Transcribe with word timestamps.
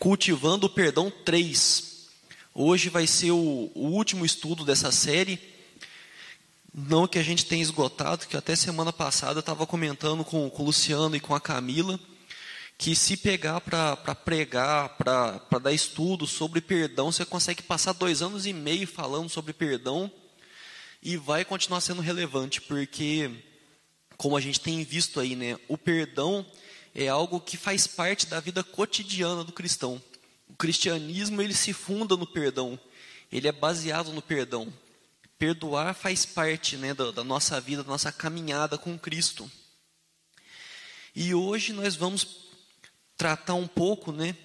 Cultivando 0.00 0.64
o 0.64 0.70
Perdão 0.70 1.12
3. 1.26 2.08
Hoje 2.54 2.88
vai 2.88 3.06
ser 3.06 3.32
o, 3.32 3.70
o 3.74 3.88
último 3.88 4.24
estudo 4.24 4.64
dessa 4.64 4.90
série. 4.90 5.38
Não 6.72 7.06
que 7.06 7.18
a 7.18 7.22
gente 7.22 7.44
tenha 7.44 7.60
esgotado, 7.60 8.26
que 8.26 8.34
até 8.34 8.56
semana 8.56 8.94
passada 8.94 9.34
eu 9.34 9.40
estava 9.40 9.66
comentando 9.66 10.24
com, 10.24 10.48
com 10.48 10.62
o 10.62 10.64
Luciano 10.64 11.14
e 11.14 11.20
com 11.20 11.34
a 11.34 11.40
Camila, 11.40 12.00
que 12.78 12.96
se 12.96 13.14
pegar 13.14 13.60
para 13.60 13.94
pregar, 14.14 14.96
para 14.96 15.58
dar 15.62 15.70
estudo 15.70 16.26
sobre 16.26 16.62
perdão, 16.62 17.12
você 17.12 17.26
consegue 17.26 17.62
passar 17.62 17.92
dois 17.92 18.22
anos 18.22 18.46
e 18.46 18.54
meio 18.54 18.86
falando 18.86 19.28
sobre 19.28 19.52
perdão 19.52 20.10
e 21.02 21.18
vai 21.18 21.44
continuar 21.44 21.82
sendo 21.82 22.00
relevante, 22.00 22.62
porque, 22.62 23.30
como 24.16 24.34
a 24.34 24.40
gente 24.40 24.60
tem 24.60 24.82
visto 24.82 25.20
aí, 25.20 25.36
né, 25.36 25.58
o 25.68 25.76
perdão 25.76 26.46
é 26.94 27.08
algo 27.08 27.40
que 27.40 27.56
faz 27.56 27.86
parte 27.86 28.26
da 28.26 28.40
vida 28.40 28.62
cotidiana 28.62 29.44
do 29.44 29.52
cristão. 29.52 30.02
O 30.48 30.54
cristianismo 30.54 31.40
ele 31.40 31.54
se 31.54 31.72
funda 31.72 32.16
no 32.16 32.26
perdão, 32.26 32.78
ele 33.30 33.46
é 33.48 33.52
baseado 33.52 34.12
no 34.12 34.22
perdão. 34.22 34.72
Perdoar 35.38 35.94
faz 35.94 36.26
parte 36.26 36.76
né, 36.76 36.92
da, 36.92 37.10
da 37.10 37.24
nossa 37.24 37.60
vida, 37.60 37.82
da 37.82 37.90
nossa 37.90 38.12
caminhada 38.12 38.76
com 38.76 38.98
Cristo. 38.98 39.50
E 41.14 41.34
hoje 41.34 41.72
nós 41.72 41.96
vamos 41.96 42.48
tratar 43.16 43.54
um 43.54 43.66
pouco, 43.66 44.12
né, 44.12 44.36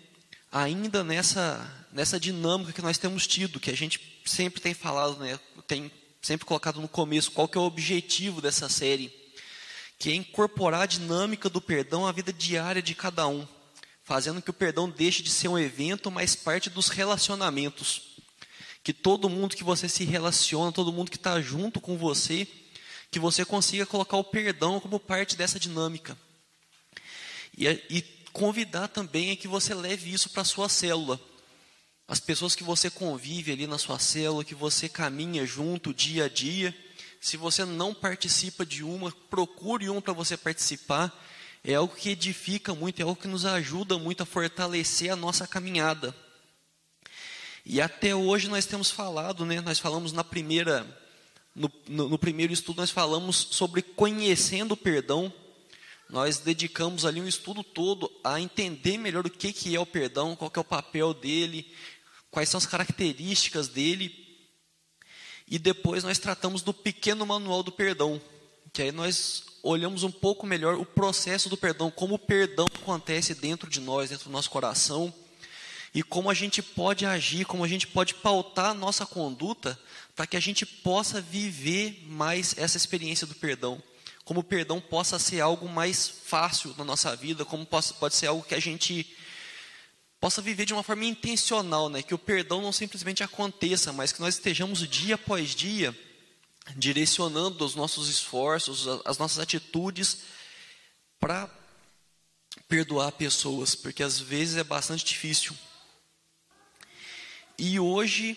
ainda 0.52 1.04
nessa, 1.04 1.88
nessa 1.92 2.20
dinâmica 2.20 2.74
que 2.74 2.82
nós 2.82 2.98
temos 2.98 3.28
tido, 3.28 3.60
que 3.60 3.70
a 3.70 3.76
gente 3.76 4.22
sempre 4.26 4.62
tem 4.62 4.74
falado, 4.74 5.18
né, 5.18 5.40
tem 5.68 5.92
sempre 6.22 6.46
colocado 6.46 6.82
no 6.82 6.88
começo, 6.88 7.32
qual 7.32 7.48
que 7.48 7.58
é 7.58 7.62
o 7.62 7.66
objetivo 7.66 8.42
dessa 8.42 8.68
série, 8.68 9.14
que 9.98 10.12
é 10.12 10.16
incorporar 10.16 10.82
a 10.82 10.86
dinâmica 10.86 11.50
do 11.50 11.62
perdão 11.62 12.06
à 12.06 12.12
vida 12.12 12.32
diária 12.32 12.82
de 12.82 12.94
cada 12.94 13.28
um, 13.28 13.48
fazendo 14.04 14.42
que 14.42 14.50
o 14.50 14.54
perdão 14.54 14.90
deixe 14.90 15.24
de 15.24 15.30
ser 15.30 15.48
um 15.48 15.58
evento, 15.58 16.12
mas 16.12 16.36
parte 16.36 16.70
dos 16.70 16.90
relacionamentos. 16.90 18.16
Que 18.84 18.94
todo 18.94 19.30
mundo 19.30 19.56
que 19.56 19.64
você 19.64 19.90
se 19.90 20.04
relaciona, 20.04 20.72
todo 20.72 20.94
mundo 20.94 21.10
que 21.10 21.18
está 21.18 21.42
junto 21.42 21.82
com 21.82 21.98
você, 21.98 22.48
que 23.10 23.20
você 23.20 23.44
consiga 23.44 23.86
colocar 23.86 24.18
o 24.18 24.24
perdão 24.24 24.80
como 24.80 25.00
parte 25.00 25.36
dessa 25.36 25.60
dinâmica. 25.60 26.18
E, 27.58 27.68
e 27.90 28.02
convidar 28.32 28.90
também 28.90 29.32
é 29.32 29.36
que 29.36 29.48
você 29.48 29.74
leve 29.74 30.14
isso 30.14 30.30
para 30.30 30.42
a 30.42 30.46
sua 30.46 30.70
célula 30.70 31.20
as 32.08 32.20
pessoas 32.20 32.54
que 32.54 32.64
você 32.64 32.90
convive 32.90 33.52
ali 33.52 33.66
na 33.66 33.78
sua 33.78 33.98
célula, 33.98 34.46
que 34.46 34.54
você 34.54 34.88
caminha 34.88 35.46
junto 35.46 35.94
dia 35.94 36.26
a 36.26 36.30
dia. 36.30 36.76
Se 37.26 37.38
você 37.38 37.66
não 37.66 37.92
participa 37.92 38.64
de 38.64 38.84
uma, 38.84 39.12
procure 39.32 39.90
uma 39.90 40.00
para 40.00 40.14
você 40.14 40.38
participar. 40.38 41.12
É 41.64 41.74
algo 41.74 41.96
que 41.96 42.12
edifica 42.12 42.76
muito, 42.76 43.00
é 43.00 43.02
algo 43.02 43.20
que 43.20 43.28
nos 43.28 43.48
ajuda 43.48 43.98
muito 43.98 44.22
a 44.22 44.28
fortalecer 44.28 45.12
a 45.12 45.16
nossa 45.16 45.48
caminhada. 45.48 46.16
E 47.66 47.82
até 47.82 48.14
hoje 48.14 48.48
nós 48.48 48.68
temos 48.68 48.92
falado, 48.92 49.44
né? 49.44 49.60
Nós 49.60 49.80
falamos 49.80 50.12
na 50.12 50.24
primeira, 50.24 50.86
no, 51.56 51.72
no, 51.88 52.10
no 52.10 52.20
primeiro 52.20 52.54
estudo 52.54 52.78
nós 52.78 52.92
falamos 52.92 53.48
sobre 53.50 53.82
conhecendo 53.82 54.74
o 54.74 54.78
perdão. 54.78 55.34
Nós 56.08 56.38
dedicamos 56.38 57.06
ali 57.06 57.20
um 57.20 57.28
estudo 57.28 57.64
todo 57.64 58.08
a 58.24 58.40
entender 58.40 59.00
melhor 59.00 59.26
o 59.26 59.32
que, 59.32 59.52
que 59.52 59.76
é 59.76 59.80
o 59.80 59.86
perdão, 59.88 60.36
qual 60.36 60.52
que 60.52 60.60
é 60.60 60.62
o 60.62 60.64
papel 60.64 61.12
dele, 61.12 61.74
quais 62.30 62.50
são 62.50 62.60
as 62.60 62.68
características 62.68 63.68
dele. 63.68 64.25
E 65.48 65.60
depois 65.60 66.04
nós 66.04 66.18
tratamos 66.18 66.62
do 66.62 66.74
pequeno 66.74 67.26
manual 67.26 67.62
do 67.62 67.72
perdão, 67.72 68.20
que 68.74 68.82
aí 68.82 68.92
nós 68.92 69.44
olhamos 69.62 70.04
um 70.04 70.12
pouco 70.12 70.46
melhor 70.46 70.76
o 70.76 70.86
processo 70.86 71.50
do 71.50 71.58
perdão, 71.58 71.90
como 71.92 72.16
o 72.16 72.20
perdão 72.20 72.68
acontece 72.74 73.34
dentro 73.34 73.70
de 73.70 73.80
nós, 73.80 74.10
dentro 74.10 74.26
do 74.26 74.32
nosso 74.32 74.50
coração, 74.50 75.14
e 75.94 76.04
como 76.04 76.30
a 76.30 76.34
gente 76.34 76.62
pode 76.62 77.06
agir, 77.06 77.46
como 77.46 77.64
a 77.64 77.68
gente 77.68 77.88
pode 77.88 78.16
pautar 78.16 78.72
a 78.72 78.74
nossa 78.74 79.06
conduta 79.06 79.80
para 80.16 80.28
que 80.28 80.36
a 80.36 80.42
gente 80.42 80.66
possa 80.66 81.22
viver 81.22 82.04
mais 82.08 82.54
essa 82.58 82.78
experiência 82.78 83.26
do 83.26 83.34
perdão. 83.34 83.82
Como 84.26 84.40
o 84.40 84.44
perdão 84.44 84.82
possa 84.82 85.18
ser 85.20 85.40
algo 85.40 85.70
mais 85.70 86.08
fácil 86.08 86.74
na 86.78 86.84
nossa 86.84 87.16
vida, 87.16 87.46
como 87.46 87.66
pode 87.66 88.16
ser 88.16 88.28
algo 88.28 88.44
que 88.44 88.56
a 88.56 88.60
gente 88.60 89.16
possa 90.26 90.42
viver 90.42 90.66
de 90.66 90.74
uma 90.74 90.82
forma 90.82 91.06
intencional, 91.06 91.88
né? 91.88 92.02
que 92.02 92.16
o 92.16 92.18
perdão 92.18 92.60
não 92.60 92.72
simplesmente 92.72 93.22
aconteça, 93.22 93.94
mas 93.94 94.12
que 94.12 94.20
nós 94.20 94.34
estejamos 94.34 94.80
dia 94.90 95.14
após 95.14 95.54
dia 95.54 95.96
direcionando 96.76 97.64
os 97.64 97.76
nossos 97.76 98.10
esforços, 98.10 98.88
as 99.06 99.20
nossas 99.20 99.38
atitudes 99.38 100.22
para 101.20 101.48
perdoar 102.68 103.12
pessoas, 103.12 103.76
porque 103.76 104.02
às 104.02 104.20
vezes 104.20 104.58
é 104.58 104.64
bastante 104.64 105.06
difícil. 105.06 105.56
E 107.56 107.80
hoje 107.80 108.36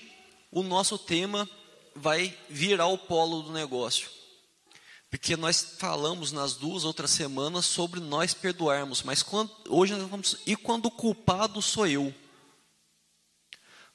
o 0.51 0.63
nosso 0.63 0.99
tema 0.99 1.49
vai 1.95 2.37
virar 2.51 2.89
o 2.89 2.99
polo 2.99 3.41
do 3.41 3.51
negócio. 3.51 4.11
Porque 5.11 5.37
nós 5.37 5.77
falamos 5.79 6.33
nas 6.33 6.55
duas 6.55 6.85
outras 6.85 7.11
semanas 7.11 7.65
sobre 7.65 7.99
nós 7.99 8.35
perdoarmos, 8.35 9.03
mas 9.03 9.23
quando, 9.23 9.51
hoje 9.69 9.95
nós 9.95 10.09
vamos. 10.09 10.37
E 10.47 10.55
quando 10.55 10.87
o 10.87 10.91
culpado 10.91 11.63
sou 11.63 11.87
eu? 11.87 12.15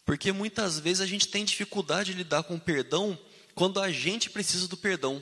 Porque 0.04 0.32
muitas 0.32 0.80
vezes 0.80 1.02
a 1.02 1.06
gente 1.06 1.28
tem 1.28 1.46
dificuldade 1.46 2.12
de 2.12 2.18
lidar 2.18 2.44
com 2.44 2.56
o 2.56 2.60
perdão 2.60 3.18
quando 3.54 3.80
a 3.80 3.92
gente 3.92 4.30
precisa 4.30 4.68
do 4.68 4.76
perdão. 4.76 5.22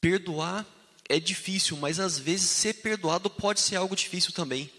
Perdoar 0.00 0.66
é 1.08 1.20
difícil, 1.20 1.76
mas 1.76 2.00
às 2.00 2.18
vezes 2.18 2.50
ser 2.50 2.74
perdoado 2.74 3.30
pode 3.30 3.60
ser 3.60 3.76
algo 3.76 3.94
difícil 3.94 4.32
também. 4.32 4.70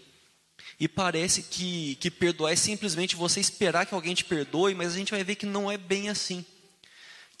E 0.78 0.86
parece 0.86 1.44
que, 1.44 1.94
que 1.96 2.10
perdoar 2.10 2.52
é 2.52 2.56
simplesmente 2.56 3.16
você 3.16 3.40
esperar 3.40 3.86
que 3.86 3.94
alguém 3.94 4.14
te 4.14 4.24
perdoe, 4.24 4.74
mas 4.74 4.92
a 4.92 4.96
gente 4.96 5.10
vai 5.12 5.24
ver 5.24 5.36
que 5.36 5.46
não 5.46 5.70
é 5.70 5.78
bem 5.78 6.10
assim 6.10 6.44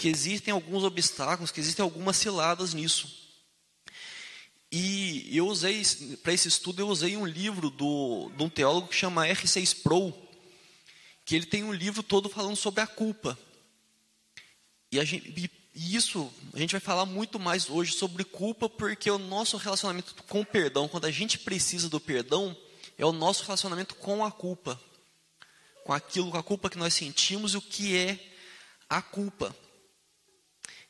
que 0.02 0.08
existem 0.08 0.52
alguns 0.52 0.82
obstáculos, 0.82 1.52
que 1.52 1.60
existem 1.60 1.80
algumas 1.80 2.16
ciladas 2.16 2.74
nisso. 2.74 3.08
E 4.68 5.28
eu 5.30 5.46
usei, 5.46 5.80
para 6.24 6.32
esse 6.32 6.48
estudo, 6.48 6.82
eu 6.82 6.88
usei 6.88 7.16
um 7.16 7.24
livro 7.24 7.70
do, 7.70 8.28
de 8.36 8.42
um 8.42 8.48
teólogo 8.48 8.88
que 8.88 8.96
chama 8.96 9.28
R6 9.28 9.80
Pro, 9.80 10.12
que 11.24 11.36
ele 11.36 11.46
tem 11.46 11.62
um 11.62 11.72
livro 11.72 12.02
todo 12.02 12.28
falando 12.28 12.56
sobre 12.56 12.80
a 12.80 12.86
culpa. 12.88 13.38
E, 14.90 15.04
gente, 15.04 15.52
e 15.72 15.94
isso, 15.94 16.28
a 16.52 16.58
gente 16.58 16.72
vai 16.72 16.80
falar 16.80 17.06
muito 17.06 17.38
mais 17.38 17.70
hoje 17.70 17.92
sobre 17.92 18.24
culpa, 18.24 18.68
porque 18.68 19.08
o 19.08 19.18
nosso 19.18 19.56
relacionamento 19.56 20.16
com 20.24 20.40
o 20.40 20.44
perdão, 20.44 20.88
quando 20.88 21.04
a 21.04 21.12
gente 21.12 21.38
precisa 21.38 21.88
do 21.88 22.00
perdão, 22.00 22.56
é 22.98 23.06
o 23.06 23.12
nosso 23.12 23.44
relacionamento 23.44 23.94
com 23.94 24.24
a 24.24 24.32
culpa. 24.32 24.80
Com 25.84 25.92
aquilo, 25.92 26.32
com 26.32 26.38
a 26.38 26.42
culpa 26.42 26.68
que 26.68 26.76
nós 26.76 26.92
sentimos 26.92 27.54
e 27.54 27.56
o 27.56 27.62
que 27.62 27.96
é 27.96 28.18
a 28.90 29.00
culpa. 29.00 29.54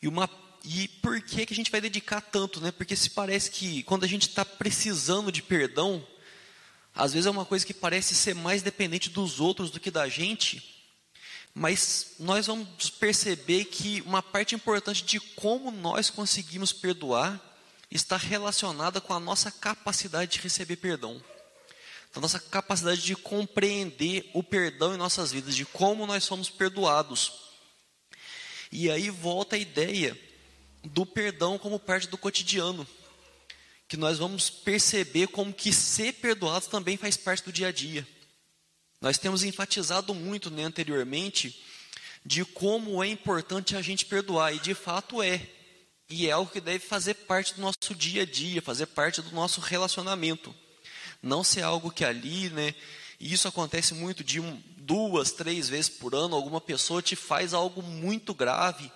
E, 0.03 0.09
uma, 0.09 0.29
e 0.65 0.89
por 0.89 1.21
que, 1.23 1.47
que 1.47 1.55
a 1.55 1.57
gente 1.57 1.71
vai 1.71 1.81
dedicar 1.81 2.21
tanto? 2.21 2.61
Né? 2.61 2.73
Porque 2.73 2.97
se 2.97 3.11
parece 3.11 3.51
que 3.51 3.85
quando 3.85 4.05
a 4.05 4.09
gente 4.09 4.29
está 4.29 4.45
precisando 4.45 5.31
de 5.31 5.41
perdão, 5.41 6.05
às 6.95 7.13
vezes 7.13 7.27
é 7.27 7.31
uma 7.31 7.47
coisa 7.47 7.65
que 7.65 7.73
parece 7.73 8.15
ser 8.15 8.35
mais 8.35 8.63
dependente 8.63 9.09
dos 9.09 9.39
outros 9.41 9.71
do 9.71 9.79
que 9.79 9.91
da 9.91 10.09
gente, 10.09 10.73
mas 11.55 12.15
nós 12.19 12.47
vamos 12.47 12.91
perceber 12.91 13.67
que 13.67 14.03
uma 14.03 14.23
parte 14.23 14.55
importante 14.55 15.05
de 15.05 15.21
como 15.21 15.71
nós 15.71 16.11
conseguimos 16.11 16.73
perdoar 16.73 17.41
está 17.91 18.17
relacionada 18.17 19.01
com 19.01 19.13
a 19.13 19.21
nossa 19.21 19.51
capacidade 19.51 20.33
de 20.33 20.41
receber 20.41 20.77
perdão. 20.77 21.23
A 22.15 22.21
nossa 22.21 22.39
capacidade 22.39 23.03
de 23.03 23.15
compreender 23.15 24.31
o 24.35 24.43
perdão 24.43 24.95
em 24.95 24.99
nossas 24.99 25.33
vidas, 25.33 25.55
de 25.55 25.65
como 25.65 26.07
nós 26.07 26.25
somos 26.25 26.51
perdoados. 26.51 27.52
E 28.73 28.91
aí 28.91 29.11
volta 29.11 29.55
a 29.55 29.59
ideia 29.59 30.19
do 30.83 31.05
perdão 31.05 31.59
como 31.59 31.79
parte 31.79 32.09
do 32.09 32.17
cotidiano. 32.17 32.87
Que 33.87 33.99
nós 33.99 34.19
vamos 34.19 34.49
perceber 34.49 35.29
como 35.29 35.53
que 35.53 35.71
ser 35.71 36.15
perdoado 36.15 36.67
também 36.67 36.97
faz 36.97 37.15
parte 37.15 37.45
do 37.45 37.53
dia 37.53 37.69
a 37.69 37.73
dia. 37.73 38.09
Nós 38.99 39.19
temos 39.19 39.45
enfatizado 39.45 40.15
muito 40.15 40.51
né, 40.51 40.65
anteriormente 40.65 41.63
de 42.25 42.45
como 42.45 43.03
é 43.05 43.09
importante 43.09 43.77
a 43.77 43.83
gente 43.83 44.07
perdoar, 44.07 44.55
e 44.55 44.61
de 44.61 44.75
fato 44.75 45.23
é. 45.23 45.47
E 46.09 46.29
é 46.29 46.31
algo 46.31 46.51
que 46.51 46.61
deve 46.61 46.79
fazer 46.79 47.15
parte 47.15 47.55
do 47.55 47.61
nosso 47.61 47.95
dia 47.95 48.23
a 48.23 48.27
dia, 48.27 48.63
fazer 48.63 48.87
parte 48.87 49.21
do 49.21 49.33
nosso 49.33 49.61
relacionamento. 49.61 50.55
Não 51.23 51.45
ser 51.45 51.63
algo 51.63 51.91
que 51.91 52.05
ali, 52.05 52.49
né? 52.51 52.75
E 53.21 53.33
isso 53.33 53.49
acontece 53.49 53.93
muito 53.93 54.25
de 54.25 54.41
um, 54.41 54.63
duas, 54.85 55.33
três 55.33 55.69
vezes 55.69 55.89
por 55.89 56.15
ano, 56.15 56.35
alguma 56.35 56.61
pessoa 56.61 57.01
te 57.01 57.15
faz 57.15 57.55
algo 57.55 57.83
muito 57.83 58.35
grave, 58.35 58.91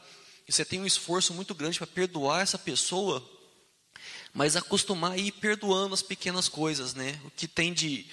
e 0.47 0.53
você 0.53 0.65
tem 0.65 0.81
um 0.81 0.87
esforço 0.87 1.33
muito 1.35 1.55
grande 1.55 1.79
para 1.79 1.87
perdoar 1.87 2.43
essa 2.43 2.59
pessoa, 2.59 3.25
mas 4.33 4.55
acostumar 4.55 5.12
a 5.12 5.17
ir 5.17 5.33
perdoando 5.33 5.94
as 5.94 6.03
pequenas 6.03 6.49
coisas, 6.49 6.94
né? 6.94 7.21
O 7.25 7.31
que 7.31 7.49
tem 7.49 7.73
de 7.73 8.06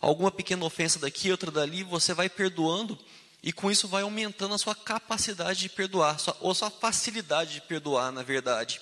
alguma 0.00 0.30
pequena 0.30 0.64
ofensa 0.64 0.98
daqui, 0.98 1.30
outra 1.30 1.50
dali, 1.50 1.82
você 1.82 2.12
vai 2.12 2.28
perdoando, 2.28 2.98
e 3.42 3.52
com 3.52 3.70
isso 3.70 3.88
vai 3.88 4.02
aumentando 4.02 4.54
a 4.54 4.58
sua 4.58 4.74
capacidade 4.74 5.60
de 5.60 5.68
perdoar, 5.68 6.18
sua, 6.18 6.36
ou 6.40 6.54
sua 6.54 6.70
facilidade 6.70 7.54
de 7.54 7.60
perdoar, 7.62 8.12
na 8.12 8.22
verdade. 8.22 8.80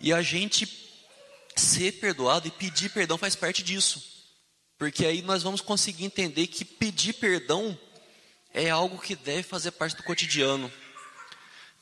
E 0.00 0.12
a 0.12 0.20
gente 0.20 0.66
ser 1.54 1.92
perdoado 1.92 2.48
e 2.48 2.50
pedir 2.50 2.90
perdão 2.90 3.16
faz 3.16 3.36
parte 3.36 3.62
disso. 3.62 4.11
Porque 4.82 5.06
aí 5.06 5.22
nós 5.22 5.44
vamos 5.44 5.60
conseguir 5.60 6.04
entender 6.04 6.48
que 6.48 6.64
pedir 6.64 7.12
perdão 7.12 7.78
é 8.52 8.68
algo 8.68 8.98
que 8.98 9.14
deve 9.14 9.44
fazer 9.44 9.70
parte 9.70 9.94
do 9.94 10.02
cotidiano. 10.02 10.68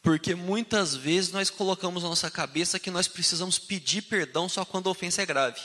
Porque 0.02 0.34
muitas 0.34 0.94
vezes 0.94 1.32
nós 1.32 1.48
colocamos 1.48 2.02
na 2.02 2.10
nossa 2.10 2.30
cabeça 2.30 2.78
que 2.78 2.90
nós 2.90 3.08
precisamos 3.08 3.58
pedir 3.58 4.02
perdão 4.02 4.50
só 4.50 4.66
quando 4.66 4.86
a 4.86 4.92
ofensa 4.92 5.22
é 5.22 5.24
grave. 5.24 5.62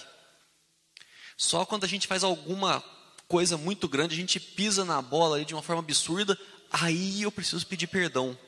Só 1.36 1.66
quando 1.66 1.84
a 1.84 1.90
gente 1.90 2.08
faz 2.08 2.24
alguma 2.24 2.82
coisa 3.28 3.58
muito 3.58 3.90
grande, 3.90 4.16
a 4.16 4.18
gente 4.18 4.40
pisa 4.40 4.86
na 4.86 5.02
bola 5.02 5.44
de 5.44 5.54
uma 5.54 5.62
forma 5.62 5.82
absurda, 5.82 6.40
aí 6.72 7.24
eu 7.24 7.32
preciso 7.34 7.68
pedir 7.68 7.88
perdão. 7.88 8.40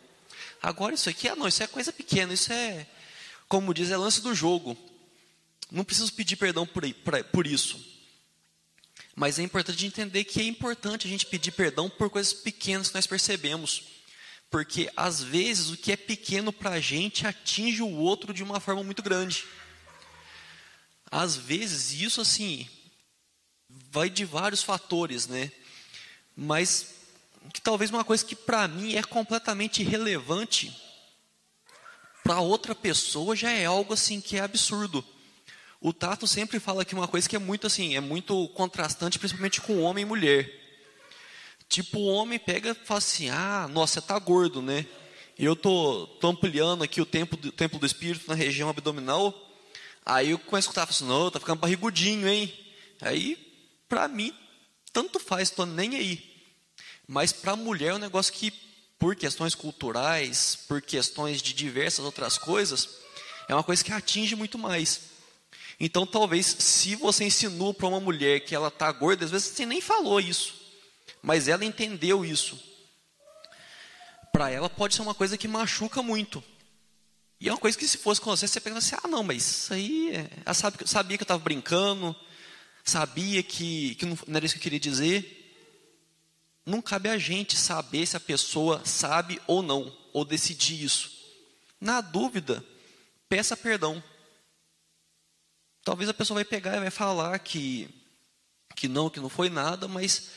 Agora 0.61 0.95
isso 0.95 1.09
aqui, 1.09 1.27
ah 1.27 1.35
não, 1.35 1.49
isso 1.49 1.61
é 1.61 1.67
coisa 1.67 1.91
pequena, 1.91 2.33
isso 2.33 2.53
é, 2.53 2.87
como 3.49 3.73
diz, 3.73 3.91
é 3.91 3.97
lance 3.97 4.21
do 4.21 4.33
jogo. 4.33 4.77
Não 5.69 5.83
preciso 5.83 6.13
pedir 6.13 6.37
perdão 6.37 6.65
por, 6.65 6.83
por 7.33 7.45
isso. 7.45 7.96
Mas 9.19 9.39
é 9.39 9.41
importante 9.41 9.83
entender 9.83 10.25
que 10.25 10.39
é 10.39 10.43
importante 10.43 11.07
a 11.07 11.09
gente 11.09 11.25
pedir 11.25 11.49
perdão 11.49 11.89
por 11.89 12.07
coisas 12.07 12.33
pequenas 12.33 12.89
que 12.89 12.93
nós 12.93 13.07
percebemos. 13.07 13.81
Porque 14.47 14.91
às 14.95 15.23
vezes 15.23 15.71
o 15.71 15.75
que 15.75 15.91
é 15.91 15.97
pequeno 15.97 16.53
para 16.53 16.75
a 16.75 16.79
gente 16.79 17.25
atinge 17.25 17.81
o 17.81 17.89
outro 17.89 18.31
de 18.31 18.43
uma 18.43 18.59
forma 18.59 18.83
muito 18.83 19.01
grande. 19.01 19.43
Às 21.09 21.35
vezes, 21.35 21.99
isso 21.99 22.21
assim, 22.21 22.69
vai 23.67 24.07
de 24.07 24.23
vários 24.23 24.61
fatores, 24.61 25.25
né? 25.25 25.51
Mas 26.35 26.93
que 27.51 27.59
talvez 27.59 27.89
uma 27.89 28.03
coisa 28.03 28.23
que 28.23 28.35
para 28.35 28.67
mim 28.67 28.93
é 28.93 29.01
completamente 29.01 29.81
irrelevante, 29.81 30.71
para 32.23 32.39
outra 32.39 32.75
pessoa 32.75 33.35
já 33.35 33.49
é 33.49 33.65
algo 33.65 33.95
assim 33.95 34.21
que 34.21 34.37
é 34.37 34.41
absurdo. 34.41 35.03
O 35.79 35.93
Tato 35.93 36.25
sempre 36.25 36.59
fala 36.59 36.83
que 36.83 36.95
uma 36.95 37.07
coisa 37.07 37.29
que 37.29 37.35
é 37.35 37.39
muito 37.39 37.67
assim, 37.67 37.95
é 37.95 37.99
muito 37.99 38.47
contrastante, 38.49 39.19
principalmente 39.19 39.61
com 39.61 39.81
homem 39.81 40.01
e 40.01 40.05
mulher. 40.05 40.51
Tipo, 41.69 41.99
o 41.99 42.07
homem 42.07 42.39
pega 42.39 42.71
e 42.71 42.85
fala 42.85 42.97
assim: 42.97 43.29
ah, 43.29 43.67
nossa, 43.71 43.99
você 43.99 44.07
tá 44.07 44.17
gordo, 44.17 44.61
né? 44.61 44.85
E 45.37 45.45
eu 45.45 45.55
tô, 45.55 46.07
tô 46.19 46.29
ampliando 46.29 46.83
aqui 46.83 46.99
o 46.99 47.05
templo 47.05 47.37
do, 47.37 47.51
templo 47.51 47.77
do 47.77 47.85
espírito 47.85 48.27
na 48.27 48.33
região 48.33 48.69
abdominal. 48.69 49.33
Aí 50.03 50.31
eu 50.31 50.39
começo 50.39 50.69
a 50.69 50.71
escutar, 50.71 50.83
assim, 50.89 51.05
não, 51.05 51.29
tá 51.29 51.39
ficando 51.39 51.59
barrigudinho, 51.59 52.27
hein? 52.27 52.51
Aí, 53.01 53.37
pra 53.87 54.07
mim, 54.07 54.33
tanto 54.91 55.19
faz, 55.19 55.51
tô 55.51 55.65
nem 55.65 55.95
aí. 55.95 56.37
Mas 57.07 57.31
para 57.31 57.51
a 57.51 57.57
mulher 57.57 57.89
é 57.89 57.93
um 57.93 57.99
negócio 57.99 58.33
que, 58.33 58.51
por 58.97 59.15
questões 59.15 59.53
culturais, 59.53 60.57
por 60.67 60.81
questões 60.81 61.41
de 61.41 61.53
diversas 61.53 62.03
outras 62.03 62.37
coisas, 62.37 62.89
é 63.47 63.53
uma 63.53 63.63
coisa 63.63 63.83
que 63.83 63.91
atinge 63.91 64.35
muito 64.35 64.57
mais. 64.57 65.16
Então, 65.79 66.05
talvez, 66.05 66.45
se 66.45 66.95
você 66.95 67.25
ensinou 67.25 67.73
para 67.73 67.87
uma 67.87 67.99
mulher 67.99 68.39
que 68.41 68.55
ela 68.55 68.69
está 68.69 68.91
gorda, 68.91 69.25
às 69.25 69.31
vezes 69.31 69.49
você 69.49 69.65
nem 69.65 69.79
falou 69.79 70.19
isso 70.19 70.57
mas 71.21 71.47
ela 71.47 71.65
entendeu 71.65 72.23
isso. 72.23 72.57
Para 74.31 74.49
ela 74.49 74.69
pode 74.69 74.95
ser 74.95 75.01
uma 75.01 75.13
coisa 75.13 75.37
que 75.37 75.47
machuca 75.47 76.01
muito. 76.01 76.43
E 77.39 77.49
é 77.49 77.51
uma 77.51 77.59
coisa 77.59 77.77
que 77.77 77.87
se 77.87 77.97
fosse 77.97 78.21
com 78.21 78.29
você, 78.29 78.47
você 78.47 78.61
pensa 78.61 78.77
assim, 78.77 78.95
ah 79.03 79.07
não, 79.07 79.23
mas 79.23 79.45
isso 79.45 79.73
aí, 79.73 80.11
ela 80.45 80.53
sabe, 80.53 80.77
sabia 80.87 81.17
que 81.17 81.23
eu 81.23 81.25
estava 81.25 81.43
brincando, 81.43 82.15
sabia 82.83 83.43
que, 83.43 83.95
que 83.95 84.05
não 84.05 84.17
era 84.35 84.45
isso 84.45 84.55
que 84.55 84.59
eu 84.59 84.63
queria 84.63 84.79
dizer. 84.79 85.33
Não 86.65 86.81
cabe 86.81 87.09
a 87.09 87.17
gente 87.17 87.57
saber 87.57 88.05
se 88.05 88.17
a 88.17 88.19
pessoa 88.21 88.81
sabe 88.85 89.41
ou 89.47 89.61
não, 89.61 89.95
ou 90.13 90.25
decidir 90.25 90.81
isso. 90.81 91.11
Na 91.79 92.01
dúvida, 92.01 92.63
peça 93.29 93.55
perdão. 93.55 94.01
Talvez 95.87 96.09
a 96.09 96.13
pessoa 96.13 96.35
vai 96.35 96.43
pegar 96.43 96.75
e 96.75 96.81
vai 96.81 96.91
falar 96.91 97.39
que, 97.39 97.87
que 98.75 98.89
não, 98.89 99.09
que 99.09 99.21
não 99.21 99.29
foi 99.29 99.49
nada, 99.49 99.87
mas 99.87 100.31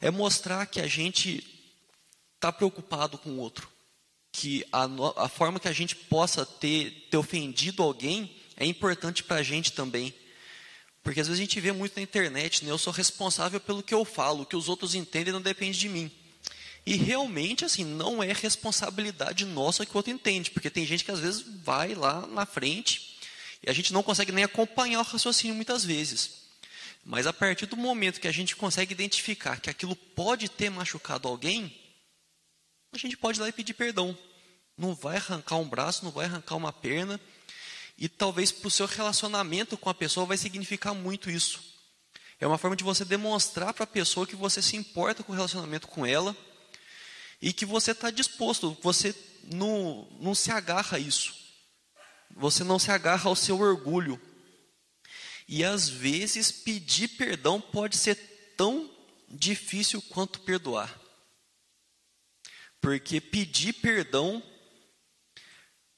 é 0.00 0.10
mostrar 0.10 0.66
que 0.66 0.80
a 0.80 0.88
gente 0.88 1.46
está 2.34 2.50
preocupado 2.50 3.16
com 3.16 3.30
o 3.30 3.38
outro. 3.38 3.68
Que 4.32 4.66
a, 4.72 4.88
a, 5.16 5.28
forma 5.28 5.60
que 5.60 5.68
a 5.68 5.72
gente 5.72 5.94
possa 5.94 6.44
ter, 6.44 7.06
ter 7.08 7.16
ofendido 7.16 7.84
alguém 7.84 8.34
é 8.56 8.66
importante 8.66 9.22
para 9.22 9.36
a 9.36 9.42
gente 9.44 9.70
também. 9.70 10.12
Porque 11.04 11.20
às 11.20 11.28
vezes 11.28 11.40
a 11.40 11.44
gente 11.44 11.60
vê 11.60 11.70
muito 11.70 11.94
na 11.94 12.02
internet, 12.02 12.64
né? 12.64 12.72
eu 12.72 12.78
sou 12.78 12.92
responsável 12.92 13.60
pelo 13.60 13.84
que 13.84 13.94
eu 13.94 14.04
falo, 14.04 14.42
o 14.42 14.46
que 14.46 14.56
os 14.56 14.68
outros 14.68 14.96
entendem 14.96 15.32
não 15.32 15.40
depende 15.40 15.78
de 15.78 15.88
mim. 15.88 16.10
E 16.84 16.96
realmente, 16.96 17.64
assim, 17.64 17.84
não 17.84 18.20
é 18.20 18.32
responsabilidade 18.32 19.44
nossa 19.44 19.86
que 19.86 19.94
o 19.94 19.98
outro 19.98 20.10
entende, 20.10 20.50
porque 20.50 20.68
tem 20.68 20.84
gente 20.84 21.04
que 21.04 21.12
às 21.12 21.20
vezes 21.20 21.44
vai 21.62 21.94
lá 21.94 22.26
na 22.26 22.44
frente 22.44 23.15
e 23.66 23.70
a 23.70 23.72
gente 23.72 23.92
não 23.92 24.02
consegue 24.02 24.30
nem 24.30 24.44
acompanhar 24.44 25.00
o 25.00 25.02
raciocínio 25.02 25.56
muitas 25.56 25.84
vezes. 25.84 26.46
Mas 27.04 27.26
a 27.26 27.32
partir 27.32 27.66
do 27.66 27.76
momento 27.76 28.20
que 28.20 28.28
a 28.28 28.32
gente 28.32 28.54
consegue 28.54 28.94
identificar 28.94 29.60
que 29.60 29.68
aquilo 29.68 29.96
pode 29.96 30.48
ter 30.48 30.70
machucado 30.70 31.26
alguém, 31.26 31.76
a 32.92 32.98
gente 32.98 33.16
pode 33.16 33.38
ir 33.38 33.42
lá 33.42 33.48
e 33.48 33.52
pedir 33.52 33.74
perdão. 33.74 34.16
Não 34.78 34.94
vai 34.94 35.16
arrancar 35.16 35.56
um 35.56 35.68
braço, 35.68 36.04
não 36.04 36.12
vai 36.12 36.26
arrancar 36.26 36.54
uma 36.54 36.72
perna. 36.72 37.20
E 37.98 38.08
talvez 38.08 38.52
para 38.52 38.68
o 38.68 38.70
seu 38.70 38.86
relacionamento 38.86 39.76
com 39.76 39.90
a 39.90 39.94
pessoa 39.94 40.26
vai 40.26 40.36
significar 40.36 40.94
muito 40.94 41.28
isso. 41.28 41.60
É 42.38 42.46
uma 42.46 42.58
forma 42.58 42.76
de 42.76 42.84
você 42.84 43.04
demonstrar 43.04 43.74
para 43.74 43.84
a 43.84 43.88
pessoa 43.88 44.26
que 44.26 44.36
você 44.36 44.62
se 44.62 44.76
importa 44.76 45.24
com 45.24 45.32
o 45.32 45.34
relacionamento 45.34 45.88
com 45.88 46.06
ela 46.06 46.36
e 47.42 47.52
que 47.52 47.64
você 47.64 47.92
está 47.92 48.10
disposto, 48.10 48.76
você 48.82 49.14
não, 49.44 50.06
não 50.20 50.34
se 50.34 50.50
agarra 50.50 50.98
a 50.98 51.00
isso. 51.00 51.45
Você 52.30 52.64
não 52.64 52.78
se 52.78 52.90
agarra 52.90 53.28
ao 53.28 53.36
seu 53.36 53.58
orgulho, 53.60 54.20
e 55.48 55.64
às 55.64 55.88
vezes 55.88 56.50
pedir 56.50 57.08
perdão 57.08 57.60
pode 57.60 57.96
ser 57.96 58.16
tão 58.56 58.90
difícil 59.28 60.02
quanto 60.02 60.40
perdoar. 60.40 60.98
Porque 62.80 63.20
pedir 63.20 63.72
perdão 63.74 64.42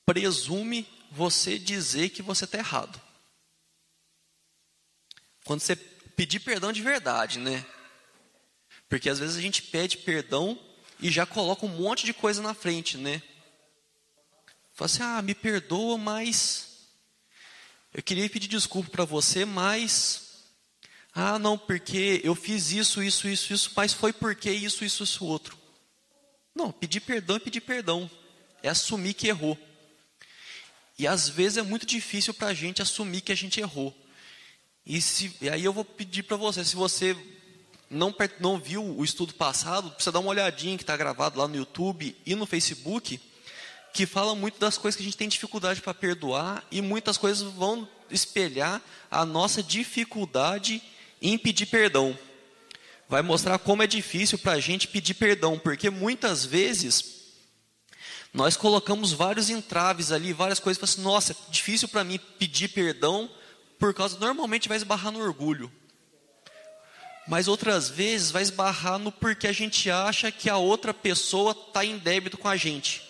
presume 0.05 0.87
você 1.11 1.59
dizer 1.59 2.11
que 2.11 2.23
você 2.23 2.45
está 2.45 2.59
errado. 2.59 3.01
Quando 5.45 5.61
você 5.61 5.77
pedir 5.77 6.41
perdão 6.41 6.73
de 6.73 6.83
verdade, 6.83 7.39
né? 7.39 7.65
Porque 8.89 9.09
às 9.09 9.19
vezes 9.19 9.37
a 9.37 9.41
gente 9.41 9.63
pede 9.63 9.99
perdão 9.99 10.59
e 11.01 11.11
já 11.11 11.25
coloca 11.25 11.65
um 11.65 11.69
monte 11.69 12.05
de 12.05 12.13
coisa 12.13 12.43
na 12.43 12.55
frente, 12.55 12.97
né? 12.97 13.23
Fala 14.79 14.87
assim, 14.87 15.03
ah, 15.03 15.21
me 15.21 15.35
perdoa, 15.35 15.99
mas 15.99 16.87
eu 17.93 18.01
queria 18.01 18.31
pedir 18.31 18.47
desculpa 18.47 18.89
para 18.89 19.05
você, 19.05 19.45
mas. 19.45 20.45
Ah, 21.13 21.37
não, 21.37 21.59
porque 21.59 22.21
eu 22.23 22.33
fiz 22.37 22.71
isso, 22.71 23.03
isso, 23.03 23.27
isso, 23.27 23.53
isso, 23.53 23.73
mas 23.75 23.93
foi 23.93 24.13
porque 24.13 24.49
isso, 24.53 24.85
isso, 24.85 25.03
isso, 25.03 25.25
outro. 25.25 25.59
Não, 26.55 26.71
pedir 26.71 27.01
perdão 27.01 27.35
é 27.35 27.41
pedir 27.41 27.61
perdão. 27.61 28.09
É 28.63 28.69
assumir 28.69 29.15
que 29.15 29.27
errou. 29.27 29.59
E 30.97 31.09
às 31.09 31.29
vezes 31.29 31.59
é 31.59 31.63
muito 31.63 31.85
difícil 31.85 32.33
para 32.33 32.47
a 32.47 32.55
gente 32.55 32.81
assumir 32.81 33.23
que 33.23 33.33
a 33.33 33.37
gente 33.37 33.59
errou. 33.59 33.93
E, 34.87 35.03
se, 35.03 35.35
e 35.41 35.51
aí 35.51 35.65
eu 35.65 35.73
vou 35.73 35.85
pedir 35.85 36.23
para 36.23 36.37
você, 36.37 36.65
se 36.65 36.77
você 36.77 37.17
não, 37.91 38.15
não 38.39 38.61
viu 38.61 38.97
o 38.97 39.03
estudo 39.03 39.35
passado, 39.35 39.91
precisa 39.91 40.13
dar 40.13 40.21
uma 40.21 40.31
olhadinha 40.31 40.77
que 40.77 40.85
está 40.85 40.97
gravado 40.97 41.37
lá 41.37 41.49
no 41.49 41.57
YouTube 41.57 42.17
e 42.25 42.37
no 42.37 42.47
Facebook 42.47 43.21
que 43.99 44.07
fala 44.07 44.33
muito 44.33 44.61
das 44.61 44.79
coisas 44.79 44.95
que 44.97 45.03
a 45.03 45.05
gente 45.05 45.17
tem 45.17 45.29
dificuldade 45.29 45.81
para 45.81 45.93
perdoar 45.93 46.65
e 46.71 46.81
muitas 46.81 47.19
coisas 47.19 47.43
vão 47.55 47.89
espelhar 48.09 48.81
a 49.11 49.25
nossa 49.25 49.61
dificuldade 49.61 50.81
em 51.21 51.37
pedir 51.37 51.67
perdão. 51.67 52.17
Vai 53.09 53.23
mostrar 53.23 53.59
como 53.59 53.83
é 53.83 53.89
difícil 53.89 54.39
para 54.39 54.53
a 54.53 54.61
gente 54.61 54.87
pedir 54.87 55.15
perdão, 55.15 55.59
porque 55.59 55.91
muitas 55.91 56.45
vezes 56.45 57.33
nós 58.33 58.57
colocamos 58.57 59.13
vários 59.13 59.51
entraves 59.51 60.13
ali, 60.13 60.33
várias 60.33 60.61
coisas, 60.61 60.81
assim, 60.81 61.03
nossa, 61.03 61.35
difícil 61.51 61.89
para 61.89 62.05
mim 62.05 62.21
pedir 62.39 62.69
perdão, 62.69 63.29
por 63.81 63.93
causa, 63.93 64.17
normalmente 64.21 64.69
vai 64.69 64.77
esbarrar 64.77 65.11
no 65.11 65.19
orgulho. 65.19 65.73
Mas 67.27 67.49
outras 67.49 67.89
vezes 67.89 68.31
vai 68.31 68.45
esbarrar 68.45 68.97
no 68.97 69.11
porque 69.11 69.49
a 69.49 69.53
gente 69.53 69.91
acha 69.91 70.31
que 70.31 70.49
a 70.49 70.57
outra 70.57 70.95
pessoa 70.95 71.51
está 71.51 71.85
em 71.85 71.99
débito 71.99 72.39
com 72.39 72.47
a 72.47 72.57
gente. 72.57 73.08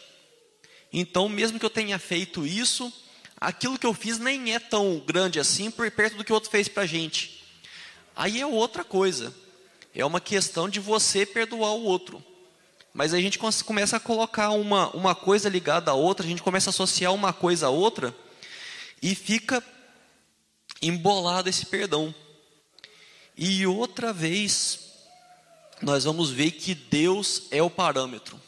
Então, 0.92 1.28
mesmo 1.28 1.58
que 1.58 1.66
eu 1.66 1.70
tenha 1.70 1.98
feito 1.98 2.46
isso, 2.46 2.92
aquilo 3.40 3.78
que 3.78 3.86
eu 3.86 3.94
fiz 3.94 4.18
nem 4.18 4.54
é 4.54 4.58
tão 4.58 4.98
grande 5.06 5.38
assim 5.38 5.70
por 5.70 5.90
perto 5.90 6.16
do 6.16 6.24
que 6.24 6.32
o 6.32 6.34
outro 6.34 6.50
fez 6.50 6.68
para 6.68 6.84
a 6.84 6.86
gente. 6.86 7.44
Aí 8.16 8.40
é 8.40 8.46
outra 8.46 8.82
coisa. 8.82 9.34
É 9.94 10.04
uma 10.04 10.20
questão 10.20 10.68
de 10.68 10.80
você 10.80 11.26
perdoar 11.26 11.72
o 11.72 11.84
outro. 11.84 12.24
Mas 12.92 13.14
a 13.14 13.20
gente 13.20 13.38
começa 13.38 13.96
a 13.96 14.00
colocar 14.00 14.50
uma, 14.50 14.90
uma 14.90 15.14
coisa 15.14 15.48
ligada 15.48 15.90
à 15.90 15.94
outra, 15.94 16.26
a 16.26 16.28
gente 16.28 16.42
começa 16.42 16.70
a 16.70 16.72
associar 16.72 17.12
uma 17.14 17.32
coisa 17.32 17.66
à 17.66 17.70
outra 17.70 18.14
e 19.00 19.14
fica 19.14 19.62
embolado 20.80 21.48
esse 21.48 21.66
perdão. 21.66 22.14
E 23.36 23.66
outra 23.66 24.12
vez, 24.12 24.80
nós 25.80 26.04
vamos 26.04 26.30
ver 26.30 26.52
que 26.52 26.74
Deus 26.74 27.44
é 27.50 27.62
o 27.62 27.70
parâmetro. 27.70 28.40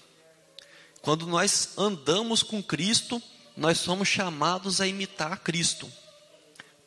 Quando 1.03 1.27
nós 1.27 1.71
andamos 1.79 2.43
com 2.43 2.63
Cristo, 2.63 3.23
nós 3.57 3.79
somos 3.79 4.09
chamados 4.09 4.81
a 4.81 4.87
imitar 4.87 5.39
Cristo. 5.41 5.91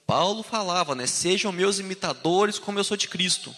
Paulo 0.06 0.44
falava, 0.44 0.94
né? 0.94 1.08
Sejam 1.08 1.52
meus 1.52 1.80
imitadores 1.80 2.60
como 2.60 2.78
eu 2.78 2.84
sou 2.84 2.98
de 2.98 3.08
Cristo. 3.08 3.56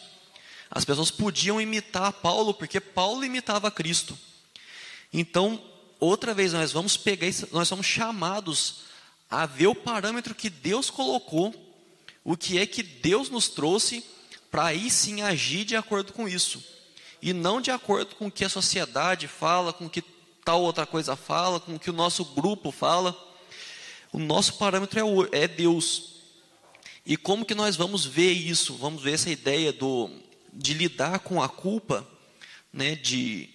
As 0.69 0.85
pessoas 0.85 1.11
podiam 1.11 1.59
imitar 1.59 2.11
Paulo 2.13 2.53
porque 2.53 2.79
Paulo 2.79 3.23
imitava 3.23 3.69
Cristo. 3.69 4.17
Então, 5.11 5.61
outra 5.99 6.33
vez 6.33 6.53
nós 6.53 6.71
vamos 6.71 6.97
pegar, 6.97 7.27
nós 7.51 7.67
somos 7.67 7.85
chamados 7.85 8.85
a 9.29 9.45
ver 9.45 9.67
o 9.67 9.75
parâmetro 9.75 10.35
que 10.35 10.49
Deus 10.49 10.89
colocou, 10.89 11.53
o 12.23 12.37
que 12.37 12.59
é 12.59 12.65
que 12.65 12.83
Deus 12.83 13.29
nos 13.29 13.49
trouxe 13.49 14.03
para 14.49 14.65
aí 14.65 14.89
sim 14.89 15.21
agir 15.21 15.65
de 15.65 15.75
acordo 15.75 16.13
com 16.13 16.27
isso. 16.27 16.63
E 17.21 17.33
não 17.33 17.59
de 17.59 17.71
acordo 17.71 18.15
com 18.15 18.27
o 18.27 18.31
que 18.31 18.45
a 18.45 18.49
sociedade 18.49 19.27
fala, 19.27 19.73
com 19.73 19.85
o 19.85 19.89
que 19.89 20.01
tal 20.45 20.61
outra 20.61 20.85
coisa 20.85 21.15
fala, 21.15 21.59
com 21.59 21.75
o 21.75 21.79
que 21.79 21.89
o 21.89 21.93
nosso 21.93 22.23
grupo 22.23 22.71
fala. 22.71 23.17
O 24.13 24.19
nosso 24.19 24.53
parâmetro 24.53 24.99
é, 25.33 25.43
é 25.43 25.47
Deus. 25.47 26.13
E 27.03 27.17
como 27.17 27.43
que 27.43 27.55
nós 27.55 27.75
vamos 27.75 28.05
ver 28.05 28.31
isso? 28.31 28.75
Vamos 28.75 29.01
ver 29.01 29.13
essa 29.13 29.29
ideia 29.29 29.73
do, 29.73 30.09
de 30.53 30.73
lidar 30.73 31.19
com 31.19 31.41
a 31.41 31.49
culpa, 31.49 32.07
né, 32.71 32.95
de, 32.95 33.49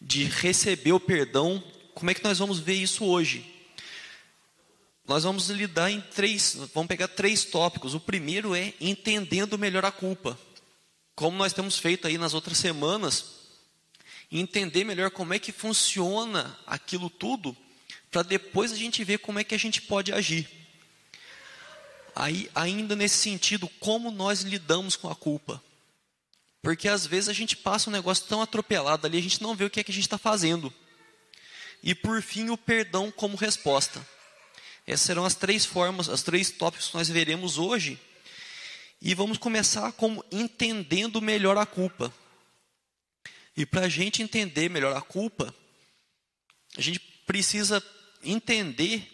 de 0.00 0.24
receber 0.24 0.92
o 0.92 0.98
perdão. 0.98 1.62
Como 1.94 2.10
é 2.10 2.14
que 2.14 2.24
nós 2.24 2.38
vamos 2.38 2.58
ver 2.58 2.74
isso 2.74 3.04
hoje? 3.04 3.44
Nós 5.06 5.24
vamos 5.24 5.48
lidar 5.50 5.90
em 5.90 6.00
três, 6.00 6.56
vamos 6.74 6.88
pegar 6.88 7.08
três 7.08 7.44
tópicos. 7.44 7.94
O 7.94 8.00
primeiro 8.00 8.54
é 8.54 8.72
entendendo 8.80 9.58
melhor 9.58 9.84
a 9.84 9.92
culpa. 9.92 10.38
Como 11.14 11.36
nós 11.36 11.52
temos 11.52 11.78
feito 11.78 12.06
aí 12.06 12.16
nas 12.16 12.32
outras 12.32 12.56
semanas, 12.56 13.39
entender 14.38 14.84
melhor 14.84 15.10
como 15.10 15.34
é 15.34 15.38
que 15.38 15.52
funciona 15.52 16.58
aquilo 16.66 17.10
tudo, 17.10 17.56
para 18.10 18.22
depois 18.22 18.72
a 18.72 18.76
gente 18.76 19.02
ver 19.02 19.18
como 19.18 19.38
é 19.38 19.44
que 19.44 19.54
a 19.54 19.58
gente 19.58 19.82
pode 19.82 20.12
agir. 20.12 20.48
Aí, 22.14 22.50
ainda 22.54 22.94
nesse 22.94 23.18
sentido, 23.18 23.68
como 23.80 24.10
nós 24.10 24.42
lidamos 24.42 24.96
com 24.96 25.08
a 25.08 25.14
culpa? 25.14 25.62
Porque 26.62 26.88
às 26.88 27.06
vezes 27.06 27.28
a 27.28 27.32
gente 27.32 27.56
passa 27.56 27.88
um 27.88 27.92
negócio 27.92 28.26
tão 28.26 28.42
atropelado 28.42 29.06
ali, 29.06 29.18
a 29.18 29.22
gente 29.22 29.42
não 29.42 29.54
vê 29.54 29.64
o 29.64 29.70
que 29.70 29.80
é 29.80 29.84
que 29.84 29.90
a 29.90 29.94
gente 29.94 30.04
está 30.04 30.18
fazendo. 30.18 30.72
E 31.82 31.94
por 31.94 32.20
fim, 32.20 32.50
o 32.50 32.56
perdão 32.58 33.10
como 33.10 33.36
resposta. 33.36 34.06
Essas 34.86 35.06
serão 35.06 35.24
as 35.24 35.34
três 35.34 35.64
formas, 35.64 36.08
as 36.08 36.22
três 36.22 36.50
tópicos 36.50 36.88
que 36.88 36.96
nós 36.96 37.08
veremos 37.08 37.58
hoje. 37.58 37.98
E 39.00 39.14
vamos 39.14 39.38
começar 39.38 39.90
como 39.92 40.24
entendendo 40.30 41.22
melhor 41.22 41.56
a 41.56 41.64
culpa. 41.64 42.12
E 43.60 43.66
para 43.66 43.82
a 43.82 43.88
gente 43.90 44.22
entender 44.22 44.70
melhor 44.70 44.96
a 44.96 45.02
culpa, 45.02 45.54
a 46.78 46.80
gente 46.80 46.98
precisa 47.26 47.84
entender 48.24 49.06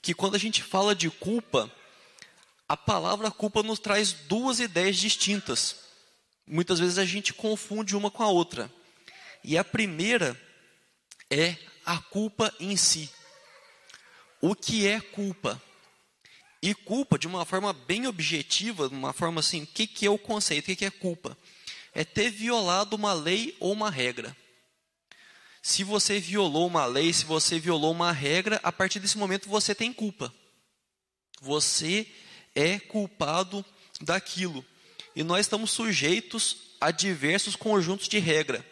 que 0.00 0.14
quando 0.14 0.36
a 0.36 0.38
gente 0.38 0.62
fala 0.62 0.94
de 0.94 1.10
culpa, 1.10 1.70
a 2.66 2.78
palavra 2.78 3.30
culpa 3.30 3.62
nos 3.62 3.78
traz 3.78 4.10
duas 4.10 4.58
ideias 4.58 4.96
distintas. 4.96 5.76
Muitas 6.46 6.78
vezes 6.78 6.96
a 6.96 7.04
gente 7.04 7.34
confunde 7.34 7.94
uma 7.94 8.10
com 8.10 8.22
a 8.22 8.28
outra. 8.28 8.72
E 9.44 9.58
a 9.58 9.62
primeira 9.62 10.34
é 11.30 11.54
a 11.84 11.98
culpa 11.98 12.54
em 12.58 12.78
si. 12.78 13.10
O 14.40 14.54
que 14.54 14.86
é 14.86 14.98
culpa? 14.98 15.60
E 16.62 16.74
culpa, 16.74 17.18
de 17.18 17.26
uma 17.26 17.44
forma 17.44 17.74
bem 17.74 18.06
objetiva, 18.06 18.88
de 18.88 18.94
uma 18.94 19.12
forma 19.12 19.40
assim, 19.40 19.64
o 19.64 19.66
que, 19.66 19.86
que 19.86 20.06
é 20.06 20.10
o 20.10 20.16
conceito? 20.16 20.64
O 20.64 20.66
que, 20.68 20.76
que 20.76 20.86
é 20.86 20.90
culpa? 20.90 21.36
É 21.94 22.04
ter 22.04 22.30
violado 22.30 22.96
uma 22.96 23.12
lei 23.12 23.56
ou 23.60 23.72
uma 23.72 23.90
regra. 23.90 24.36
Se 25.62 25.82
você 25.82 26.20
violou 26.20 26.66
uma 26.66 26.84
lei, 26.84 27.12
se 27.12 27.24
você 27.24 27.58
violou 27.58 27.92
uma 27.92 28.12
regra, 28.12 28.60
a 28.62 28.70
partir 28.70 29.00
desse 29.00 29.16
momento 29.16 29.48
você 29.48 29.74
tem 29.74 29.92
culpa. 29.92 30.32
Você 31.40 32.06
é 32.54 32.78
culpado 32.78 33.64
daquilo. 34.00 34.64
E 35.16 35.22
nós 35.22 35.40
estamos 35.40 35.70
sujeitos 35.70 36.74
a 36.80 36.90
diversos 36.90 37.56
conjuntos 37.56 38.08
de 38.08 38.18
regra. 38.18 38.64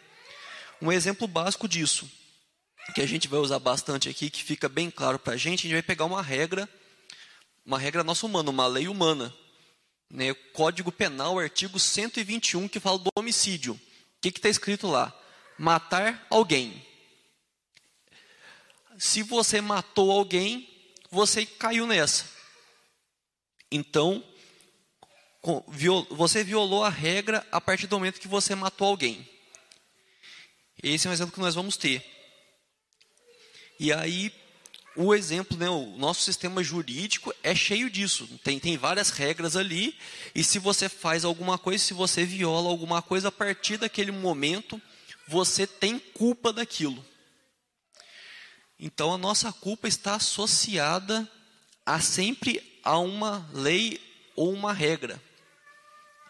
Um 0.81 0.91
exemplo 0.91 1.27
básico 1.27 1.67
disso, 1.67 2.09
que 2.93 3.01
a 3.01 3.07
gente 3.07 3.27
vai 3.27 3.39
usar 3.39 3.59
bastante 3.59 4.09
aqui, 4.09 4.29
que 4.29 4.43
fica 4.43 4.67
bem 4.67 4.91
claro 4.91 5.17
para 5.17 5.33
a 5.33 5.37
gente, 5.37 5.61
a 5.61 5.63
gente 5.63 5.73
vai 5.73 5.81
pegar 5.81 6.05
uma 6.05 6.21
regra, 6.21 6.69
uma 7.65 7.79
regra 7.79 8.03
nossa 8.03 8.25
humana, 8.25 8.49
uma 8.49 8.67
lei 8.67 8.87
humana. 8.87 9.33
Né? 10.13 10.31
Código 10.53 10.91
Penal, 10.91 11.39
artigo 11.39 11.79
121, 11.79 12.67
que 12.67 12.79
fala 12.79 12.99
do 12.99 13.09
homicídio. 13.17 13.73
O 13.73 13.79
que 14.21 14.29
está 14.29 14.47
escrito 14.47 14.87
lá? 14.87 15.11
Matar 15.57 16.27
alguém. 16.29 16.85
Se 18.99 19.23
você 19.23 19.59
matou 19.59 20.11
alguém, 20.11 20.69
você 21.09 21.47
caiu 21.47 21.87
nessa. 21.87 22.25
Então, 23.71 24.23
você 26.11 26.43
violou 26.43 26.83
a 26.83 26.89
regra 26.89 27.45
a 27.51 27.59
partir 27.59 27.87
do 27.87 27.97
momento 27.97 28.21
que 28.21 28.27
você 28.27 28.53
matou 28.53 28.87
alguém. 28.87 29.27
Esse 30.83 31.07
é 31.07 31.09
um 31.09 31.13
exemplo 31.13 31.33
que 31.33 31.39
nós 31.39 31.55
vamos 31.55 31.75
ter. 31.75 32.05
E 33.79 33.91
aí, 33.91 34.31
o 34.95 35.13
exemplo, 35.13 35.57
né, 35.57 35.69
o 35.69 35.97
nosso 35.97 36.21
sistema 36.21 36.63
jurídico 36.63 37.33
é 37.41 37.55
cheio 37.55 37.89
disso. 37.89 38.27
Tem, 38.43 38.59
tem 38.59 38.77
várias 38.77 39.09
regras 39.09 39.55
ali, 39.55 39.97
e 40.35 40.43
se 40.43 40.59
você 40.59 40.87
faz 40.87 41.25
alguma 41.25 41.57
coisa, 41.57 41.83
se 41.83 41.93
você 41.93 42.25
viola 42.25 42.69
alguma 42.69 43.01
coisa, 43.01 43.29
a 43.29 43.31
partir 43.31 43.77
daquele 43.77 44.11
momento, 44.11 44.81
você 45.27 45.65
tem 45.65 45.97
culpa 45.97 46.53
daquilo. 46.53 47.03
Então, 48.79 49.13
a 49.13 49.17
nossa 49.17 49.51
culpa 49.51 49.87
está 49.87 50.15
associada 50.15 51.29
a 51.85 51.99
sempre 51.99 52.79
a 52.83 52.97
uma 52.99 53.49
lei 53.53 53.99
ou 54.35 54.51
uma 54.51 54.73
regra. 54.73 55.21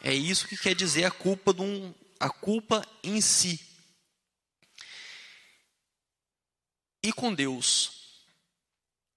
É 0.02 0.14
isso 0.14 0.48
que 0.48 0.58
quer 0.58 0.76
dizer 0.76 1.06
a 1.06 1.12
culpa, 1.12 1.54
de 1.54 1.62
um, 1.62 1.94
a 2.20 2.30
culpa 2.30 2.86
em 3.04 3.20
si. 3.22 3.60
E 7.02 7.12
com 7.12 7.34
Deus? 7.34 8.03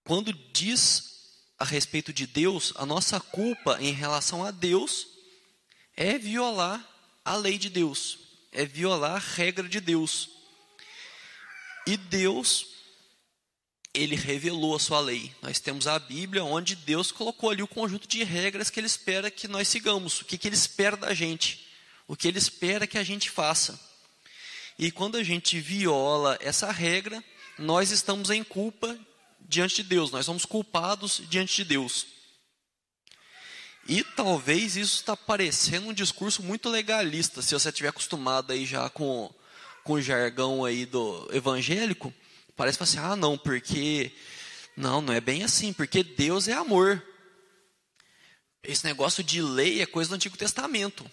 Quando 0.06 0.32
diz 0.32 1.16
a 1.58 1.64
respeito 1.64 2.12
de 2.12 2.28
Deus, 2.28 2.72
a 2.76 2.86
nossa 2.86 3.18
culpa 3.18 3.76
em 3.80 3.90
relação 3.90 4.44
a 4.44 4.52
Deus 4.52 5.08
é 5.96 6.16
violar 6.16 6.80
a 7.24 7.34
lei 7.34 7.58
de 7.58 7.68
Deus, 7.68 8.18
é 8.52 8.64
violar 8.64 9.16
a 9.16 9.34
regra 9.34 9.68
de 9.68 9.80
Deus. 9.80 10.30
E 11.88 11.96
Deus 11.96 12.68
ele 13.92 14.14
revelou 14.14 14.76
a 14.76 14.78
sua 14.78 15.00
lei. 15.00 15.34
Nós 15.42 15.58
temos 15.58 15.88
a 15.88 15.98
Bíblia, 15.98 16.44
onde 16.44 16.76
Deus 16.76 17.10
colocou 17.10 17.50
ali 17.50 17.62
o 17.64 17.68
conjunto 17.68 18.06
de 18.06 18.22
regras 18.22 18.70
que 18.70 18.78
ele 18.78 18.86
espera 18.86 19.28
que 19.28 19.48
nós 19.48 19.66
sigamos, 19.66 20.20
o 20.20 20.24
que, 20.24 20.38
que 20.38 20.46
ele 20.46 20.54
espera 20.54 20.96
da 20.96 21.12
gente, 21.14 21.66
o 22.06 22.14
que 22.14 22.28
ele 22.28 22.38
espera 22.38 22.86
que 22.86 22.98
a 22.98 23.02
gente 23.02 23.28
faça. 23.28 23.80
E 24.78 24.92
quando 24.92 25.16
a 25.16 25.24
gente 25.24 25.58
viola 25.58 26.38
essa 26.40 26.70
regra, 26.70 27.24
nós 27.58 27.90
estamos 27.90 28.30
em 28.30 28.44
culpa 28.44 28.96
diante 29.48 29.76
de 29.76 29.88
Deus, 29.88 30.10
nós 30.10 30.26
somos 30.26 30.44
culpados 30.44 31.22
diante 31.28 31.56
de 31.56 31.64
Deus. 31.64 32.06
E 33.88 34.02
talvez 34.02 34.76
isso 34.76 34.96
está 34.96 35.16
parecendo 35.16 35.88
um 35.88 35.92
discurso 35.92 36.42
muito 36.42 36.68
legalista, 36.68 37.40
se 37.40 37.54
você 37.54 37.68
estiver 37.68 37.88
acostumado 37.88 38.52
aí 38.52 38.66
já 38.66 38.90
com, 38.90 39.32
com 39.84 39.92
o 39.94 40.02
jargão 40.02 40.64
aí 40.64 40.84
do 40.84 41.28
evangélico, 41.32 42.12
parece 42.56 42.82
assim, 42.82 42.98
ah, 42.98 43.14
não, 43.14 43.38
porque. 43.38 44.12
Não, 44.76 45.00
não 45.00 45.14
é 45.14 45.22
bem 45.22 45.42
assim, 45.42 45.72
porque 45.72 46.02
Deus 46.02 46.48
é 46.48 46.52
amor. 46.52 47.02
Esse 48.62 48.84
negócio 48.84 49.24
de 49.24 49.40
lei 49.40 49.80
é 49.80 49.86
coisa 49.86 50.10
do 50.10 50.16
Antigo 50.16 50.36
Testamento. 50.36 51.10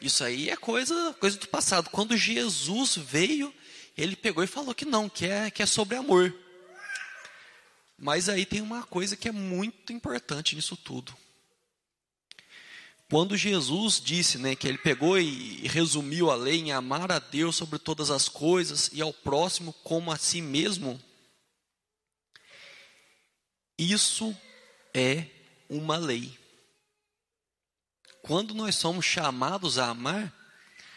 Isso 0.00 0.24
aí 0.24 0.48
é 0.48 0.56
coisa, 0.56 1.14
coisa 1.20 1.36
do 1.36 1.48
passado. 1.48 1.90
Quando 1.90 2.16
Jesus 2.16 2.96
veio, 2.96 3.52
ele 3.98 4.16
pegou 4.16 4.42
e 4.42 4.46
falou 4.46 4.74
que 4.74 4.86
não, 4.86 5.10
que 5.10 5.26
é, 5.26 5.50
que 5.50 5.62
é 5.62 5.66
sobre 5.66 5.96
amor. 5.96 6.34
Mas 7.98 8.28
aí 8.28 8.44
tem 8.44 8.60
uma 8.60 8.82
coisa 8.84 9.16
que 9.16 9.28
é 9.28 9.32
muito 9.32 9.92
importante 9.92 10.54
nisso 10.54 10.76
tudo. 10.76 11.16
Quando 13.08 13.36
Jesus 13.36 14.00
disse 14.04 14.36
né, 14.36 14.56
que 14.56 14.66
ele 14.66 14.78
pegou 14.78 15.18
e 15.18 15.66
resumiu 15.68 16.30
a 16.30 16.34
lei 16.34 16.56
em 16.56 16.72
amar 16.72 17.12
a 17.12 17.20
Deus 17.20 17.54
sobre 17.54 17.78
todas 17.78 18.10
as 18.10 18.28
coisas 18.28 18.90
e 18.92 19.00
ao 19.00 19.12
próximo 19.12 19.72
como 19.84 20.10
a 20.10 20.16
si 20.16 20.42
mesmo, 20.42 21.00
isso 23.78 24.36
é 24.92 25.26
uma 25.68 25.96
lei. 25.96 26.36
Quando 28.22 28.54
nós 28.54 28.74
somos 28.74 29.04
chamados 29.04 29.78
a 29.78 29.90
amar, 29.90 30.34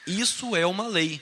isso 0.08 0.56
é 0.56 0.66
uma 0.66 0.88
lei. 0.88 1.22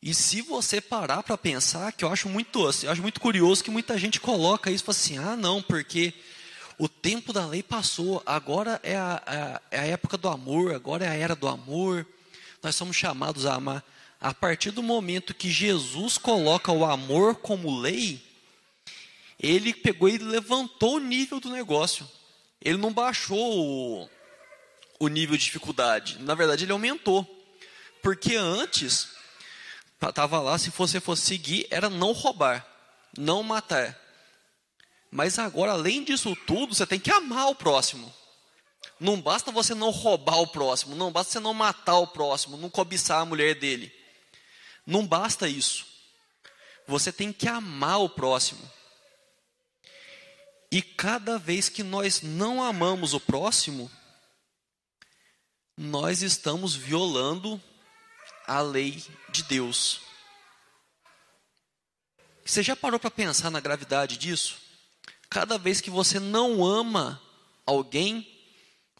E 0.00 0.14
se 0.14 0.42
você 0.42 0.80
parar 0.80 1.22
para 1.22 1.36
pensar, 1.36 1.92
que 1.92 2.04
eu 2.04 2.12
acho 2.12 2.28
muito, 2.28 2.60
eu 2.82 2.90
acho 2.90 3.02
muito 3.02 3.20
curioso 3.20 3.64
que 3.64 3.70
muita 3.70 3.98
gente 3.98 4.20
coloca 4.20 4.70
isso 4.70 4.88
assim: 4.90 5.18
ah, 5.18 5.36
não, 5.36 5.60
porque 5.60 6.14
o 6.78 6.88
tempo 6.88 7.32
da 7.32 7.44
lei 7.44 7.62
passou, 7.62 8.22
agora 8.24 8.80
é 8.84 8.96
a, 8.96 9.22
a, 9.26 9.60
é 9.76 9.80
a 9.80 9.86
época 9.86 10.16
do 10.16 10.28
amor, 10.28 10.72
agora 10.72 11.04
é 11.04 11.08
a 11.08 11.14
era 11.14 11.34
do 11.34 11.48
amor. 11.48 12.06
Nós 12.62 12.76
somos 12.76 12.96
chamados 12.96 13.46
a 13.46 13.54
amar. 13.54 13.84
A 14.20 14.32
partir 14.32 14.70
do 14.70 14.82
momento 14.82 15.34
que 15.34 15.50
Jesus 15.50 16.18
coloca 16.18 16.70
o 16.70 16.84
amor 16.84 17.36
como 17.36 17.80
lei, 17.80 18.20
ele 19.38 19.74
pegou 19.74 20.08
e 20.08 20.18
levantou 20.18 20.96
o 20.96 21.00
nível 21.00 21.40
do 21.40 21.50
negócio. 21.50 22.08
ele 22.64 22.78
não 22.78 22.92
baixou 22.92 23.38
o, 23.38 24.10
o 24.98 25.08
nível 25.08 25.36
de 25.36 25.44
dificuldade. 25.44 26.18
Na 26.20 26.34
verdade, 26.34 26.64
ele 26.64 26.72
aumentou. 26.72 27.26
Porque 28.02 28.36
antes, 28.36 29.17
estava 30.00 30.40
lá, 30.40 30.58
se 30.58 30.70
você 30.70 31.00
fosse 31.00 31.22
seguir, 31.22 31.66
era 31.70 31.90
não 31.90 32.12
roubar, 32.12 32.66
não 33.16 33.42
matar. 33.42 33.98
Mas 35.10 35.38
agora, 35.38 35.72
além 35.72 36.04
disso 36.04 36.36
tudo, 36.46 36.74
você 36.74 36.86
tem 36.86 37.00
que 37.00 37.10
amar 37.10 37.48
o 37.48 37.54
próximo. 37.54 38.12
Não 39.00 39.20
basta 39.20 39.50
você 39.50 39.74
não 39.74 39.90
roubar 39.90 40.40
o 40.40 40.46
próximo, 40.46 40.94
não 40.94 41.10
basta 41.10 41.32
você 41.32 41.40
não 41.40 41.54
matar 41.54 41.98
o 41.98 42.06
próximo, 42.06 42.56
não 42.56 42.68
cobiçar 42.68 43.20
a 43.20 43.24
mulher 43.24 43.54
dele. 43.54 43.92
Não 44.86 45.06
basta 45.06 45.48
isso. 45.48 45.86
Você 46.86 47.12
tem 47.12 47.32
que 47.32 47.48
amar 47.48 48.00
o 48.00 48.08
próximo. 48.08 48.60
E 50.70 50.82
cada 50.82 51.38
vez 51.38 51.68
que 51.68 51.82
nós 51.82 52.22
não 52.22 52.62
amamos 52.62 53.14
o 53.14 53.20
próximo, 53.20 53.90
nós 55.76 56.22
estamos 56.22 56.74
violando 56.74 57.62
a 58.48 58.60
lei 58.60 59.04
de 59.28 59.42
Deus. 59.44 60.00
Você 62.44 62.62
já 62.62 62.74
parou 62.74 62.98
para 62.98 63.10
pensar 63.10 63.50
na 63.50 63.60
gravidade 63.60 64.16
disso? 64.16 64.56
Cada 65.28 65.58
vez 65.58 65.82
que 65.82 65.90
você 65.90 66.18
não 66.18 66.64
ama 66.64 67.22
alguém, 67.66 68.26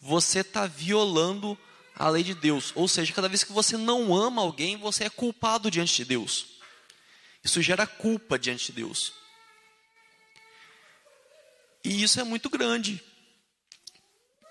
você 0.00 0.40
está 0.40 0.66
violando 0.66 1.58
a 1.96 2.10
lei 2.10 2.22
de 2.22 2.34
Deus. 2.34 2.72
Ou 2.74 2.86
seja, 2.86 3.14
cada 3.14 3.28
vez 3.28 3.42
que 3.42 3.52
você 3.52 3.78
não 3.78 4.14
ama 4.14 4.42
alguém, 4.42 4.76
você 4.76 5.04
é 5.04 5.10
culpado 5.10 5.70
diante 5.70 5.96
de 5.96 6.04
Deus. 6.04 6.58
Isso 7.42 7.62
gera 7.62 7.86
culpa 7.86 8.38
diante 8.38 8.66
de 8.66 8.72
Deus. 8.72 9.14
E 11.82 12.02
isso 12.02 12.20
é 12.20 12.24
muito 12.24 12.50
grande. 12.50 13.02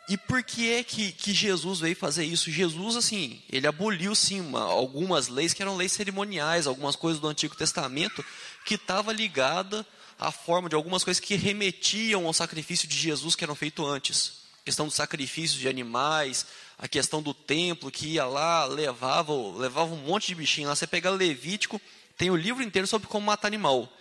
E 0.10 0.16
por 0.16 0.42
que 0.42 0.74
é 0.74 0.84
que, 0.84 1.12
que 1.12 1.34
Jesus 1.34 1.82
veio 1.82 1.96
fazer 1.96 2.24
isso? 2.24 2.50
Jesus, 2.50 2.96
assim, 2.96 3.42
ele 3.50 3.68
aboliu, 3.68 4.16
sim, 4.16 4.40
uma, 4.40 4.62
algumas 4.62 5.28
leis 5.28 5.54
que 5.54 5.62
eram 5.62 5.76
leis 5.76 5.92
cerimoniais, 5.92 6.66
algumas 6.66 6.96
coisas 6.96 7.20
do 7.20 7.28
Antigo 7.28 7.58
Testamento, 7.58 8.24
que 8.66 8.76
estava 8.76 9.12
ligada 9.12 9.86
à 10.18 10.32
forma 10.32 10.70
de 10.70 10.76
algumas 10.76 11.04
coisas 11.04 11.20
que 11.20 11.36
remetiam 11.36 12.26
ao 12.26 12.34
sacrifício 12.34 12.88
de 12.88 12.96
Jesus 12.96 13.36
que 13.36 13.44
eram 13.44 13.54
feitos 13.54 13.86
antes. 13.86 14.34
A 14.62 14.64
questão 14.64 14.86
dos 14.86 14.96
sacrifícios 14.96 15.60
de 15.60 15.68
animais, 15.68 16.46
a 16.78 16.88
questão 16.88 17.22
do 17.22 17.34
templo, 17.34 17.92
que 17.92 18.08
ia 18.08 18.26
lá, 18.26 18.64
levava, 18.66 19.34
levava 19.58 19.94
um 19.94 19.98
monte 19.98 20.28
de 20.28 20.36
bichinho 20.36 20.70
lá. 20.70 20.76
Você 20.76 20.88
pega 20.88 21.10
Levítico, 21.10 21.82
tem 22.18 22.30
o 22.30 22.36
livro 22.36 22.64
inteiro 22.64 22.88
sobre 22.88 23.10
como 23.10 23.26
matar 23.26 23.48
animal 23.48 23.92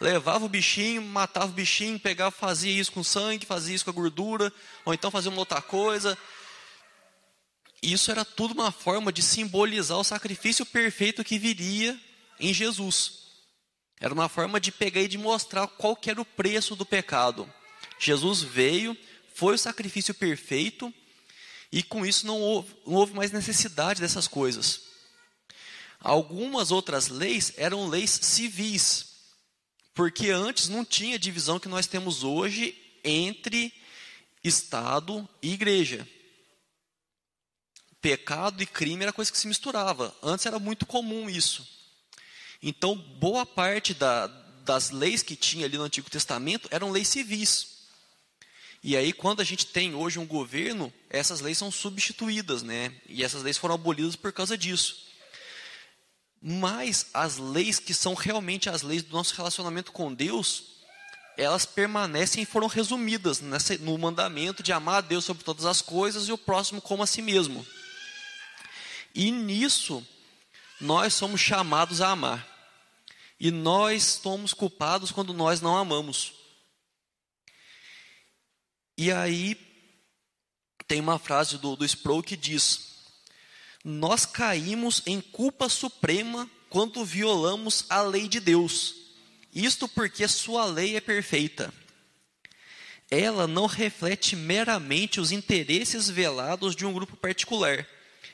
levava 0.00 0.44
o 0.44 0.48
bichinho, 0.48 1.02
matava 1.02 1.46
o 1.46 1.54
bichinho, 1.54 2.00
pegava, 2.00 2.30
fazia 2.30 2.72
isso 2.72 2.90
com 2.90 3.04
sangue, 3.04 3.44
fazia 3.44 3.74
isso 3.74 3.84
com 3.84 3.90
a 3.90 3.94
gordura, 3.94 4.52
ou 4.84 4.94
então 4.94 5.10
fazia 5.10 5.30
uma 5.30 5.40
outra 5.40 5.60
coisa. 5.60 6.16
Isso 7.82 8.10
era 8.10 8.24
tudo 8.24 8.52
uma 8.52 8.72
forma 8.72 9.12
de 9.12 9.22
simbolizar 9.22 9.98
o 9.98 10.04
sacrifício 10.04 10.64
perfeito 10.64 11.24
que 11.24 11.38
viria 11.38 11.98
em 12.38 12.52
Jesus. 12.52 13.20
Era 14.00 14.14
uma 14.14 14.28
forma 14.28 14.58
de 14.58 14.72
pegar 14.72 15.02
e 15.02 15.08
de 15.08 15.18
mostrar 15.18 15.66
qual 15.66 15.98
era 16.06 16.20
o 16.20 16.24
preço 16.24 16.74
do 16.74 16.86
pecado. 16.86 17.50
Jesus 17.98 18.42
veio, 18.42 18.96
foi 19.34 19.54
o 19.54 19.58
sacrifício 19.58 20.14
perfeito, 20.14 20.92
e 21.70 21.82
com 21.82 22.04
isso 22.04 22.26
não 22.26 22.40
houve, 22.40 22.74
não 22.86 22.94
houve 22.94 23.14
mais 23.14 23.30
necessidade 23.30 24.00
dessas 24.00 24.26
coisas. 24.26 24.80
Algumas 26.00 26.70
outras 26.70 27.08
leis 27.08 27.52
eram 27.58 27.86
leis 27.86 28.10
civis, 28.10 29.09
porque 30.00 30.30
antes 30.30 30.70
não 30.70 30.82
tinha 30.82 31.18
divisão 31.18 31.60
que 31.60 31.68
nós 31.68 31.86
temos 31.86 32.24
hoje 32.24 32.74
entre 33.04 33.70
Estado 34.42 35.28
e 35.42 35.52
igreja. 35.52 36.08
Pecado 38.00 38.62
e 38.62 38.66
crime 38.66 39.02
era 39.02 39.12
coisa 39.12 39.30
que 39.30 39.36
se 39.36 39.46
misturava. 39.46 40.16
Antes 40.22 40.46
era 40.46 40.58
muito 40.58 40.86
comum 40.86 41.28
isso. 41.28 41.68
Então, 42.62 42.96
boa 42.96 43.44
parte 43.44 43.92
da, 43.92 44.26
das 44.64 44.88
leis 44.88 45.22
que 45.22 45.36
tinha 45.36 45.66
ali 45.66 45.76
no 45.76 45.84
Antigo 45.84 46.08
Testamento 46.08 46.66
eram 46.70 46.90
leis 46.90 47.08
civis. 47.08 47.80
E 48.82 48.96
aí, 48.96 49.12
quando 49.12 49.40
a 49.40 49.44
gente 49.44 49.66
tem 49.66 49.94
hoje 49.94 50.18
um 50.18 50.26
governo, 50.26 50.90
essas 51.10 51.42
leis 51.42 51.58
são 51.58 51.70
substituídas, 51.70 52.62
né? 52.62 52.90
E 53.06 53.22
essas 53.22 53.42
leis 53.42 53.58
foram 53.58 53.74
abolidas 53.74 54.16
por 54.16 54.32
causa 54.32 54.56
disso. 54.56 55.09
Mas 56.40 57.06
as 57.12 57.36
leis 57.36 57.78
que 57.78 57.92
são 57.92 58.14
realmente 58.14 58.70
as 58.70 58.82
leis 58.82 59.02
do 59.02 59.12
nosso 59.12 59.34
relacionamento 59.34 59.92
com 59.92 60.12
Deus, 60.12 60.64
elas 61.36 61.66
permanecem 61.66 62.42
e 62.42 62.46
foram 62.46 62.66
resumidas 62.66 63.40
nessa, 63.40 63.76
no 63.78 63.96
mandamento 63.98 64.62
de 64.62 64.72
amar 64.72 64.96
a 64.96 65.00
Deus 65.02 65.24
sobre 65.24 65.44
todas 65.44 65.66
as 65.66 65.82
coisas 65.82 66.28
e 66.28 66.32
o 66.32 66.38
próximo 66.38 66.80
como 66.80 67.02
a 67.02 67.06
si 67.06 67.20
mesmo. 67.20 67.66
E 69.14 69.30
nisso, 69.30 70.06
nós 70.80 71.12
somos 71.12 71.40
chamados 71.40 72.00
a 72.00 72.10
amar. 72.10 72.48
E 73.38 73.50
nós 73.50 74.20
somos 74.22 74.52
culpados 74.52 75.10
quando 75.10 75.32
nós 75.32 75.60
não 75.60 75.76
amamos. 75.76 76.32
E 78.96 79.10
aí, 79.10 79.58
tem 80.86 81.00
uma 81.00 81.18
frase 81.18 81.56
do, 81.56 81.76
do 81.76 81.84
Sproul 81.84 82.22
que 82.22 82.36
diz: 82.36 82.89
nós 83.84 84.26
caímos 84.26 85.02
em 85.06 85.20
culpa 85.20 85.68
suprema 85.68 86.48
quando 86.68 87.04
violamos 87.04 87.84
a 87.88 88.02
lei 88.02 88.28
de 88.28 88.40
Deus. 88.40 88.94
Isto 89.54 89.88
porque 89.88 90.26
sua 90.28 90.64
lei 90.64 90.96
é 90.96 91.00
perfeita. 91.00 91.72
Ela 93.10 93.46
não 93.46 93.66
reflete 93.66 94.36
meramente 94.36 95.20
os 95.20 95.32
interesses 95.32 96.08
velados 96.08 96.76
de 96.76 96.86
um 96.86 96.92
grupo 96.92 97.16
particular, 97.16 97.86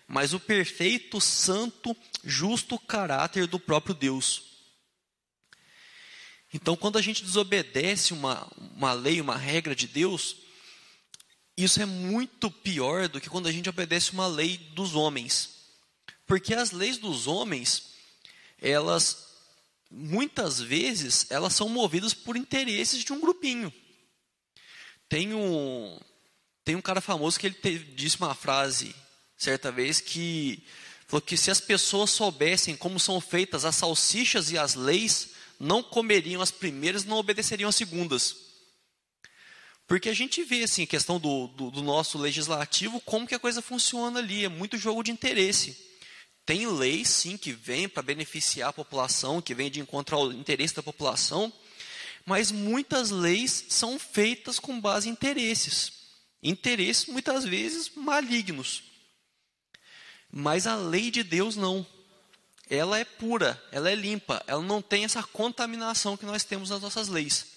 mas 0.06 0.34
o 0.34 0.40
perfeito, 0.40 1.20
santo, 1.20 1.96
justo 2.22 2.78
caráter 2.78 3.46
do 3.46 3.58
próprio 3.58 3.94
Deus. 3.94 4.42
Então, 6.52 6.76
quando 6.76 6.98
a 6.98 7.02
gente 7.02 7.24
desobedece 7.24 8.12
uma, 8.12 8.46
uma 8.74 8.92
lei, 8.92 9.20
uma 9.20 9.36
regra 9.36 9.74
de 9.74 9.86
Deus, 9.86 10.36
isso 11.56 11.80
é 11.80 11.86
muito 11.86 12.50
pior 12.50 13.08
do 13.08 13.20
que 13.20 13.30
quando 13.30 13.46
a 13.46 13.52
gente 13.52 13.68
obedece 13.68 14.12
uma 14.12 14.26
lei 14.26 14.58
dos 14.74 14.94
homens. 14.94 15.56
Porque 16.26 16.54
as 16.54 16.70
leis 16.70 16.98
dos 16.98 17.26
homens, 17.26 17.94
elas 18.60 19.24
muitas 19.90 20.60
vezes 20.60 21.26
elas 21.30 21.54
são 21.54 21.68
movidas 21.68 22.12
por 22.12 22.36
interesses 22.36 23.02
de 23.02 23.12
um 23.12 23.20
grupinho. 23.20 23.72
Tem 25.08 25.32
um 25.32 25.98
tem 26.64 26.74
um 26.74 26.82
cara 26.82 27.00
famoso 27.00 27.38
que 27.38 27.46
ele 27.46 27.54
teve, 27.54 27.92
disse 27.92 28.18
uma 28.18 28.34
frase 28.34 28.94
certa 29.36 29.70
vez 29.70 30.00
que 30.00 30.64
falou 31.06 31.22
que 31.22 31.36
se 31.36 31.50
as 31.50 31.60
pessoas 31.60 32.10
soubessem 32.10 32.76
como 32.76 32.98
são 32.98 33.20
feitas 33.20 33.64
as 33.64 33.76
salsichas 33.76 34.50
e 34.50 34.58
as 34.58 34.74
leis, 34.74 35.28
não 35.60 35.82
comeriam 35.82 36.42
as 36.42 36.50
primeiras, 36.50 37.04
não 37.04 37.18
obedeceriam 37.18 37.68
as 37.68 37.76
segundas. 37.76 38.45
Porque 39.86 40.08
a 40.08 40.14
gente 40.14 40.42
vê, 40.42 40.64
assim, 40.64 40.82
a 40.82 40.86
questão 40.86 41.20
do, 41.20 41.46
do, 41.48 41.70
do, 41.70 41.82
nosso 41.82 42.18
legislativo, 42.18 43.00
como 43.00 43.26
que 43.26 43.34
a 43.34 43.38
coisa 43.38 43.62
funciona 43.62 44.18
ali, 44.18 44.44
é 44.44 44.48
muito 44.48 44.76
jogo 44.76 45.02
de 45.02 45.12
interesse. 45.12 45.76
Tem 46.44 46.66
leis, 46.66 47.08
sim, 47.08 47.36
que 47.36 47.52
vêm 47.52 47.88
para 47.88 48.02
beneficiar 48.02 48.70
a 48.70 48.72
população, 48.72 49.40
que 49.40 49.54
vêm 49.54 49.70
de 49.70 49.80
encontrar 49.80 50.18
o 50.18 50.32
interesse 50.32 50.74
da 50.74 50.82
população, 50.82 51.52
mas 52.24 52.50
muitas 52.50 53.10
leis 53.10 53.66
são 53.68 53.98
feitas 53.98 54.58
com 54.58 54.80
base 54.80 55.08
em 55.08 55.12
interesses. 55.12 55.92
Interesses, 56.42 57.06
muitas 57.06 57.44
vezes, 57.44 57.90
malignos. 57.94 58.82
Mas 60.30 60.66
a 60.66 60.74
lei 60.74 61.10
de 61.10 61.22
Deus 61.22 61.54
não. 61.54 61.86
Ela 62.68 62.98
é 62.98 63.04
pura, 63.04 63.62
ela 63.70 63.88
é 63.88 63.94
limpa, 63.94 64.42
ela 64.48 64.62
não 64.62 64.82
tem 64.82 65.04
essa 65.04 65.22
contaminação 65.22 66.16
que 66.16 66.26
nós 66.26 66.42
temos 66.42 66.70
nas 66.70 66.82
nossas 66.82 67.06
leis. 67.06 67.55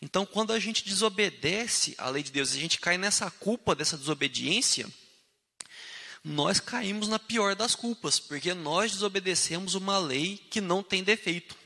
Então, 0.00 0.26
quando 0.26 0.52
a 0.52 0.58
gente 0.58 0.84
desobedece 0.84 1.94
à 1.98 2.08
lei 2.08 2.22
de 2.22 2.30
Deus, 2.30 2.52
a 2.52 2.58
gente 2.58 2.78
cai 2.78 2.98
nessa 2.98 3.30
culpa 3.30 3.74
dessa 3.74 3.96
desobediência, 3.96 4.88
nós 6.22 6.58
caímos 6.58 7.08
na 7.08 7.18
pior 7.18 7.54
das 7.54 7.74
culpas, 7.74 8.18
porque 8.18 8.54
nós 8.54 8.92
desobedecemos 8.92 9.74
uma 9.74 9.98
lei 9.98 10.38
que 10.50 10.60
não 10.60 10.82
tem 10.82 11.02
defeito. 11.02 11.56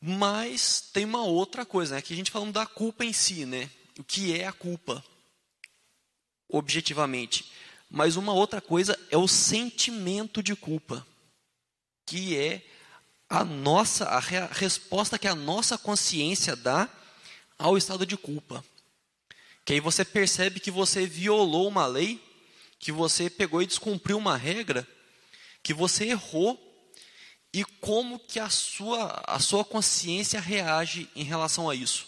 Mas 0.00 0.80
tem 0.92 1.04
uma 1.04 1.24
outra 1.24 1.66
coisa, 1.66 1.94
né? 1.94 1.98
Aqui 1.98 2.12
a 2.12 2.16
gente 2.16 2.30
falando 2.30 2.52
da 2.52 2.66
culpa 2.66 3.04
em 3.04 3.12
si, 3.12 3.44
né? 3.44 3.70
O 3.98 4.04
que 4.04 4.38
é 4.38 4.46
a 4.46 4.52
culpa, 4.52 5.04
objetivamente. 6.48 7.50
Mas 7.90 8.16
uma 8.16 8.32
outra 8.32 8.60
coisa 8.60 8.98
é 9.10 9.16
o 9.16 9.28
sentimento 9.28 10.42
de 10.42 10.54
culpa, 10.56 11.06
que 12.04 12.36
é 12.36 12.62
a 13.28 13.44
nossa 13.44 14.04
a 14.04 14.20
resposta 14.20 15.18
que 15.18 15.28
a 15.28 15.34
nossa 15.34 15.76
consciência 15.76 16.54
dá 16.54 16.88
ao 17.58 17.76
estado 17.76 18.06
de 18.06 18.16
culpa. 18.16 18.64
Que 19.64 19.74
aí 19.74 19.80
você 19.80 20.04
percebe 20.04 20.60
que 20.60 20.70
você 20.70 21.06
violou 21.06 21.66
uma 21.66 21.86
lei, 21.86 22.22
que 22.78 22.92
você 22.92 23.28
pegou 23.28 23.60
e 23.62 23.66
descumpriu 23.66 24.16
uma 24.16 24.36
regra, 24.36 24.86
que 25.62 25.74
você 25.74 26.06
errou 26.06 26.62
e 27.52 27.64
como 27.64 28.18
que 28.18 28.38
a 28.38 28.48
sua 28.48 29.22
a 29.26 29.40
sua 29.40 29.64
consciência 29.64 30.40
reage 30.40 31.08
em 31.16 31.24
relação 31.24 31.68
a 31.68 31.74
isso. 31.74 32.06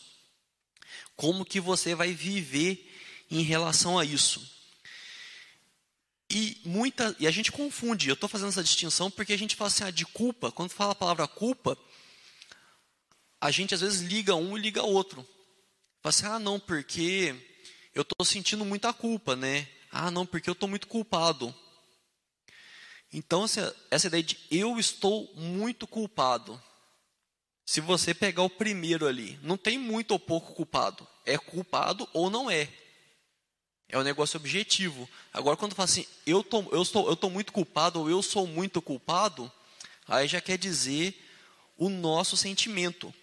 como 1.16 1.44
que 1.44 1.58
você 1.58 1.94
vai 1.96 2.12
viver 2.12 2.88
em 3.28 3.42
relação 3.42 3.98
a 3.98 4.04
isso. 4.04 4.57
E, 6.30 6.60
muita, 6.64 7.16
e 7.18 7.26
a 7.26 7.30
gente 7.30 7.50
confunde, 7.50 8.08
eu 8.08 8.14
estou 8.14 8.28
fazendo 8.28 8.48
essa 8.48 8.62
distinção 8.62 9.10
porque 9.10 9.32
a 9.32 9.38
gente 9.38 9.56
fala 9.56 9.68
assim, 9.68 9.84
ah, 9.84 9.90
de 9.90 10.04
culpa, 10.04 10.52
quando 10.52 10.70
fala 10.70 10.92
a 10.92 10.96
palavra 10.96 11.26
culpa, 11.26 11.76
a 13.40 13.50
gente 13.50 13.74
às 13.74 13.80
vezes 13.80 14.00
liga 14.02 14.34
um 14.34 14.56
e 14.56 14.60
liga 14.60 14.82
outro. 14.82 15.26
Fala 16.02 16.10
assim, 16.10 16.26
ah, 16.26 16.38
não, 16.38 16.60
porque 16.60 17.34
eu 17.94 18.02
estou 18.02 18.24
sentindo 18.26 18.64
muita 18.64 18.92
culpa, 18.92 19.34
né? 19.34 19.66
Ah, 19.90 20.10
não, 20.10 20.26
porque 20.26 20.50
eu 20.50 20.52
estou 20.52 20.68
muito 20.68 20.86
culpado. 20.86 21.54
Então, 23.12 23.44
essa, 23.44 23.74
essa 23.90 24.06
ideia 24.08 24.22
de 24.22 24.38
eu 24.50 24.78
estou 24.78 25.32
muito 25.34 25.86
culpado. 25.86 26.62
Se 27.64 27.80
você 27.80 28.12
pegar 28.12 28.42
o 28.42 28.50
primeiro 28.50 29.06
ali, 29.06 29.38
não 29.42 29.56
tem 29.56 29.78
muito 29.78 30.12
ou 30.12 30.18
pouco 30.18 30.52
culpado. 30.52 31.06
É 31.24 31.38
culpado 31.38 32.08
ou 32.12 32.28
não 32.28 32.50
é. 32.50 32.68
É 33.88 33.98
um 33.98 34.02
negócio 34.02 34.36
objetivo. 34.36 35.08
Agora, 35.32 35.56
quando 35.56 35.74
fala 35.74 35.84
assim, 35.88 36.06
eu, 36.26 36.44
tô, 36.44 36.62
eu, 36.72 36.82
estou, 36.82 37.06
eu 37.06 37.14
estou 37.14 37.30
muito 37.30 37.52
culpado 37.52 38.00
ou 38.00 38.10
eu 38.10 38.22
sou 38.22 38.46
muito 38.46 38.82
culpado, 38.82 39.50
aí 40.06 40.28
já 40.28 40.40
quer 40.40 40.58
dizer 40.58 41.18
o 41.76 41.88
nosso 41.88 42.36
sentimento. 42.36 43.14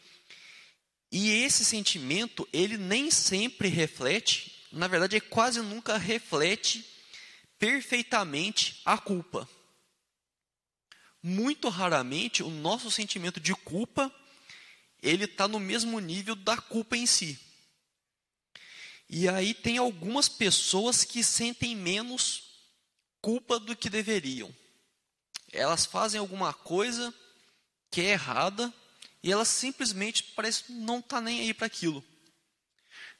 E 1.12 1.30
esse 1.30 1.63
sentimento, 1.63 2.47
ele 2.51 2.78
nem 2.78 3.12
sempre 3.12 3.67
reflete, 3.67 4.65
na 4.71 4.88
verdade, 4.88 5.17
ele 5.17 5.25
quase 5.25 5.62
nunca 5.62 5.97
reflete 5.97 6.84
perfeitamente 7.60 8.82
a 8.84 8.97
culpa. 8.97 9.47
Muito 11.21 11.69
raramente, 11.69 12.41
o 12.43 12.49
nosso 12.49 12.89
sentimento 12.89 13.39
de 13.39 13.54
culpa, 13.54 14.13
ele 15.01 15.25
está 15.25 15.47
no 15.47 15.60
mesmo 15.60 15.99
nível 15.99 16.36
da 16.36 16.58
culpa 16.58 16.97
em 16.97 17.06
si. 17.06 17.39
E 19.09 19.29
aí 19.29 19.53
tem 19.53 19.77
algumas 19.77 20.27
pessoas 20.27 21.03
que 21.03 21.23
sentem 21.23 21.75
menos 21.75 22.43
culpa 23.21 23.59
do 23.59 23.75
que 23.75 23.89
deveriam. 23.89 24.53
Elas 25.51 25.85
fazem 25.85 26.19
alguma 26.19 26.53
coisa 26.53 27.13
que 27.89 28.01
é 28.01 28.11
errada 28.11 28.73
e 29.23 29.31
elas 29.31 29.47
simplesmente 29.47 30.23
parece 30.35 30.71
não 30.71 31.01
tá 31.01 31.21
nem 31.21 31.41
aí 31.41 31.53
para 31.53 31.67
aquilo. 31.67 32.03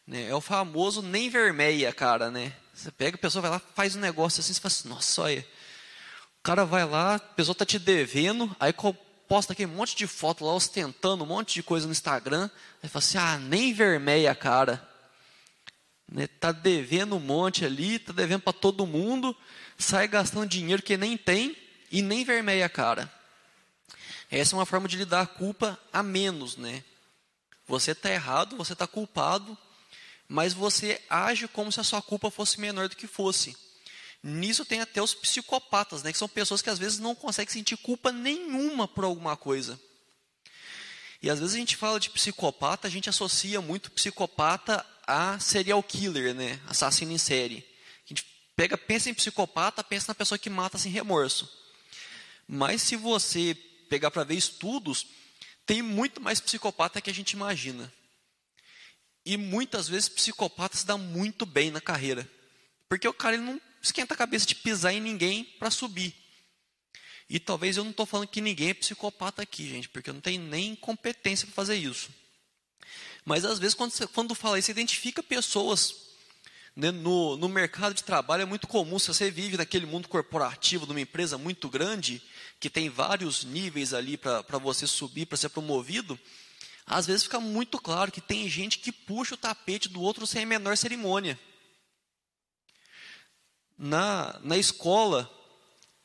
Né? 0.06 0.28
É 0.28 0.36
o 0.36 0.42
famoso 0.42 1.02
nem 1.02 1.30
vermelha, 1.30 1.92
cara, 1.94 2.30
né? 2.30 2.54
Você 2.74 2.92
pega 2.92 3.16
a 3.16 3.20
pessoa 3.20 3.42
vai 3.42 3.52
lá, 3.52 3.60
faz 3.60 3.96
um 3.96 4.00
negócio 4.00 4.42
assim, 4.42 4.54
você 4.54 4.60
fala 4.60 4.72
assim, 4.72 4.90
nossa, 4.90 5.22
olha. 5.22 5.48
O 6.40 6.44
cara 6.44 6.66
vai 6.66 6.86
lá, 6.86 7.16
a 7.16 7.20
pessoa 7.20 7.56
tá 7.56 7.66
te 7.66 7.80
devendo, 7.80 8.56
aí 8.60 8.74
posta 9.28 9.54
aquele 9.54 9.72
monte 9.72 9.96
de 9.96 10.06
foto 10.06 10.46
lá 10.46 10.54
ostentando 10.54 11.24
um 11.24 11.28
monte 11.28 11.56
de 11.56 11.64
coisa 11.64 11.88
no 11.88 11.92
Instagram, 11.92 12.50
aí 12.84 12.90
fala 12.90 13.04
assim, 13.04 13.18
ah, 13.18 13.38
nem 13.40 13.74
vermelha, 13.74 14.36
cara. 14.36 14.88
Né, 16.08 16.28
tá 16.28 16.52
devendo 16.52 17.16
um 17.16 17.20
monte 17.20 17.66
ali, 17.66 17.98
tá 17.98 18.14
devendo 18.14 18.42
para 18.42 18.54
todo 18.54 18.86
mundo, 18.86 19.36
sai 19.78 20.08
gastando 20.08 20.48
dinheiro 20.48 20.84
que 20.84 20.98
nem 20.98 21.18
tem 21.18 21.58
e 21.92 22.02
nem 22.02 22.24
vermelha 22.24 22.66
a 22.66 22.70
cara. 22.70 23.12
Essa 24.30 24.56
é 24.56 24.58
uma 24.58 24.66
forma 24.66 24.88
de 24.88 24.98
lidar 24.98 25.22
a 25.22 25.28
culpa 25.28 25.80
a 25.92 26.04
menos, 26.04 26.58
né? 26.58 26.84
Você 27.68 27.92
está 27.92 28.12
errado, 28.12 28.56
você 28.56 28.74
está 28.74 28.86
culpado, 28.86 29.58
mas 30.28 30.54
você 30.54 31.02
age 31.10 31.48
como 31.48 31.72
se 31.72 31.80
a 31.80 31.84
sua 31.84 32.02
culpa 32.02 32.30
fosse 32.30 32.60
menor 32.60 32.90
do 32.90 32.96
que 32.96 33.08
fosse. 33.08 33.56
Nisso 34.22 34.66
tem 34.66 34.82
até 34.82 35.02
os 35.02 35.14
psicopatas, 35.14 36.04
né? 36.04 36.12
Que 36.12 36.18
são 36.18 36.28
pessoas 36.28 36.62
que 36.62 36.70
às 36.70 36.80
vezes 36.80 37.00
não 37.00 37.16
conseguem 37.16 37.54
sentir 37.54 37.78
culpa 37.78 38.12
nenhuma 38.12 38.88
por 38.88 39.04
alguma 39.04 39.38
coisa. 39.38 39.80
E 41.22 41.30
às 41.30 41.40
vezes 41.40 41.56
a 41.56 41.60
gente 41.60 41.76
fala 41.76 42.00
de 42.00 42.10
psicopata, 42.10 42.88
a 42.88 42.92
gente 42.92 43.10
associa 43.10 43.62
muito 43.62 43.92
psicopata 43.92 44.86
a 45.08 45.40
serial 45.40 45.82
killer, 45.84 46.34
né? 46.34 46.60
Assassino 46.68 47.12
em 47.12 47.18
série. 47.18 47.66
A 48.06 48.10
gente 48.10 48.26
pega, 48.56 48.78
pensa 48.78 49.10
em 49.10 49.14
psicopata, 49.14 49.84
pensa 49.84 50.06
na 50.10 50.16
pessoa 50.16 50.38
que 50.38 50.50
mata 50.50 50.78
sem 50.78 50.92
remorso. 50.92 51.50
Mas 52.48 52.82
se 52.82 52.96
você 52.96 53.56
pegar 53.90 54.12
para 54.12 54.24
ver 54.24 54.36
estudos, 54.36 55.06
tem 55.66 55.82
muito 55.82 56.22
mais 56.22 56.40
psicopata 56.40 57.02
que 57.02 57.10
a 57.10 57.14
gente 57.14 57.32
imagina. 57.32 57.92
E 59.26 59.38
muitas 59.38 59.88
vezes 59.88 60.10
psicopata 60.10 60.78
se 60.78 60.86
dá 60.86 60.98
muito 60.98 61.46
bem 61.46 61.72
na 61.72 61.82
carreira. 61.82 62.30
Porque 62.88 63.08
o 63.08 63.14
cara 63.14 63.36
ele 63.36 63.44
não 63.44 63.60
esquenta 63.82 64.14
a 64.14 64.18
cabeça 64.18 64.46
de 64.46 64.56
pisar 64.56 64.94
em 64.94 65.02
ninguém 65.02 65.44
para 65.58 65.72
subir. 65.72 66.14
E 67.28 67.40
talvez 67.40 67.78
eu 67.78 67.84
não 67.84 67.92
estou 67.92 68.06
falando 68.06 68.28
que 68.28 68.42
ninguém 68.42 68.70
é 68.70 68.74
psicopata 68.76 69.42
aqui, 69.42 69.68
gente, 69.68 69.90
porque 69.90 70.12
eu 70.12 70.14
não 70.14 70.22
tenho 70.22 70.44
nem 70.44 70.76
competência 70.76 71.48
para 71.48 71.56
fazer 71.56 71.76
isso. 71.76 72.12
Mas 73.26 73.44
às 73.44 73.58
vezes, 73.58 73.74
quando, 73.74 73.92
você, 73.92 74.06
quando 74.06 74.36
fala 74.36 74.60
isso, 74.60 74.68
você 74.68 74.72
identifica 74.72 75.24
pessoas. 75.24 76.06
Né, 76.76 76.92
no, 76.92 77.38
no 77.38 77.48
mercado 77.50 77.94
de 77.94 78.04
trabalho 78.04 78.44
é 78.44 78.46
muito 78.46 78.68
comum, 78.68 79.00
se 79.00 79.08
você 79.08 79.32
vive 79.32 79.56
naquele 79.56 79.86
mundo 79.86 80.10
corporativo 80.10 80.86
de 80.86 80.92
uma 80.92 81.00
empresa 81.00 81.38
muito 81.38 81.70
grande, 81.70 82.22
que 82.60 82.70
tem 82.70 82.90
vários 82.90 83.46
níveis 83.46 83.94
ali 83.94 84.18
para 84.18 84.58
você 84.60 84.86
subir, 84.86 85.26
para 85.26 85.38
ser 85.38 85.50
promovido, 85.50 86.20
às 86.86 87.08
vezes 87.08 87.24
fica 87.24 87.40
muito 87.40 87.80
claro 87.80 88.12
que 88.12 88.22
tem 88.22 88.48
gente 88.48 88.80
que 88.80 88.92
puxa 88.92 89.36
o 89.36 89.38
tapete 89.38 89.90
do 89.90 90.02
outro 90.02 90.28
sem 90.28 90.44
a 90.44 90.46
menor 90.46 90.78
cerimônia. 90.78 91.40
Na, 93.78 94.40
na 94.44 94.58
escola, 94.58 95.30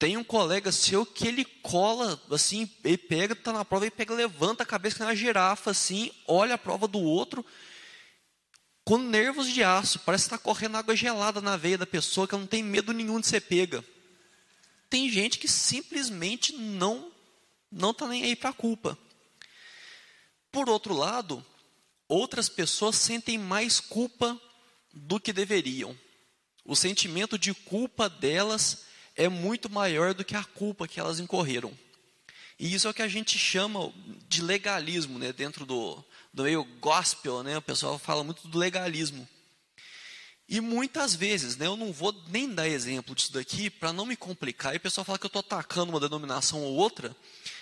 tem 0.00 0.16
um 0.16 0.24
colega 0.24 0.72
seu 0.72 1.04
que 1.04 1.28
ele 1.28 1.44
cola, 1.44 2.18
assim, 2.30 2.68
ele 2.82 2.96
pega, 2.96 3.36
tá 3.36 3.52
na 3.52 3.66
prova, 3.66 3.84
ele 3.84 3.90
pega, 3.90 4.14
levanta 4.14 4.62
a 4.62 4.66
cabeça 4.66 4.96
que 4.96 5.02
é 5.02 5.04
uma 5.04 5.14
girafa, 5.14 5.72
assim, 5.72 6.10
olha 6.26 6.54
a 6.54 6.58
prova 6.58 6.88
do 6.88 6.98
outro, 6.98 7.44
com 8.82 8.96
nervos 8.96 9.52
de 9.52 9.62
aço, 9.62 9.98
parece 9.98 10.24
que 10.24 10.34
está 10.34 10.38
correndo 10.42 10.78
água 10.78 10.96
gelada 10.96 11.42
na 11.42 11.54
veia 11.54 11.76
da 11.76 11.84
pessoa, 11.84 12.26
que 12.26 12.34
não 12.34 12.46
tem 12.46 12.62
medo 12.62 12.94
nenhum 12.94 13.20
de 13.20 13.26
ser 13.26 13.42
pega. 13.42 13.84
Tem 14.88 15.06
gente 15.10 15.38
que 15.38 15.46
simplesmente 15.46 16.54
não 16.54 17.12
não 17.70 17.90
está 17.90 18.08
nem 18.08 18.24
aí 18.24 18.34
para 18.34 18.50
a 18.50 18.54
culpa. 18.54 18.98
Por 20.50 20.68
outro 20.68 20.94
lado, 20.94 21.44
outras 22.08 22.48
pessoas 22.48 22.96
sentem 22.96 23.36
mais 23.36 23.78
culpa 23.78 24.40
do 24.92 25.20
que 25.20 25.32
deveriam. 25.32 25.96
O 26.64 26.74
sentimento 26.74 27.38
de 27.38 27.54
culpa 27.54 28.08
delas 28.08 28.89
é 29.20 29.28
muito 29.28 29.68
maior 29.68 30.14
do 30.14 30.24
que 30.24 30.34
a 30.34 30.42
culpa 30.42 30.88
que 30.88 30.98
elas 30.98 31.20
incorreram. 31.20 31.76
E 32.58 32.72
isso 32.74 32.86
é 32.86 32.90
o 32.90 32.94
que 32.94 33.02
a 33.02 33.08
gente 33.08 33.38
chama 33.38 33.92
de 34.26 34.42
legalismo, 34.42 35.18
né? 35.18 35.30
dentro 35.30 35.66
do, 35.66 36.02
do 36.32 36.44
meio 36.44 36.64
gospel, 36.80 37.42
né? 37.42 37.58
o 37.58 37.62
pessoal 37.62 37.98
fala 37.98 38.24
muito 38.24 38.48
do 38.48 38.58
legalismo. 38.58 39.28
E 40.48 40.58
muitas 40.58 41.14
vezes, 41.14 41.56
né, 41.56 41.66
eu 41.66 41.76
não 41.76 41.92
vou 41.92 42.12
nem 42.28 42.52
dar 42.52 42.66
exemplo 42.66 43.14
disso 43.14 43.32
daqui 43.32 43.70
para 43.70 43.92
não 43.92 44.04
me 44.04 44.16
complicar, 44.16 44.74
e 44.74 44.78
o 44.78 44.80
pessoal 44.80 45.04
fala 45.04 45.16
que 45.16 45.24
eu 45.24 45.28
estou 45.28 45.40
atacando 45.40 45.92
uma 45.92 46.00
denominação 46.00 46.60
ou 46.60 46.74
outra, 46.74 47.14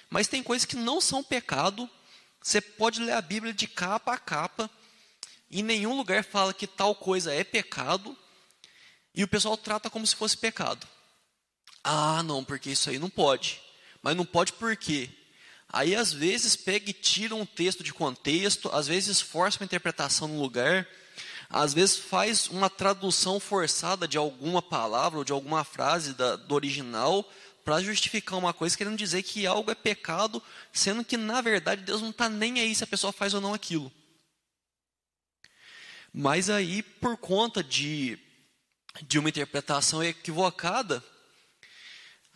mas 0.08 0.26
tem 0.26 0.42
coisas 0.42 0.64
que 0.64 0.74
não 0.74 0.98
são 0.98 1.22
pecado, 1.22 1.90
você 2.42 2.62
pode 2.62 3.02
ler 3.02 3.12
a 3.12 3.20
Bíblia 3.20 3.52
de 3.52 3.66
capa 3.66 4.14
a 4.14 4.18
capa, 4.18 4.70
em 5.50 5.62
nenhum 5.62 5.98
lugar 5.98 6.24
fala 6.24 6.54
que 6.54 6.66
tal 6.66 6.94
coisa 6.94 7.30
é 7.30 7.44
pecado, 7.44 8.16
e 9.14 9.22
o 9.22 9.28
pessoal 9.28 9.56
trata 9.58 9.90
como 9.90 10.06
se 10.06 10.16
fosse 10.16 10.38
pecado. 10.38 10.88
Ah, 11.82 12.22
não, 12.22 12.44
porque 12.44 12.70
isso 12.70 12.90
aí 12.90 12.98
não 12.98 13.10
pode. 13.10 13.60
Mas 14.02 14.16
não 14.16 14.24
pode 14.24 14.52
por 14.52 14.76
quê? 14.76 15.10
Aí 15.70 15.94
às 15.94 16.12
vezes 16.12 16.56
pega 16.56 16.90
e 16.90 16.94
tira 16.94 17.34
um 17.34 17.44
texto 17.44 17.82
de 17.82 17.92
contexto, 17.92 18.70
às 18.72 18.86
vezes 18.86 19.20
força 19.20 19.58
uma 19.60 19.66
interpretação 19.66 20.26
no 20.26 20.40
lugar, 20.40 20.88
às 21.50 21.74
vezes 21.74 21.96
faz 21.96 22.48
uma 22.48 22.70
tradução 22.70 23.38
forçada 23.38 24.08
de 24.08 24.16
alguma 24.16 24.62
palavra 24.62 25.18
ou 25.18 25.24
de 25.24 25.32
alguma 25.32 25.64
frase 25.64 26.14
da, 26.14 26.36
do 26.36 26.54
original 26.54 27.28
para 27.64 27.82
justificar 27.82 28.38
uma 28.38 28.54
coisa, 28.54 28.76
querendo 28.76 28.96
dizer 28.96 29.22
que 29.22 29.46
algo 29.46 29.70
é 29.70 29.74
pecado, 29.74 30.42
sendo 30.72 31.04
que 31.04 31.18
na 31.18 31.42
verdade 31.42 31.82
Deus 31.82 32.00
não 32.00 32.10
está 32.10 32.28
nem 32.28 32.60
aí 32.60 32.74
se 32.74 32.82
a 32.82 32.86
pessoa 32.86 33.12
faz 33.12 33.34
ou 33.34 33.40
não 33.40 33.52
aquilo. 33.52 33.92
Mas 36.12 36.48
aí, 36.48 36.82
por 36.82 37.18
conta 37.18 37.62
de, 37.62 38.18
de 39.02 39.18
uma 39.18 39.28
interpretação 39.28 40.02
equivocada, 40.02 41.04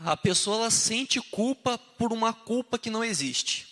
a 0.04 0.16
pessoa 0.16 0.56
ela 0.56 0.70
sente 0.70 1.20
culpa 1.20 1.78
por 1.78 2.12
uma 2.12 2.32
culpa 2.32 2.78
que 2.78 2.90
não 2.90 3.04
existe. 3.04 3.68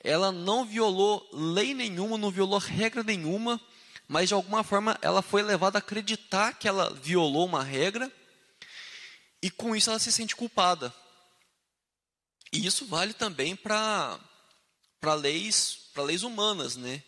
Ela 0.00 0.30
não 0.32 0.64
violou 0.64 1.28
lei 1.32 1.74
nenhuma, 1.74 2.16
não 2.16 2.30
violou 2.30 2.58
regra 2.58 3.02
nenhuma, 3.02 3.60
mas 4.06 4.28
de 4.28 4.34
alguma 4.34 4.64
forma 4.64 4.98
ela 5.02 5.22
foi 5.22 5.42
levada 5.42 5.78
a 5.78 5.80
acreditar 5.80 6.54
que 6.54 6.68
ela 6.68 6.92
violou 6.94 7.46
uma 7.46 7.62
regra 7.62 8.10
e 9.42 9.50
com 9.50 9.74
isso 9.74 9.90
ela 9.90 9.98
se 9.98 10.10
sente 10.12 10.34
culpada. 10.34 10.92
E 12.52 12.66
isso 12.66 12.86
vale 12.86 13.12
também 13.12 13.54
para 13.54 14.18
para 15.00 15.14
leis, 15.14 15.90
para 15.94 16.02
leis 16.02 16.24
humanas, 16.24 16.74
né? 16.74 17.02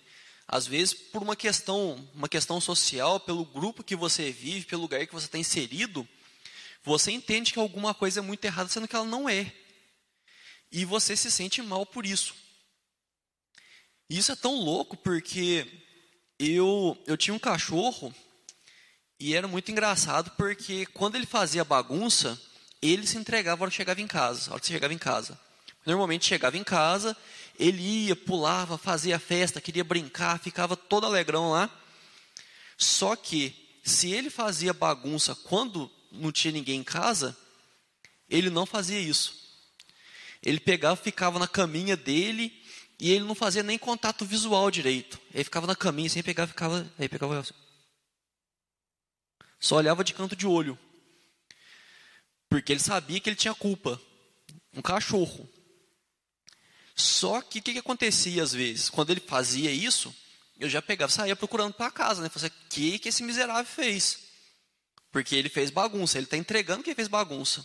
Às 0.46 0.66
vezes 0.66 0.94
por 0.94 1.22
uma 1.22 1.34
questão, 1.34 2.08
uma 2.14 2.28
questão 2.28 2.60
social, 2.60 3.18
pelo 3.18 3.44
grupo 3.44 3.82
que 3.82 3.96
você 3.96 4.30
vive, 4.30 4.66
pelo 4.66 4.82
lugar 4.82 5.06
que 5.06 5.14
você 5.14 5.26
está 5.26 5.38
inserido, 5.38 6.06
você 6.82 7.10
entende 7.12 7.52
que 7.52 7.58
alguma 7.58 7.94
coisa 7.94 8.20
é 8.20 8.22
muito 8.22 8.44
errada, 8.44 8.68
sendo 8.68 8.88
que 8.88 8.96
ela 8.96 9.04
não 9.04 9.28
é. 9.28 9.52
E 10.72 10.84
você 10.84 11.16
se 11.16 11.30
sente 11.30 11.60
mal 11.62 11.84
por 11.84 12.06
isso. 12.06 12.34
E 14.08 14.18
isso 14.18 14.32
é 14.32 14.36
tão 14.36 14.54
louco 14.54 14.96
porque 14.96 15.66
eu, 16.38 16.96
eu 17.06 17.16
tinha 17.16 17.34
um 17.34 17.38
cachorro 17.38 18.14
e 19.18 19.34
era 19.34 19.46
muito 19.46 19.70
engraçado 19.70 20.30
porque 20.36 20.86
quando 20.86 21.16
ele 21.16 21.26
fazia 21.26 21.64
bagunça, 21.64 22.40
ele 22.80 23.06
se 23.06 23.18
entregava 23.18 23.58
na 23.58 23.64
hora 23.64 23.70
chegava 23.70 24.00
em 24.00 24.06
casa, 24.06 24.50
hora 24.50 24.60
que 24.60 24.66
chegava 24.66 24.94
em 24.94 24.98
casa. 24.98 25.38
Normalmente 25.84 26.26
chegava 26.26 26.56
em 26.56 26.64
casa, 26.64 27.16
ele 27.58 28.06
ia, 28.06 28.16
pulava, 28.16 28.78
fazia 28.78 29.18
festa, 29.18 29.60
queria 29.60 29.84
brincar, 29.84 30.40
ficava 30.40 30.76
todo 30.76 31.06
alegrão 31.06 31.50
lá. 31.50 31.70
Só 32.78 33.14
que 33.14 33.54
se 33.84 34.10
ele 34.10 34.30
fazia 34.30 34.72
bagunça 34.72 35.34
quando 35.34 35.90
não 36.10 36.32
tinha 36.32 36.52
ninguém 36.52 36.80
em 36.80 36.84
casa, 36.84 37.36
ele 38.28 38.50
não 38.50 38.64
fazia 38.66 38.98
isso. 38.98 39.40
Ele 40.42 40.60
pegava, 40.60 40.96
ficava 40.96 41.38
na 41.38 41.48
caminha 41.48 41.96
dele 41.96 42.52
e 42.98 43.10
ele 43.10 43.24
não 43.24 43.34
fazia 43.34 43.62
nem 43.62 43.78
contato 43.78 44.24
visual 44.24 44.70
direito. 44.70 45.20
Ele 45.32 45.44
ficava 45.44 45.66
na 45.66 45.76
caminha, 45.76 46.08
sem 46.08 46.22
pegar, 46.22 46.46
ficava, 46.46 46.90
aí 46.98 47.08
pegava 47.08 47.40
assim. 47.40 47.54
Só 49.58 49.76
olhava 49.76 50.02
de 50.02 50.14
canto 50.14 50.34
de 50.34 50.46
olho. 50.46 50.78
Porque 52.48 52.72
ele 52.72 52.80
sabia 52.80 53.20
que 53.20 53.28
ele 53.28 53.36
tinha 53.36 53.54
culpa. 53.54 54.00
Um 54.74 54.80
cachorro. 54.80 55.48
Só 56.94 57.40
que 57.40 57.58
o 57.58 57.62
que, 57.62 57.72
que, 57.72 57.78
acontecia 57.78 58.42
às 58.42 58.52
vezes? 58.52 58.88
Quando 58.88 59.10
ele 59.10 59.20
fazia 59.20 59.70
isso, 59.70 60.14
eu 60.58 60.68
já 60.68 60.80
pegava, 60.80 61.10
saía 61.10 61.34
procurando 61.34 61.74
para 61.74 61.90
casa, 61.90 62.22
né? 62.22 62.28
Falei, 62.28 62.48
o 62.48 62.68
que, 62.68 62.98
que 62.98 63.08
esse 63.08 63.22
miserável 63.22 63.64
fez? 63.64 64.29
Porque 65.10 65.34
ele 65.34 65.48
fez 65.48 65.70
bagunça, 65.70 66.18
ele 66.18 66.26
está 66.26 66.36
entregando 66.36 66.82
que 66.82 66.94
fez 66.94 67.08
bagunça. 67.08 67.64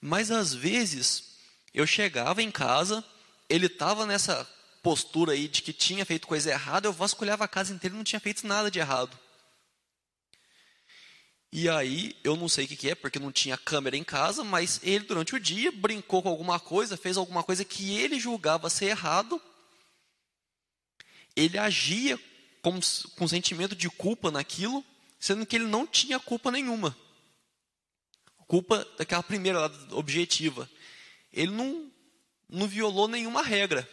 Mas 0.00 0.30
às 0.30 0.54
vezes, 0.54 1.36
eu 1.74 1.86
chegava 1.86 2.42
em 2.42 2.50
casa, 2.50 3.04
ele 3.48 3.66
estava 3.66 4.06
nessa 4.06 4.48
postura 4.82 5.32
aí 5.32 5.48
de 5.48 5.62
que 5.62 5.72
tinha 5.72 6.06
feito 6.06 6.26
coisa 6.26 6.50
errada, 6.50 6.86
eu 6.86 6.92
vasculhava 6.92 7.44
a 7.44 7.48
casa 7.48 7.74
inteira 7.74 7.94
e 7.94 7.98
não 7.98 8.04
tinha 8.04 8.20
feito 8.20 8.46
nada 8.46 8.70
de 8.70 8.78
errado. 8.78 9.18
E 11.52 11.68
aí, 11.68 12.16
eu 12.22 12.36
não 12.36 12.48
sei 12.48 12.64
o 12.64 12.68
que, 12.68 12.76
que 12.76 12.90
é, 12.90 12.94
porque 12.94 13.18
não 13.18 13.32
tinha 13.32 13.56
câmera 13.56 13.96
em 13.96 14.04
casa, 14.04 14.44
mas 14.44 14.80
ele, 14.82 15.04
durante 15.04 15.34
o 15.34 15.40
dia, 15.40 15.72
brincou 15.72 16.22
com 16.22 16.28
alguma 16.28 16.60
coisa, 16.60 16.96
fez 16.96 17.16
alguma 17.16 17.42
coisa 17.42 17.64
que 17.64 17.96
ele 17.96 18.20
julgava 18.20 18.68
ser 18.68 18.86
errado. 18.86 19.40
Ele 21.34 21.56
agia 21.56 22.18
com, 22.62 22.78
com 23.16 23.28
sentimento 23.28 23.74
de 23.74 23.88
culpa 23.88 24.30
naquilo, 24.30 24.84
sendo 25.26 25.44
que 25.44 25.56
ele 25.56 25.66
não 25.66 25.84
tinha 25.84 26.20
culpa 26.20 26.52
nenhuma. 26.52 26.96
Culpa 28.46 28.86
daquela 28.96 29.24
primeira 29.24 29.66
objetiva. 29.90 30.70
Ele 31.32 31.50
não, 31.50 31.90
não 32.48 32.68
violou 32.68 33.08
nenhuma 33.08 33.42
regra, 33.42 33.88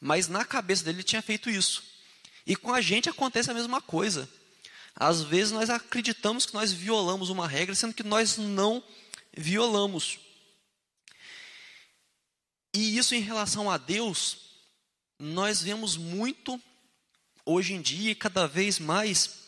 mas 0.00 0.26
na 0.26 0.42
cabeça 0.42 0.82
dele 0.82 0.98
ele 0.98 1.04
tinha 1.04 1.20
feito 1.20 1.50
isso. 1.50 1.84
E 2.46 2.56
com 2.56 2.72
a 2.72 2.80
gente 2.80 3.10
acontece 3.10 3.50
a 3.50 3.54
mesma 3.54 3.82
coisa. 3.82 4.26
Às 4.96 5.20
vezes 5.20 5.52
nós 5.52 5.68
acreditamos 5.68 6.46
que 6.46 6.54
nós 6.54 6.72
violamos 6.72 7.28
uma 7.28 7.46
regra, 7.46 7.74
sendo 7.74 7.92
que 7.92 8.02
nós 8.02 8.38
não 8.38 8.82
violamos. 9.36 10.18
E 12.72 12.96
isso 12.96 13.14
em 13.14 13.20
relação 13.20 13.70
a 13.70 13.76
Deus, 13.76 14.38
nós 15.18 15.60
vemos 15.60 15.98
muito 15.98 16.58
hoje 17.44 17.74
em 17.74 17.82
dia, 17.82 18.14
cada 18.14 18.46
vez 18.46 18.78
mais, 18.78 19.43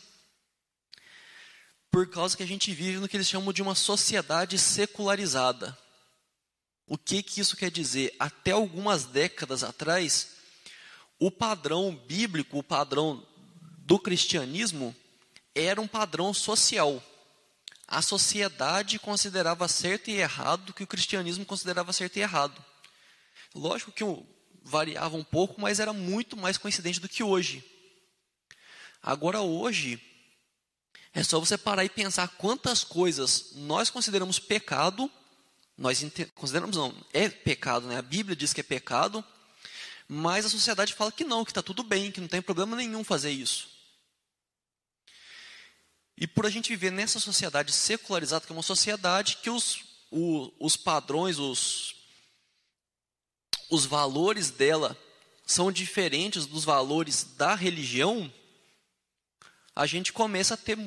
por 1.96 2.06
causa 2.10 2.36
que 2.36 2.42
a 2.42 2.46
gente 2.46 2.74
vive 2.74 2.98
no 2.98 3.08
que 3.08 3.16
eles 3.16 3.26
chamam 3.26 3.54
de 3.54 3.62
uma 3.62 3.74
sociedade 3.74 4.58
secularizada. 4.58 5.74
O 6.86 6.98
que, 6.98 7.22
que 7.22 7.40
isso 7.40 7.56
quer 7.56 7.70
dizer? 7.70 8.14
Até 8.18 8.50
algumas 8.50 9.06
décadas 9.06 9.64
atrás, 9.64 10.32
o 11.18 11.30
padrão 11.30 11.96
bíblico, 12.06 12.58
o 12.58 12.62
padrão 12.62 13.26
do 13.78 13.98
cristianismo, 13.98 14.94
era 15.54 15.80
um 15.80 15.88
padrão 15.88 16.34
social. 16.34 17.02
A 17.88 18.02
sociedade 18.02 18.98
considerava 18.98 19.66
certo 19.66 20.10
e 20.10 20.16
errado 20.16 20.68
o 20.68 20.74
que 20.74 20.84
o 20.84 20.86
cristianismo 20.86 21.46
considerava 21.46 21.94
certo 21.94 22.18
e 22.18 22.20
errado. 22.20 22.62
Lógico 23.54 23.90
que 23.90 24.04
variava 24.62 25.16
um 25.16 25.24
pouco, 25.24 25.58
mas 25.58 25.80
era 25.80 25.94
muito 25.94 26.36
mais 26.36 26.58
coincidente 26.58 27.00
do 27.00 27.08
que 27.08 27.22
hoje. 27.22 27.64
Agora, 29.02 29.40
hoje, 29.40 29.98
é 31.16 31.22
só 31.22 31.40
você 31.40 31.56
parar 31.56 31.82
e 31.82 31.88
pensar 31.88 32.28
quantas 32.36 32.84
coisas 32.84 33.52
nós 33.54 33.88
consideramos 33.88 34.38
pecado, 34.38 35.10
nós 35.78 36.04
consideramos 36.34 36.76
não, 36.76 36.94
é 37.10 37.26
pecado, 37.26 37.86
né? 37.86 37.96
A 37.96 38.02
Bíblia 38.02 38.36
diz 38.36 38.52
que 38.52 38.60
é 38.60 38.62
pecado, 38.62 39.24
mas 40.06 40.44
a 40.44 40.50
sociedade 40.50 40.92
fala 40.92 41.10
que 41.10 41.24
não, 41.24 41.42
que 41.42 41.52
está 41.52 41.62
tudo 41.62 41.82
bem, 41.82 42.12
que 42.12 42.20
não 42.20 42.28
tem 42.28 42.42
problema 42.42 42.76
nenhum 42.76 43.02
fazer 43.02 43.30
isso. 43.30 43.66
E 46.18 46.26
por 46.26 46.44
a 46.44 46.50
gente 46.50 46.68
viver 46.68 46.92
nessa 46.92 47.18
sociedade 47.18 47.72
secularizada, 47.72 48.44
que 48.44 48.52
é 48.52 48.54
uma 48.54 48.62
sociedade 48.62 49.38
que 49.38 49.48
os, 49.48 49.84
o, 50.10 50.52
os 50.60 50.76
padrões, 50.76 51.38
os, 51.38 51.96
os 53.70 53.86
valores 53.86 54.50
dela 54.50 54.94
são 55.46 55.72
diferentes 55.72 56.44
dos 56.44 56.62
valores 56.62 57.24
da 57.38 57.54
religião, 57.54 58.30
a 59.76 59.84
gente 59.84 60.10
começa 60.10 60.54
a 60.54 60.56
ter 60.56 60.78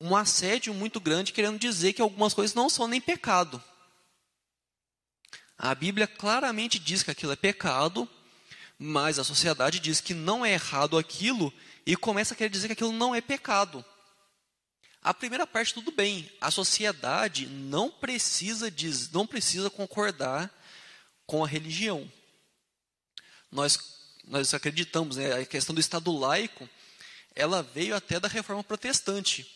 um 0.00 0.14
assédio 0.14 0.72
muito 0.72 1.00
grande 1.00 1.32
querendo 1.32 1.58
dizer 1.58 1.92
que 1.92 2.00
algumas 2.00 2.32
coisas 2.32 2.54
não 2.54 2.70
são 2.70 2.86
nem 2.86 3.00
pecado. 3.00 3.62
A 5.58 5.74
Bíblia 5.74 6.06
claramente 6.06 6.78
diz 6.78 7.02
que 7.02 7.10
aquilo 7.10 7.32
é 7.32 7.36
pecado, 7.36 8.08
mas 8.78 9.18
a 9.18 9.24
sociedade 9.24 9.80
diz 9.80 10.00
que 10.00 10.14
não 10.14 10.46
é 10.46 10.52
errado 10.52 10.96
aquilo 10.96 11.52
e 11.84 11.96
começa 11.96 12.32
a 12.32 12.36
querer 12.36 12.50
dizer 12.50 12.68
que 12.68 12.74
aquilo 12.74 12.92
não 12.92 13.12
é 13.12 13.20
pecado. 13.20 13.84
A 15.02 15.12
primeira 15.12 15.46
parte 15.46 15.74
tudo 15.74 15.90
bem, 15.90 16.30
a 16.40 16.50
sociedade 16.50 17.46
não 17.46 17.90
precisa 17.90 18.70
diz, 18.70 19.10
não 19.10 19.26
precisa 19.26 19.68
concordar 19.68 20.52
com 21.26 21.42
a 21.42 21.48
religião. 21.48 22.10
Nós 23.50 23.96
nós 24.26 24.52
acreditamos, 24.52 25.16
né, 25.16 25.34
a 25.34 25.46
questão 25.46 25.72
do 25.72 25.80
Estado 25.80 26.10
laico, 26.10 26.68
ela 27.36 27.62
veio 27.62 27.94
até 27.94 28.18
da 28.18 28.26
Reforma 28.26 28.64
Protestante. 28.64 29.46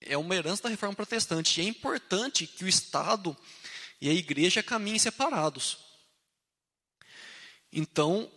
É 0.00 0.18
uma 0.18 0.34
herança 0.34 0.64
da 0.64 0.68
Reforma 0.68 0.94
Protestante. 0.94 1.60
E 1.60 1.64
é 1.64 1.66
importante 1.66 2.46
que 2.46 2.64
o 2.64 2.68
Estado 2.68 3.34
e 4.00 4.10
a 4.10 4.12
Igreja 4.12 4.62
caminhem 4.62 4.98
separados. 4.98 5.78
Então, 7.72 8.30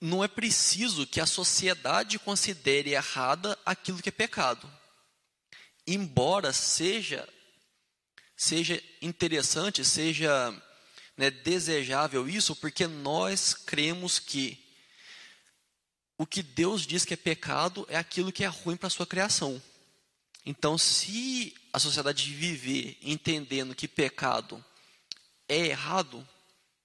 não 0.00 0.22
é 0.22 0.28
preciso 0.28 1.06
que 1.06 1.20
a 1.20 1.26
sociedade 1.26 2.18
considere 2.18 2.90
errada 2.90 3.58
aquilo 3.64 4.02
que 4.02 4.10
é 4.10 4.12
pecado 4.12 4.68
embora 5.86 6.52
seja 6.52 7.28
seja 8.36 8.82
interessante, 9.00 9.84
seja 9.84 10.50
né, 11.16 11.30
desejável 11.30 12.28
isso, 12.28 12.56
porque 12.56 12.86
nós 12.88 13.54
cremos 13.54 14.18
que 14.18 14.61
o 16.22 16.26
que 16.26 16.40
Deus 16.40 16.86
diz 16.86 17.04
que 17.04 17.14
é 17.14 17.16
pecado 17.16 17.84
é 17.90 17.96
aquilo 17.96 18.30
que 18.30 18.44
é 18.44 18.46
ruim 18.46 18.76
para 18.76 18.86
a 18.86 18.90
sua 18.90 19.04
criação. 19.04 19.60
Então, 20.46 20.78
se 20.78 21.52
a 21.72 21.80
sociedade 21.80 22.32
viver 22.32 22.96
entendendo 23.02 23.74
que 23.74 23.88
pecado 23.88 24.64
é 25.48 25.66
errado, 25.66 26.24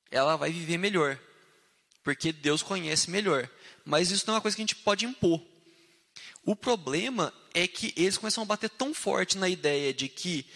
ela 0.10 0.36
vai 0.38 0.52
viver 0.52 0.80
melhor, 0.80 1.20
porque 2.04 2.32
Deus 2.32 2.64
conhece 2.64 3.12
melhor. 3.12 3.48
Mas 3.86 4.10
isso 4.10 4.26
não 4.26 4.34
é 4.34 4.38
uma 4.38 4.42
coisa 4.42 4.58
que 4.58 4.62
a 4.64 4.66
gente 4.66 4.76
pode 4.76 5.06
impor. 5.06 5.40
O 6.44 6.56
problema 6.56 7.32
é 7.54 7.68
que 7.68 7.94
eles 7.96 8.18
começam 8.18 8.42
a 8.42 8.48
bater 8.48 8.72
tão 8.72 8.92
forte 8.92 9.38
na 9.38 9.48
ideia 9.48 9.94
de 9.94 10.10
que, 10.10 10.48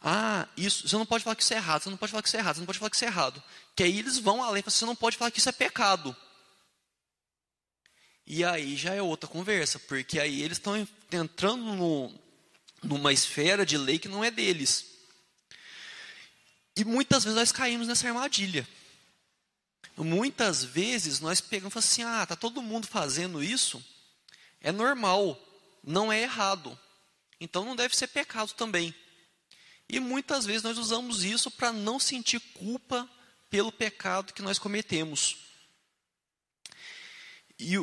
ah, 0.00 0.48
isso, 0.56 0.88
você 0.88 0.96
não 0.96 1.04
pode 1.04 1.24
falar 1.24 1.36
que 1.36 1.42
isso 1.42 1.52
é 1.52 1.58
errado, 1.58 1.82
você 1.82 1.90
não 1.90 1.98
pode 1.98 2.10
falar 2.10 2.22
que 2.22 2.28
isso 2.28 2.38
é 2.38 2.40
errado, 2.40 2.54
você 2.54 2.60
não 2.60 2.66
pode 2.66 2.78
falar 2.78 2.88
que 2.88 2.96
isso 2.96 3.04
é 3.04 3.08
errado. 3.08 3.42
Que 3.76 3.82
aí 3.82 3.98
eles 3.98 4.16
vão 4.16 4.42
além, 4.42 4.62
você 4.62 4.86
não 4.86 4.96
pode 4.96 5.18
falar 5.18 5.30
que 5.30 5.40
isso 5.40 5.48
é 5.50 5.52
pecado. 5.52 6.16
E 8.32 8.44
aí 8.44 8.76
já 8.76 8.94
é 8.94 9.02
outra 9.02 9.28
conversa, 9.28 9.76
porque 9.80 10.20
aí 10.20 10.40
eles 10.40 10.56
estão 10.56 10.86
entrando 11.10 11.74
no, 11.74 12.14
numa 12.80 13.12
esfera 13.12 13.66
de 13.66 13.76
lei 13.76 13.98
que 13.98 14.06
não 14.06 14.22
é 14.22 14.30
deles. 14.30 14.86
E 16.76 16.84
muitas 16.84 17.24
vezes 17.24 17.36
nós 17.36 17.50
caímos 17.50 17.88
nessa 17.88 18.06
armadilha. 18.06 18.68
Muitas 19.96 20.62
vezes 20.62 21.18
nós 21.18 21.40
pegamos 21.40 21.76
assim: 21.76 22.04
ah, 22.04 22.22
está 22.22 22.36
todo 22.36 22.62
mundo 22.62 22.86
fazendo 22.86 23.42
isso, 23.42 23.84
é 24.60 24.70
normal, 24.70 25.36
não 25.82 26.12
é 26.12 26.22
errado. 26.22 26.78
Então 27.40 27.64
não 27.64 27.74
deve 27.74 27.96
ser 27.96 28.06
pecado 28.06 28.52
também. 28.52 28.94
E 29.88 29.98
muitas 29.98 30.46
vezes 30.46 30.62
nós 30.62 30.78
usamos 30.78 31.24
isso 31.24 31.50
para 31.50 31.72
não 31.72 31.98
sentir 31.98 32.38
culpa 32.54 33.10
pelo 33.50 33.72
pecado 33.72 34.32
que 34.32 34.40
nós 34.40 34.56
cometemos. 34.56 35.36
E 37.58 37.76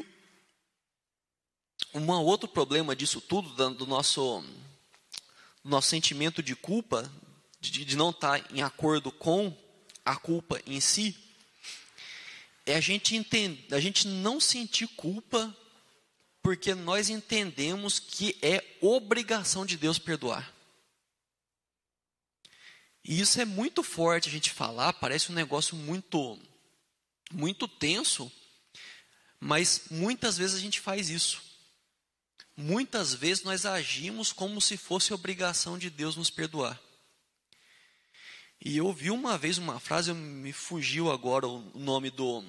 um 1.97 2.11
outro 2.11 2.47
problema 2.47 2.95
disso 2.95 3.19
tudo, 3.19 3.49
do 3.73 3.85
nosso, 3.85 4.43
do 5.63 5.69
nosso 5.69 5.89
sentimento 5.89 6.41
de 6.43 6.55
culpa, 6.55 7.11
de, 7.59 7.83
de 7.83 7.95
não 7.95 8.11
estar 8.11 8.41
tá 8.41 8.47
em 8.53 8.61
acordo 8.61 9.11
com 9.11 9.55
a 10.05 10.15
culpa 10.15 10.61
em 10.65 10.79
si, 10.79 11.15
é 12.65 12.75
a 12.75 12.81
gente 12.81 13.15
entender, 13.15 13.73
a 13.73 13.79
gente 13.79 14.07
não 14.07 14.39
sentir 14.39 14.87
culpa 14.89 15.55
porque 16.41 16.73
nós 16.73 17.09
entendemos 17.09 17.99
que 17.99 18.37
é 18.41 18.63
obrigação 18.81 19.65
de 19.65 19.75
Deus 19.75 19.99
perdoar. 19.99 20.53
E 23.03 23.19
isso 23.19 23.39
é 23.39 23.45
muito 23.45 23.83
forte 23.83 24.29
a 24.29 24.31
gente 24.31 24.51
falar, 24.51 24.93
parece 24.93 25.31
um 25.31 25.35
negócio 25.35 25.75
muito 25.75 26.39
muito 27.31 27.67
tenso, 27.67 28.31
mas 29.39 29.83
muitas 29.91 30.37
vezes 30.37 30.55
a 30.55 30.59
gente 30.59 30.79
faz 30.79 31.09
isso. 31.09 31.41
Muitas 32.59 33.13
vezes 33.13 33.43
nós 33.43 33.67
agimos 33.67 34.33
como 34.33 34.59
se 34.59 34.77
fosse 34.77 35.13
obrigação 35.13 35.77
de 35.77 35.91
Deus 35.91 36.15
nos 36.15 36.31
perdoar. 36.31 36.81
E 38.59 38.77
eu 38.77 38.87
ouvi 38.87 39.11
uma 39.11 39.37
vez 39.37 39.59
uma 39.59 39.79
frase, 39.79 40.11
me 40.11 40.51
fugiu 40.51 41.11
agora 41.11 41.47
o 41.47 41.59
nome 41.75 42.09
do, 42.09 42.43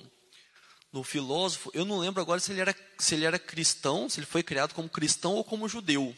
do 0.91 1.05
filósofo, 1.05 1.71
eu 1.75 1.85
não 1.85 1.99
lembro 1.99 2.23
agora 2.23 2.41
se 2.41 2.51
ele, 2.51 2.63
era, 2.63 2.75
se 2.99 3.15
ele 3.15 3.27
era 3.27 3.39
cristão, 3.39 4.09
se 4.09 4.19
ele 4.19 4.27
foi 4.27 4.43
criado 4.43 4.73
como 4.73 4.89
cristão 4.89 5.35
ou 5.35 5.45
como 5.45 5.69
judeu. 5.69 6.17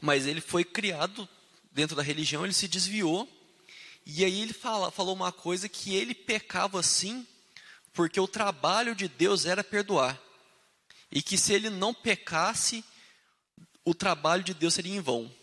Mas 0.00 0.26
ele 0.26 0.40
foi 0.40 0.64
criado 0.64 1.28
dentro 1.70 1.94
da 1.94 2.02
religião, 2.02 2.42
ele 2.42 2.54
se 2.54 2.66
desviou, 2.66 3.28
e 4.06 4.24
aí 4.24 4.40
ele 4.40 4.54
fala, 4.54 4.90
falou 4.90 5.14
uma 5.14 5.30
coisa 5.30 5.68
que 5.68 5.94
ele 5.94 6.14
pecava 6.14 6.80
assim, 6.80 7.26
porque 7.92 8.18
o 8.18 8.26
trabalho 8.26 8.94
de 8.94 9.08
Deus 9.08 9.44
era 9.44 9.62
perdoar. 9.62 10.18
E 11.10 11.22
que 11.22 11.38
se 11.38 11.52
ele 11.52 11.70
não 11.70 11.94
pecasse, 11.94 12.84
o 13.84 13.94
trabalho 13.94 14.42
de 14.42 14.52
Deus 14.52 14.74
seria 14.74 14.94
em 14.94 15.00
vão. 15.00 15.34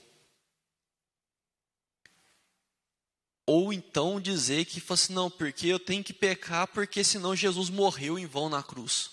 Ou 3.47 3.71
então 3.71 4.19
dizer 4.19 4.65
que 4.65 4.79
fosse 4.79 5.11
não, 5.11 5.29
porque 5.29 5.67
eu 5.67 5.79
tenho 5.79 6.03
que 6.03 6.13
pecar, 6.13 6.67
porque 6.67 7.03
senão 7.03 7.35
Jesus 7.35 7.69
morreu 7.69 8.17
em 8.17 8.25
vão 8.25 8.49
na 8.49 8.63
cruz. 8.63 9.11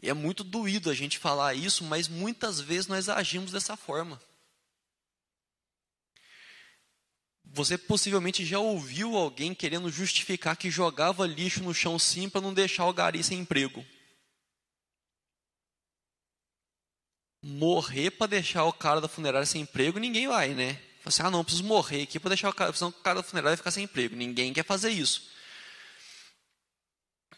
É 0.00 0.12
muito 0.12 0.44
doído 0.44 0.90
a 0.90 0.94
gente 0.94 1.18
falar 1.18 1.54
isso, 1.54 1.82
mas 1.84 2.06
muitas 2.06 2.60
vezes 2.60 2.86
nós 2.86 3.08
agimos 3.08 3.50
dessa 3.50 3.76
forma. 3.76 4.20
Você 7.44 7.78
possivelmente 7.78 8.44
já 8.44 8.58
ouviu 8.58 9.16
alguém 9.16 9.54
querendo 9.54 9.90
justificar 9.90 10.56
que 10.56 10.70
jogava 10.70 11.26
lixo 11.26 11.62
no 11.62 11.74
chão 11.74 11.98
sim 11.98 12.28
para 12.28 12.42
não 12.42 12.52
deixar 12.52 12.86
o 12.86 12.92
gari 12.92 13.24
sem 13.24 13.40
emprego. 13.40 13.84
Morrer 17.42 18.10
para 18.10 18.26
deixar 18.26 18.64
o 18.64 18.72
cara 18.72 19.00
da 19.00 19.08
funerária 19.08 19.46
sem 19.46 19.62
emprego, 19.62 19.98
ninguém 19.98 20.26
vai, 20.26 20.48
né? 20.54 20.80
assim, 21.08 21.22
ah, 21.22 21.30
não, 21.30 21.44
preciso 21.44 21.64
morrer 21.64 22.02
aqui 22.02 22.20
para 22.20 22.30
deixar 22.30 22.50
o 22.50 22.52
cara, 22.52 22.70
o 22.70 22.92
cara 22.92 23.16
da 23.16 23.22
funerária 23.22 23.56
ficar 23.56 23.70
sem 23.70 23.84
emprego. 23.84 24.14
Ninguém 24.14 24.52
quer 24.52 24.64
fazer 24.64 24.90
isso. 24.90 25.28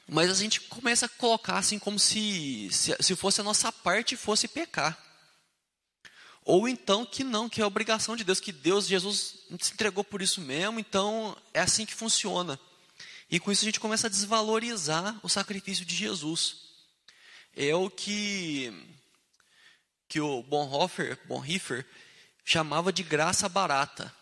Mas 0.09 0.31
a 0.31 0.35
gente 0.35 0.61
começa 0.63 1.07
a 1.07 1.09
colocar 1.09 1.59
assim 1.59 1.79
como 1.79 1.99
se, 1.99 2.69
se, 2.73 2.97
se 3.01 3.15
fosse 3.15 3.41
a 3.41 3.45
nossa 3.45 3.71
parte 3.71 4.17
fosse 4.17 4.49
pecar. 4.49 4.99
Ou 6.45 6.67
então 6.67 7.07
que 7.07 7.23
não, 7.23 7.49
que 7.49 7.61
é 7.61 7.67
obrigação 7.67 8.17
de 8.17 8.25
Deus, 8.25 8.41
que 8.41 8.51
Deus, 8.51 8.87
Jesus 8.87 9.37
se 9.61 9.73
entregou 9.73 10.03
por 10.03 10.21
isso 10.21 10.41
mesmo, 10.41 10.81
então 10.81 11.37
é 11.55 11.61
assim 11.61 11.87
que 11.87 11.95
funciona. 11.95 12.59
E 13.31 13.39
com 13.39 13.53
isso 13.53 13.63
a 13.63 13.67
gente 13.67 13.79
começa 13.79 14.09
a 14.09 14.11
desvalorizar 14.11 15.21
o 15.23 15.29
sacrifício 15.29 15.85
de 15.85 15.95
Jesus. 15.95 16.57
É 17.55 17.73
o 17.75 17.89
que, 17.89 18.73
que 20.11 20.21
o 20.21 20.43
Bonhoeffer, 20.43 21.17
Bonhoeffer 21.29 21.87
chamava 22.45 22.93
de 22.93 23.05
graça 23.05 23.49
barata. 23.49 24.13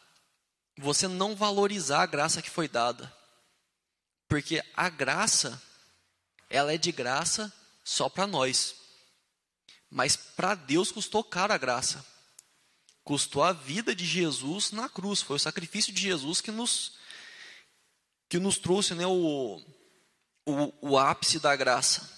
Você 0.77 1.09
não 1.09 1.35
valorizar 1.35 2.03
a 2.03 2.07
graça 2.07 2.43
que 2.43 2.51
foi 2.51 2.69
dada. 2.69 3.13
Porque 4.29 4.63
a 4.77 4.91
graça, 4.91 5.61
ela 6.51 6.75
é 6.75 6.77
de 6.77 6.93
graça 6.93 7.51
só 7.83 8.07
para 8.11 8.27
nós. 8.27 8.75
Mas 9.91 10.15
para 10.15 10.55
Deus 10.55 10.93
custou 10.93 11.25
caro 11.25 11.55
a 11.55 11.59
graça. 11.59 12.05
Custou 13.03 13.43
a 13.43 13.55
vida 13.55 13.95
de 13.95 14.05
Jesus 14.05 14.71
na 14.73 14.91
cruz. 14.91 15.23
Foi 15.23 15.37
o 15.37 15.41
sacrifício 15.41 15.91
de 15.91 16.03
Jesus 16.03 16.43
que 16.43 16.51
nos, 16.51 16.99
que 18.29 18.39
nos 18.39 18.59
trouxe 18.59 18.95
né, 18.95 19.07
o, 19.07 19.59
o, 20.45 20.91
o 20.91 20.99
ápice 20.99 21.41
da 21.41 21.57
graça. 21.57 22.18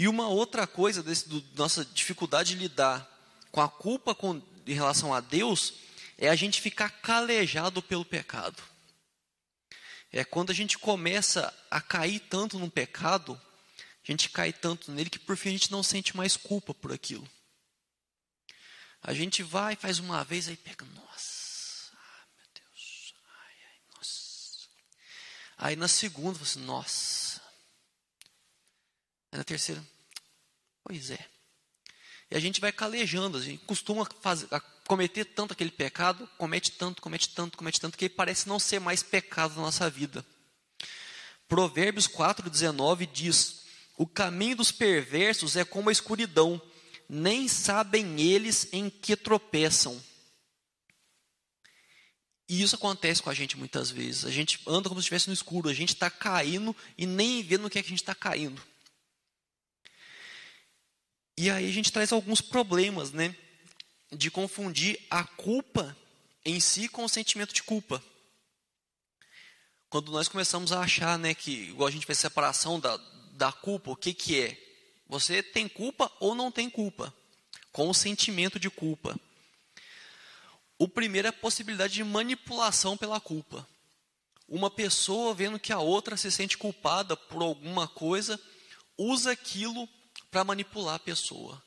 E 0.00 0.08
uma 0.08 0.28
outra 0.28 0.66
coisa 0.66 1.02
desse, 1.02 1.28
do, 1.28 1.44
nossa 1.54 1.84
dificuldade 1.84 2.54
de 2.54 2.62
lidar 2.62 3.06
com 3.52 3.60
a 3.60 3.68
culpa 3.68 4.14
com, 4.14 4.40
em 4.66 4.72
relação 4.72 5.12
a 5.12 5.20
Deus 5.20 5.74
é 6.16 6.30
a 6.30 6.34
gente 6.34 6.58
ficar 6.58 6.88
calejado 6.88 7.82
pelo 7.82 8.02
pecado. 8.02 8.62
É 10.10 10.24
quando 10.24 10.48
a 10.48 10.54
gente 10.54 10.78
começa 10.78 11.54
a 11.70 11.82
cair 11.82 12.18
tanto 12.18 12.58
no 12.58 12.70
pecado 12.70 13.38
a 14.02 14.10
gente 14.10 14.30
cai 14.30 14.54
tanto 14.54 14.90
nele 14.90 15.10
que 15.10 15.18
por 15.18 15.36
fim 15.36 15.50
a 15.50 15.52
gente 15.52 15.70
não 15.70 15.82
sente 15.82 16.16
mais 16.16 16.34
culpa 16.34 16.72
por 16.72 16.92
aquilo. 16.92 17.28
A 19.02 19.12
gente 19.12 19.42
vai, 19.42 19.76
faz 19.76 19.98
uma 19.98 20.24
vez, 20.24 20.48
aí 20.48 20.56
pega, 20.56 20.86
nossa, 20.94 21.92
ai 21.92 22.24
meu 22.38 22.46
Deus, 22.54 23.14
ai, 23.26 23.54
ai, 23.66 23.78
nossa. 23.94 24.68
Aí 25.58 25.76
na 25.76 25.88
segunda, 25.88 26.38
você, 26.38 26.58
nossa. 26.58 27.29
Aí 29.32 29.38
na 29.38 29.44
terceira, 29.44 29.84
pois 30.82 31.10
é. 31.10 31.24
E 32.30 32.36
a 32.36 32.40
gente 32.40 32.60
vai 32.60 32.72
calejando, 32.72 33.38
a 33.38 33.40
gente 33.40 33.64
costuma 33.64 34.06
fazer, 34.20 34.48
cometer 34.86 35.24
tanto 35.24 35.52
aquele 35.52 35.70
pecado, 35.70 36.28
comete 36.38 36.72
tanto, 36.72 37.02
comete 37.02 37.28
tanto, 37.30 37.58
comete 37.58 37.80
tanto, 37.80 37.98
que 37.98 38.08
parece 38.08 38.48
não 38.48 38.58
ser 38.58 38.80
mais 38.80 39.02
pecado 39.02 39.56
na 39.56 39.62
nossa 39.62 39.90
vida. 39.90 40.24
Provérbios 41.48 42.06
4,19 42.06 43.08
diz: 43.12 43.62
o 43.96 44.06
caminho 44.06 44.56
dos 44.56 44.70
perversos 44.72 45.56
é 45.56 45.64
como 45.64 45.88
a 45.88 45.92
escuridão, 45.92 46.60
nem 47.08 47.48
sabem 47.48 48.20
eles 48.20 48.68
em 48.72 48.88
que 48.88 49.16
tropeçam. 49.16 50.00
E 52.48 52.62
isso 52.62 52.74
acontece 52.74 53.22
com 53.22 53.30
a 53.30 53.34
gente 53.34 53.56
muitas 53.56 53.90
vezes. 53.90 54.24
A 54.24 54.30
gente 54.30 54.60
anda 54.66 54.88
como 54.88 55.00
se 55.00 55.04
estivesse 55.04 55.28
no 55.28 55.34
escuro, 55.34 55.68
a 55.68 55.74
gente 55.74 55.94
está 55.94 56.10
caindo 56.10 56.74
e 56.98 57.06
nem 57.06 57.42
vê 57.42 57.58
no 57.58 57.70
que 57.70 57.78
é 57.78 57.82
que 57.82 57.88
a 57.88 57.90
gente 57.90 58.02
está 58.02 58.14
caindo. 58.14 58.60
E 61.36 61.50
aí 61.50 61.68
a 61.68 61.72
gente 61.72 61.92
traz 61.92 62.12
alguns 62.12 62.40
problemas, 62.40 63.12
né? 63.12 63.34
De 64.12 64.30
confundir 64.30 64.98
a 65.08 65.24
culpa 65.24 65.96
em 66.44 66.60
si 66.60 66.88
com 66.88 67.04
o 67.04 67.08
sentimento 67.08 67.52
de 67.52 67.62
culpa. 67.62 68.02
Quando 69.88 70.12
nós 70.12 70.28
começamos 70.28 70.72
a 70.72 70.80
achar, 70.80 71.18
né, 71.18 71.34
que 71.34 71.50
igual 71.50 71.88
a 71.88 71.90
gente 71.90 72.06
fez 72.06 72.18
separação 72.18 72.78
da, 72.78 72.96
da 73.32 73.50
culpa, 73.50 73.90
o 73.90 73.96
que, 73.96 74.14
que 74.14 74.40
é? 74.40 74.56
Você 75.08 75.42
tem 75.42 75.68
culpa 75.68 76.10
ou 76.20 76.34
não 76.34 76.52
tem 76.52 76.70
culpa? 76.70 77.12
Com 77.72 77.88
o 77.88 77.94
sentimento 77.94 78.58
de 78.58 78.70
culpa. 78.70 79.18
O 80.78 80.88
primeiro 80.88 81.26
é 81.26 81.30
a 81.30 81.32
possibilidade 81.32 81.94
de 81.94 82.04
manipulação 82.04 82.96
pela 82.96 83.20
culpa. 83.20 83.66
Uma 84.48 84.70
pessoa 84.70 85.34
vendo 85.34 85.58
que 85.58 85.72
a 85.72 85.78
outra 85.78 86.16
se 86.16 86.30
sente 86.30 86.56
culpada 86.56 87.16
por 87.16 87.42
alguma 87.42 87.86
coisa, 87.86 88.40
usa 88.96 89.32
aquilo 89.32 89.88
para 90.30 90.44
manipular 90.44 90.94
a 90.94 91.00
pessoa. 91.00 91.62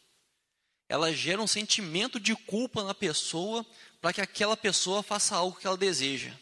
Ela 0.87 1.13
gera 1.13 1.41
um 1.41 1.47
sentimento 1.47 2.19
de 2.19 2.35
culpa 2.35 2.83
na 2.83 2.93
pessoa 2.93 3.65
para 4.01 4.13
que 4.13 4.21
aquela 4.21 4.55
pessoa 4.55 5.01
faça 5.01 5.35
algo 5.35 5.57
que 5.57 5.65
ela 5.65 5.77
deseja. 5.77 6.33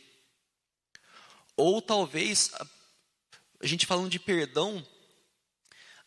Ou 1.55 1.81
talvez, 1.81 2.51
a 3.61 3.67
gente 3.67 3.85
falando 3.85 4.09
de 4.09 4.19
perdão, 4.19 4.85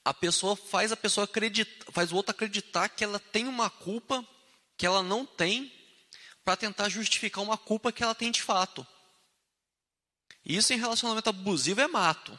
a 0.05 0.13
pessoa 0.13 0.57
faz 0.57 0.93
a 0.93 0.97
pessoa 0.97 1.25
acreditar, 1.25 1.91
faz 1.93 2.13
o 2.13 2.17
outro 2.17 2.33
acreditar 2.33 2.89
que 2.89 3.03
ela 3.03 3.19
tem 3.19 3.47
uma 3.47 3.71
culpa 3.71 4.27
que 4.77 4.85
ela 4.85 5.03
não 5.03 5.25
tem 5.25 5.73
para 6.45 6.57
tentar 6.57 6.89
justificar 6.89 7.43
uma 7.43 7.57
culpa 7.57 7.91
que 7.91 8.03
ela 8.03 8.15
tem 8.15 8.31
de 8.31 8.43
fato. 8.43 8.87
Isso 10.45 10.75
em 10.75 10.79
relacionamento 10.79 11.31
abusivo 11.31 11.81
é 11.81 11.87
mato. 11.89 12.39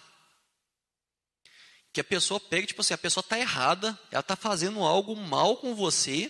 Que 1.95 2.01
a 2.01 2.03
pessoa 2.03 2.41
pega, 2.41 2.67
tipo 2.67 2.81
assim, 2.81 2.93
a 2.93 2.97
pessoa 2.97 3.21
está 3.21 3.39
errada, 3.39 3.97
ela 4.11 4.19
está 4.19 4.35
fazendo 4.35 4.83
algo 4.83 5.15
mal 5.15 5.55
com 5.55 5.73
você, 5.73 6.29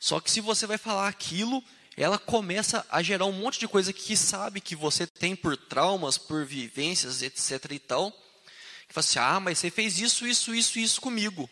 só 0.00 0.20
que 0.20 0.30
se 0.30 0.40
você 0.40 0.66
vai 0.66 0.78
falar 0.78 1.06
aquilo, 1.06 1.62
ela 1.98 2.18
começa 2.18 2.86
a 2.88 3.02
gerar 3.02 3.26
um 3.26 3.32
monte 3.32 3.60
de 3.60 3.68
coisa 3.68 3.92
que 3.92 4.16
sabe 4.16 4.62
que 4.62 4.74
você 4.74 5.06
tem 5.06 5.36
por 5.36 5.54
traumas, 5.54 6.16
por 6.16 6.46
vivências, 6.46 7.20
etc 7.20 7.72
e 7.72 7.78
tal, 7.78 8.10
que 8.88 8.94
fala 8.94 9.04
assim: 9.04 9.18
ah, 9.18 9.38
mas 9.38 9.58
você 9.58 9.70
fez 9.70 9.98
isso, 9.98 10.26
isso, 10.26 10.54
isso, 10.54 10.78
isso 10.78 10.98
comigo. 10.98 11.46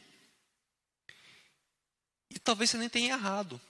E 2.30 2.38
talvez 2.38 2.70
você 2.70 2.78
nem 2.78 2.88
tenha 2.88 3.12
errado. 3.12 3.60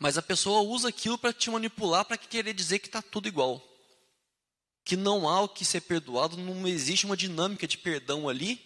Mas 0.00 0.18
a 0.18 0.22
pessoa 0.22 0.62
usa 0.62 0.88
aquilo 0.88 1.16
para 1.16 1.32
te 1.32 1.48
manipular, 1.48 2.04
para 2.04 2.18
querer 2.18 2.54
dizer 2.54 2.80
que 2.80 2.88
está 2.88 3.00
tudo 3.00 3.28
igual. 3.28 3.71
Que 4.84 4.96
não 4.96 5.28
há 5.28 5.40
o 5.42 5.48
que 5.48 5.64
ser 5.64 5.82
perdoado, 5.82 6.36
não 6.36 6.66
existe 6.66 7.06
uma 7.06 7.16
dinâmica 7.16 7.66
de 7.66 7.78
perdão 7.78 8.28
ali, 8.28 8.60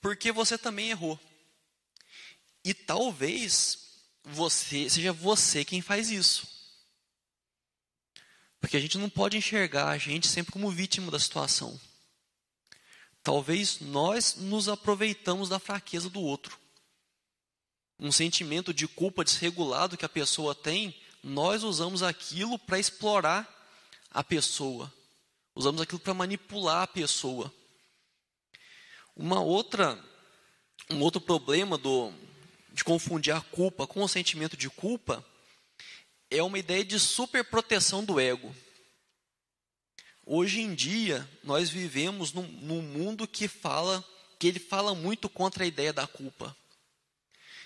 porque 0.00 0.30
você 0.32 0.56
também 0.56 0.90
errou. 0.90 1.18
E 2.64 2.72
talvez 2.72 3.82
você 4.24 4.88
seja 4.88 5.12
você 5.12 5.64
quem 5.64 5.80
faz 5.80 6.10
isso. 6.10 6.46
Porque 8.60 8.76
a 8.76 8.80
gente 8.80 8.96
não 8.96 9.10
pode 9.10 9.36
enxergar 9.36 9.88
a 9.88 9.98
gente 9.98 10.28
sempre 10.28 10.52
como 10.52 10.70
vítima 10.70 11.10
da 11.10 11.18
situação. 11.18 11.78
Talvez 13.22 13.80
nós 13.80 14.36
nos 14.36 14.68
aproveitamos 14.68 15.48
da 15.48 15.58
fraqueza 15.58 16.08
do 16.08 16.20
outro. 16.20 16.58
Um 17.98 18.10
sentimento 18.10 18.72
de 18.74 18.88
culpa 18.88 19.24
desregulado 19.24 19.96
que 19.96 20.04
a 20.04 20.08
pessoa 20.08 20.54
tem, 20.54 20.94
nós 21.22 21.62
usamos 21.62 22.02
aquilo 22.02 22.58
para 22.58 22.78
explorar 22.78 23.48
a 24.12 24.22
pessoa. 24.22 24.92
Usamos 25.54 25.80
aquilo 25.80 26.00
para 26.00 26.14
manipular 26.14 26.82
a 26.82 26.86
pessoa. 26.86 27.52
Uma 29.16 29.40
outra, 29.40 30.02
um 30.90 31.00
outro 31.00 31.20
problema 31.20 31.76
do, 31.76 32.12
de 32.72 32.84
confundir 32.84 33.34
a 33.34 33.40
culpa 33.40 33.86
com 33.86 34.02
o 34.02 34.08
sentimento 34.08 34.56
de 34.56 34.70
culpa 34.70 35.24
é 36.30 36.42
uma 36.42 36.58
ideia 36.58 36.84
de 36.84 36.98
superproteção 36.98 38.04
do 38.04 38.18
ego. 38.18 38.54
Hoje 40.24 40.60
em 40.60 40.74
dia, 40.74 41.28
nós 41.42 41.68
vivemos 41.68 42.32
num, 42.32 42.46
num, 42.46 42.80
mundo 42.80 43.26
que 43.26 43.48
fala, 43.48 44.02
que 44.38 44.46
ele 44.46 44.58
fala 44.60 44.94
muito 44.94 45.28
contra 45.28 45.64
a 45.64 45.66
ideia 45.66 45.92
da 45.92 46.06
culpa. 46.06 46.56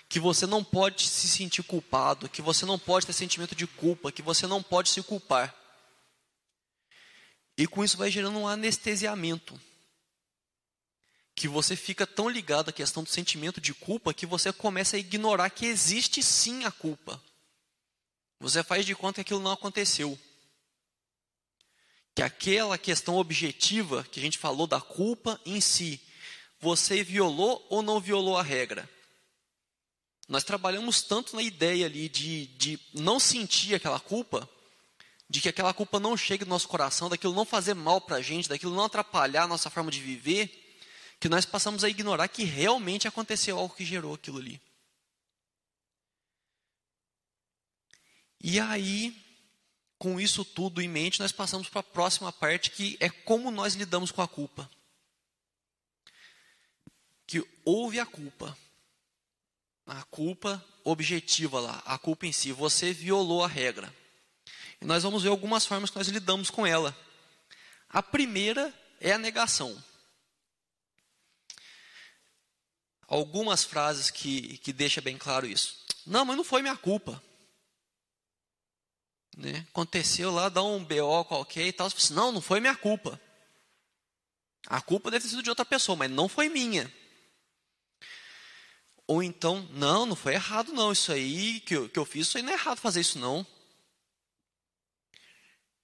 Que 0.09 0.19
você 0.19 0.45
não 0.45 0.63
pode 0.63 1.07
se 1.07 1.27
sentir 1.27 1.63
culpado, 1.63 2.27
que 2.27 2.41
você 2.41 2.65
não 2.65 2.79
pode 2.79 3.05
ter 3.05 3.13
sentimento 3.13 3.55
de 3.55 3.67
culpa, 3.67 4.11
que 4.11 4.21
você 4.21 4.47
não 4.47 4.61
pode 4.61 4.89
se 4.89 5.01
culpar. 5.03 5.55
E 7.57 7.65
com 7.65 7.83
isso 7.83 7.97
vai 7.97 8.11
gerando 8.11 8.37
um 8.37 8.47
anestesiamento. 8.47 9.59
Que 11.35 11.47
você 11.47 11.75
fica 11.75 12.05
tão 12.05 12.29
ligado 12.29 12.69
à 12.69 12.73
questão 12.73 13.03
do 13.03 13.09
sentimento 13.09 13.59
de 13.59 13.73
culpa 13.73 14.13
que 14.13 14.25
você 14.25 14.51
começa 14.53 14.95
a 14.95 14.99
ignorar 14.99 15.49
que 15.49 15.65
existe 15.65 16.21
sim 16.21 16.65
a 16.65 16.71
culpa. 16.71 17.21
Você 18.39 18.63
faz 18.63 18.85
de 18.85 18.95
conta 18.95 19.15
que 19.15 19.21
aquilo 19.21 19.41
não 19.41 19.51
aconteceu 19.51 20.19
que 22.17 22.23
aquela 22.23 22.79
questão 22.79 23.17
objetiva 23.17 24.03
que 24.11 24.19
a 24.19 24.23
gente 24.23 24.39
falou 24.39 24.65
da 24.65 24.81
culpa 24.81 25.39
em 25.45 25.61
si, 25.61 26.01
você 26.59 27.03
violou 27.03 27.63
ou 27.69 27.83
não 27.83 27.99
violou 27.99 28.35
a 28.35 28.41
regra? 28.41 28.89
Nós 30.27 30.43
trabalhamos 30.43 31.03
tanto 31.03 31.35
na 31.35 31.43
ideia 31.43 31.85
ali 31.85 32.09
de, 32.09 32.47
de 32.47 32.79
não 32.91 33.19
sentir 33.19 33.75
aquela 33.75 33.99
culpa, 33.99 34.49
de 35.29 35.41
que 35.41 35.49
aquela 35.49 35.73
culpa 35.73 35.99
não 35.99 36.15
chegue 36.15 36.45
no 36.45 36.49
nosso 36.49 36.67
coração, 36.67 37.09
daquilo 37.09 37.33
não 37.33 37.45
fazer 37.45 37.73
mal 37.73 37.99
para 37.99 38.17
a 38.17 38.21
gente, 38.21 38.47
daquilo 38.47 38.75
não 38.75 38.85
atrapalhar 38.85 39.43
a 39.43 39.47
nossa 39.47 39.69
forma 39.69 39.91
de 39.91 39.99
viver, 39.99 40.79
que 41.19 41.27
nós 41.27 41.45
passamos 41.45 41.83
a 41.83 41.89
ignorar 41.89 42.27
que 42.27 42.43
realmente 42.43 43.07
aconteceu 43.07 43.57
algo 43.57 43.75
que 43.75 43.85
gerou 43.85 44.13
aquilo 44.13 44.37
ali. 44.37 44.61
E 48.39 48.59
aí, 48.59 49.15
com 49.97 50.19
isso 50.19 50.45
tudo 50.45 50.81
em 50.81 50.87
mente, 50.87 51.19
nós 51.19 51.31
passamos 51.31 51.67
para 51.67 51.79
a 51.79 51.83
próxima 51.83 52.31
parte, 52.31 52.71
que 52.71 52.95
é 52.99 53.09
como 53.09 53.51
nós 53.51 53.73
lidamos 53.73 54.11
com 54.11 54.21
a 54.21 54.27
culpa. 54.27 54.69
Que 57.25 57.43
houve 57.65 57.99
a 57.99 58.05
culpa. 58.05 58.57
A 59.85 60.03
culpa 60.03 60.63
objetiva 60.83 61.59
lá, 61.59 61.81
a 61.85 61.97
culpa 61.97 62.25
em 62.25 62.31
si. 62.31 62.51
Você 62.51 62.93
violou 62.93 63.43
a 63.43 63.47
regra. 63.47 63.93
E 64.81 64.85
nós 64.85 65.03
vamos 65.03 65.23
ver 65.23 65.29
algumas 65.29 65.65
formas 65.65 65.89
que 65.89 65.97
nós 65.97 66.07
lidamos 66.07 66.49
com 66.49 66.65
ela. 66.65 66.95
A 67.89 68.03
primeira 68.03 68.73
é 68.99 69.11
a 69.11 69.17
negação. 69.17 69.81
Algumas 73.07 73.63
frases 73.63 74.11
que, 74.11 74.57
que 74.57 74.73
deixam 74.73 75.03
bem 75.03 75.17
claro 75.17 75.47
isso. 75.47 75.85
Não, 76.05 76.25
mas 76.25 76.37
não 76.37 76.43
foi 76.43 76.61
minha 76.61 76.75
culpa. 76.75 77.21
Né? 79.37 79.65
Aconteceu 79.69 80.31
lá, 80.31 80.49
dá 80.49 80.63
um 80.63 80.83
BO 80.83 81.23
qualquer 81.25 81.67
e 81.67 81.71
tal. 81.71 81.89
Você 81.89 81.97
assim, 81.97 82.13
não, 82.13 82.31
não 82.31 82.41
foi 82.41 82.59
minha 82.59 82.75
culpa. 82.75 83.19
A 84.67 84.81
culpa 84.81 85.09
deve 85.09 85.23
ter 85.23 85.29
sido 85.29 85.43
de 85.43 85.49
outra 85.49 85.63
pessoa, 85.63 85.95
mas 85.95 86.11
não 86.11 86.27
foi 86.27 86.49
minha. 86.49 86.91
Ou 89.07 89.23
então, 89.23 89.61
não, 89.71 90.05
não 90.05 90.15
foi 90.15 90.33
errado 90.33 90.73
não, 90.73 90.91
isso 90.91 91.13
aí 91.13 91.61
que 91.61 91.77
eu, 91.77 91.87
que 91.87 91.97
eu 91.97 92.03
fiz, 92.03 92.27
isso 92.27 92.37
aí 92.37 92.43
não 92.43 92.51
é 92.51 92.55
errado 92.55 92.77
fazer 92.77 92.99
isso 92.99 93.17
não. 93.17 93.47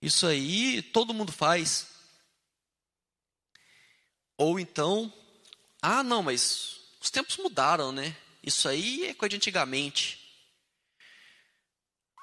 Isso 0.04 0.28
aí 0.28 0.82
todo 0.82 1.14
mundo 1.14 1.32
faz. 1.32 1.88
Ou 4.36 4.60
então, 4.60 5.12
ah 5.82 6.04
não, 6.04 6.22
mas 6.22 6.82
os 7.00 7.10
tempos 7.10 7.38
mudaram, 7.38 7.94
né? 7.94 8.14
Isso 8.44 8.68
aí 8.68 9.06
é 9.06 9.14
coisa 9.14 9.30
de 9.30 9.36
antigamente. 9.38 10.20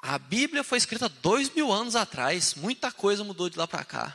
A 0.02 0.18
Bíblia 0.18 0.62
foi 0.62 0.76
escrita 0.76 1.08
dois 1.08 1.48
mil 1.54 1.72
anos 1.72 1.96
atrás, 1.96 2.54
muita 2.54 2.92
coisa 2.92 3.24
mudou 3.24 3.48
de 3.48 3.56
lá 3.56 3.66
para 3.66 3.82
cá. 3.82 4.14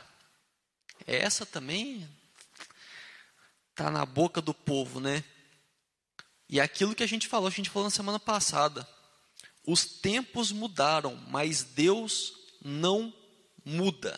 Essa 1.04 1.44
também 1.44 2.08
está 3.72 3.90
na 3.90 4.06
boca 4.06 4.40
do 4.40 4.54
povo, 4.54 5.00
né? 5.00 5.24
E 6.48 6.60
aquilo 6.60 6.94
que 6.94 7.02
a 7.02 7.08
gente 7.08 7.26
falou, 7.26 7.48
a 7.48 7.50
gente 7.50 7.70
falou 7.70 7.88
na 7.88 7.90
semana 7.90 8.20
passada. 8.20 8.88
Os 9.66 9.84
tempos 9.84 10.52
mudaram, 10.52 11.16
mas 11.26 11.64
Deus 11.64 12.32
não 12.62 13.12
muda. 13.66 14.16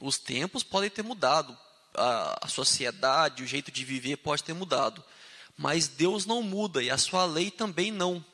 Os 0.00 0.18
tempos 0.18 0.62
podem 0.62 0.88
ter 0.88 1.02
mudado, 1.02 1.58
a, 1.94 2.46
sociedade, 2.48 3.42
o 3.42 3.46
jeito 3.46 3.70
de 3.70 3.84
viver 3.84 4.16
pode 4.16 4.44
ter 4.44 4.54
mudado, 4.54 5.04
mas 5.58 5.88
Deus 5.88 6.24
não 6.24 6.42
muda 6.42 6.82
e 6.82 6.90
a 6.90 6.96
sua 6.96 7.24
lei 7.24 7.50
também 7.50 7.90
não. 7.90 8.24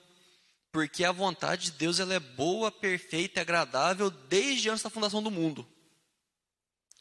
Porque 0.71 1.03
a 1.03 1.13
vontade 1.13 1.65
de 1.65 1.71
Deus 1.73 1.99
ela 1.99 2.15
é 2.15 2.21
boa, 2.21 2.71
perfeita 2.71 3.41
e 3.41 3.43
agradável 3.43 4.11
desde 4.11 4.69
antes 4.69 4.83
da 4.83 4.91
fundação 4.91 5.23
do 5.23 5.31
mundo. 5.31 5.67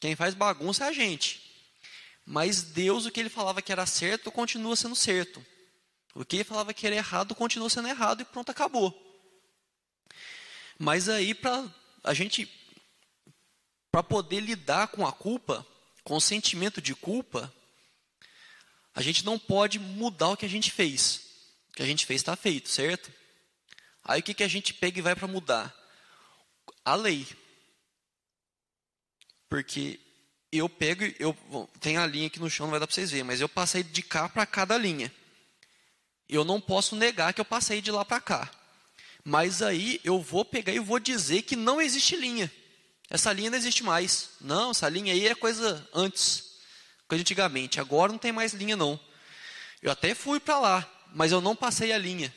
Quem 0.00 0.16
faz 0.16 0.34
bagunça 0.34 0.86
é 0.86 0.88
a 0.88 0.92
gente. 0.92 1.42
Mas 2.24 2.62
Deus, 2.62 3.04
o 3.04 3.10
que 3.10 3.20
ele 3.20 3.28
falava 3.28 3.62
que 3.62 3.72
era 3.72 3.86
certo, 3.86 4.32
continua 4.32 4.74
sendo 4.74 4.96
certo. 4.96 5.44
O 6.14 6.24
que 6.24 6.36
ele 6.36 6.44
falava 6.44 6.74
que 6.74 6.86
era 6.86 6.96
errado, 6.96 7.34
continua 7.34 7.70
sendo 7.70 7.88
errado 7.88 8.22
e 8.22 8.24
pronto, 8.24 8.50
acabou. 8.50 9.07
Mas 10.78 11.08
aí, 11.08 11.34
para 11.34 11.68
a 12.04 12.14
gente, 12.14 12.48
para 13.90 14.02
poder 14.02 14.40
lidar 14.40 14.88
com 14.88 15.06
a 15.06 15.12
culpa, 15.12 15.66
com 16.04 16.16
o 16.16 16.20
sentimento 16.20 16.80
de 16.80 16.94
culpa, 16.94 17.52
a 18.94 19.02
gente 19.02 19.24
não 19.24 19.38
pode 19.38 19.78
mudar 19.78 20.30
o 20.30 20.36
que 20.36 20.46
a 20.46 20.48
gente 20.48 20.70
fez. 20.70 21.20
O 21.70 21.72
que 21.74 21.82
a 21.82 21.86
gente 21.86 22.06
fez 22.06 22.20
está 22.20 22.36
feito, 22.36 22.68
certo? 22.68 23.12
Aí 24.04 24.20
o 24.20 24.22
que, 24.22 24.34
que 24.34 24.42
a 24.42 24.48
gente 24.48 24.72
pega 24.72 24.98
e 24.98 25.02
vai 25.02 25.14
para 25.14 25.28
mudar? 25.28 25.74
A 26.84 26.94
lei. 26.94 27.26
Porque 29.48 30.00
eu 30.50 30.68
pego, 30.68 31.04
eu 31.18 31.36
tem 31.80 31.96
a 31.96 32.06
linha 32.06 32.28
aqui 32.28 32.40
no 32.40 32.48
chão, 32.48 32.66
não 32.66 32.70
vai 32.70 32.80
dar 32.80 32.86
para 32.86 32.94
vocês 32.94 33.10
verem, 33.10 33.24
mas 33.24 33.40
eu 33.40 33.48
passei 33.48 33.82
de 33.82 34.02
cá 34.02 34.28
para 34.28 34.46
cada 34.46 34.78
linha. 34.78 35.12
Eu 36.28 36.44
não 36.44 36.60
posso 36.60 36.96
negar 36.96 37.32
que 37.34 37.40
eu 37.40 37.44
passei 37.44 37.80
de 37.80 37.90
lá 37.90 38.04
para 38.04 38.20
cá. 38.20 38.50
Mas 39.28 39.60
aí 39.60 40.00
eu 40.02 40.22
vou 40.22 40.42
pegar 40.42 40.72
e 40.72 40.78
vou 40.78 40.98
dizer 40.98 41.42
que 41.42 41.54
não 41.54 41.82
existe 41.82 42.16
linha. 42.16 42.50
Essa 43.10 43.30
linha 43.30 43.50
não 43.50 43.58
existe 43.58 43.82
mais. 43.82 44.30
Não, 44.40 44.70
essa 44.70 44.88
linha 44.88 45.12
aí 45.12 45.28
é 45.28 45.34
coisa 45.34 45.86
antes, 45.92 46.52
coisa 47.06 47.20
antigamente. 47.20 47.78
Agora 47.78 48.10
não 48.10 48.18
tem 48.18 48.32
mais 48.32 48.54
linha 48.54 48.74
não. 48.74 48.98
Eu 49.82 49.92
até 49.92 50.14
fui 50.14 50.40
para 50.40 50.58
lá, 50.58 50.90
mas 51.12 51.30
eu 51.30 51.42
não 51.42 51.54
passei 51.54 51.92
a 51.92 51.98
linha. 51.98 52.34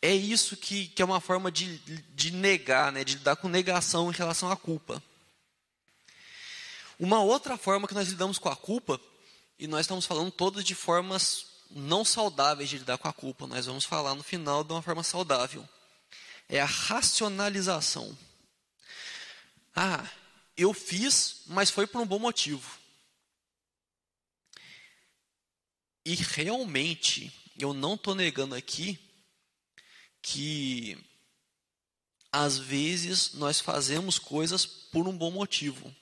É 0.00 0.14
isso 0.14 0.56
que, 0.56 0.88
que 0.88 1.02
é 1.02 1.04
uma 1.04 1.20
forma 1.20 1.52
de, 1.52 1.76
de 1.76 2.30
negar, 2.30 2.90
né, 2.90 3.04
de 3.04 3.16
lidar 3.16 3.36
com 3.36 3.46
negação 3.46 4.10
em 4.10 4.14
relação 4.14 4.50
à 4.50 4.56
culpa. 4.56 5.02
Uma 6.98 7.20
outra 7.20 7.58
forma 7.58 7.86
que 7.86 7.92
nós 7.92 8.08
lidamos 8.08 8.38
com 8.38 8.48
a 8.48 8.56
culpa, 8.56 8.98
e 9.58 9.66
nós 9.66 9.82
estamos 9.82 10.06
falando 10.06 10.30
todas 10.30 10.64
de 10.64 10.74
formas 10.74 11.49
não 11.70 12.04
saudáveis 12.04 12.68
de 12.68 12.78
lidar 12.78 12.98
com 12.98 13.08
a 13.08 13.12
culpa, 13.12 13.46
nós 13.46 13.66
vamos 13.66 13.84
falar 13.84 14.14
no 14.14 14.22
final 14.22 14.64
de 14.64 14.72
uma 14.72 14.82
forma 14.82 15.02
saudável. 15.02 15.66
É 16.48 16.60
a 16.60 16.66
racionalização. 16.66 18.16
Ah, 19.74 20.04
eu 20.56 20.74
fiz, 20.74 21.42
mas 21.46 21.70
foi 21.70 21.86
por 21.86 22.00
um 22.00 22.06
bom 22.06 22.18
motivo. 22.18 22.78
E 26.04 26.14
realmente, 26.14 27.32
eu 27.58 27.72
não 27.72 27.94
estou 27.94 28.14
negando 28.14 28.54
aqui 28.54 28.98
que 30.22 30.98
às 32.32 32.58
vezes 32.58 33.34
nós 33.34 33.60
fazemos 33.60 34.18
coisas 34.18 34.66
por 34.66 35.06
um 35.08 35.16
bom 35.16 35.30
motivo. 35.30 35.94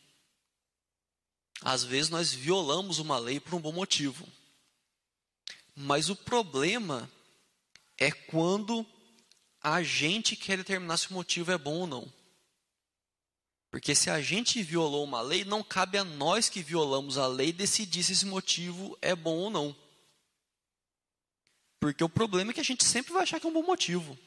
Às 1.61 1.83
vezes 1.83 2.11
nós 2.11 2.33
violamos 2.33 2.99
uma 2.99 3.19
lei 3.19 3.41
por 3.41 3.55
um 3.55 3.61
bom 3.61 3.73
motivo. 3.73 4.27
Mas 5.81 6.11
o 6.11 6.17
problema 6.17 7.09
é 7.97 8.11
quando 8.11 8.85
a 9.63 9.81
gente 9.81 10.35
quer 10.35 10.57
determinar 10.57 10.97
se 10.97 11.09
o 11.09 11.15
motivo 11.15 11.53
é 11.53 11.57
bom 11.57 11.83
ou 11.83 11.87
não. 11.87 12.13
Porque 13.71 13.95
se 13.95 14.11
a 14.11 14.21
gente 14.21 14.61
violou 14.61 15.05
uma 15.05 15.21
lei, 15.21 15.45
não 15.45 15.63
cabe 15.63 15.97
a 15.97 16.03
nós 16.03 16.49
que 16.49 16.65
violamos 16.65 17.17
a 17.17 17.29
lei 17.29 17.53
decidir 17.53 18.03
se 18.03 18.13
esse 18.13 18.27
motivo 18.27 18.99
é 19.01 19.15
bom 19.15 19.37
ou 19.37 19.51
não. 19.51 19.77
Porque 21.79 22.03
o 22.03 22.09
problema 22.09 22.51
é 22.51 22.55
que 22.55 22.61
a 22.61 22.65
gente 22.65 22.83
sempre 22.83 23.13
vai 23.13 23.23
achar 23.23 23.39
que 23.39 23.47
é 23.47 23.49
um 23.49 23.53
bom 23.53 23.63
motivo. 23.63 24.19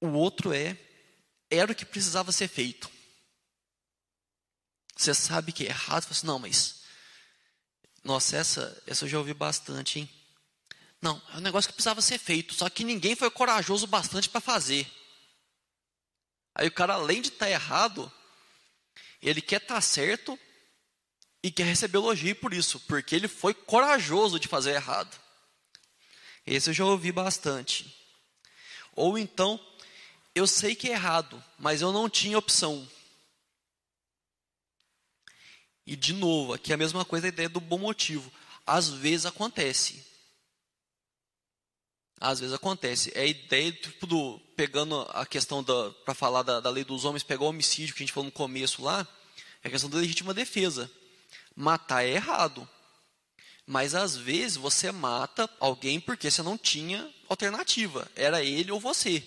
O 0.00 0.10
outro 0.10 0.52
é, 0.52 0.78
era 1.50 1.72
o 1.72 1.74
que 1.74 1.84
precisava 1.84 2.30
ser 2.30 2.46
feito. 2.46 2.88
Você 4.96 5.12
sabe 5.12 5.50
que 5.52 5.64
é 5.64 5.70
errado, 5.70 6.02
você 6.02 6.08
fala 6.08 6.16
assim, 6.16 6.26
não, 6.28 6.38
mas. 6.38 6.77
Nossa, 8.04 8.36
essa, 8.36 8.82
essa 8.86 9.04
eu 9.04 9.08
já 9.08 9.18
ouvi 9.18 9.34
bastante, 9.34 10.00
hein? 10.00 10.10
Não, 11.00 11.20
é 11.32 11.36
um 11.36 11.40
negócio 11.40 11.68
que 11.68 11.74
precisava 11.74 12.00
ser 12.00 12.18
feito, 12.18 12.54
só 12.54 12.68
que 12.68 12.84
ninguém 12.84 13.14
foi 13.14 13.30
corajoso 13.30 13.86
bastante 13.86 14.28
para 14.28 14.40
fazer. 14.40 14.90
Aí 16.54 16.66
o 16.66 16.72
cara, 16.72 16.94
além 16.94 17.22
de 17.22 17.28
estar 17.28 17.46
tá 17.46 17.50
errado, 17.50 18.12
ele 19.22 19.40
quer 19.40 19.60
estar 19.62 19.76
tá 19.76 19.80
certo 19.80 20.38
e 21.42 21.50
quer 21.50 21.64
receber 21.64 21.98
elogio 21.98 22.34
por 22.36 22.52
isso, 22.52 22.80
porque 22.80 23.14
ele 23.14 23.28
foi 23.28 23.54
corajoso 23.54 24.40
de 24.40 24.48
fazer 24.48 24.72
errado. 24.72 25.16
Esse 26.44 26.70
eu 26.70 26.74
já 26.74 26.84
ouvi 26.84 27.12
bastante. 27.12 27.94
Ou 28.92 29.16
então, 29.16 29.60
eu 30.34 30.46
sei 30.46 30.74
que 30.74 30.88
é 30.88 30.92
errado, 30.92 31.42
mas 31.58 31.80
eu 31.80 31.92
não 31.92 32.08
tinha 32.08 32.38
opção. 32.38 32.88
E 35.88 35.96
de 35.96 36.12
novo, 36.12 36.52
aqui 36.52 36.70
é 36.70 36.74
a 36.74 36.76
mesma 36.76 37.02
coisa 37.02 37.24
a 37.24 37.30
ideia 37.30 37.48
do 37.48 37.60
bom 37.60 37.78
motivo. 37.78 38.30
Às 38.66 38.90
vezes 38.90 39.24
acontece. 39.24 40.04
Às 42.20 42.40
vezes 42.40 42.54
acontece. 42.54 43.10
É 43.14 43.22
a 43.22 43.26
ideia 43.26 43.72
tipo, 43.72 44.06
do. 44.06 44.38
Pegando 44.54 45.00
a 45.14 45.24
questão 45.24 45.62
da. 45.62 45.90
Para 46.04 46.12
falar 46.12 46.42
da, 46.42 46.60
da 46.60 46.68
lei 46.68 46.84
dos 46.84 47.06
homens, 47.06 47.22
pegar 47.22 47.44
o 47.44 47.48
homicídio 47.48 47.94
que 47.94 48.02
a 48.02 48.04
gente 48.04 48.12
falou 48.12 48.26
no 48.26 48.32
começo 48.32 48.82
lá. 48.82 49.08
É 49.64 49.68
a 49.68 49.70
questão 49.70 49.88
da 49.88 49.96
legítima 49.96 50.34
defesa. 50.34 50.90
Matar 51.56 52.04
é 52.04 52.10
errado. 52.10 52.68
Mas 53.66 53.94
às 53.94 54.14
vezes 54.14 54.58
você 54.58 54.92
mata 54.92 55.48
alguém 55.58 55.98
porque 55.98 56.30
você 56.30 56.42
não 56.42 56.58
tinha 56.58 57.10
alternativa. 57.30 58.06
Era 58.14 58.44
ele 58.44 58.70
ou 58.70 58.78
você. 58.78 59.26